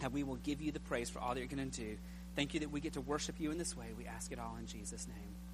That 0.00 0.12
we 0.12 0.22
will 0.22 0.36
give 0.36 0.60
you 0.60 0.72
the 0.72 0.80
praise 0.80 1.10
for 1.10 1.18
all 1.18 1.34
that 1.34 1.40
you're 1.40 1.48
going 1.48 1.70
to 1.70 1.80
do. 1.80 1.96
Thank 2.36 2.52
you 2.52 2.60
that 2.60 2.70
we 2.70 2.80
get 2.80 2.92
to 2.92 3.00
worship 3.00 3.40
you 3.40 3.50
in 3.50 3.56
this 3.56 3.74
way. 3.74 3.86
We 3.96 4.06
ask 4.06 4.30
it 4.30 4.38
all 4.38 4.56
in 4.60 4.66
Jesus' 4.66 5.08
name. 5.08 5.45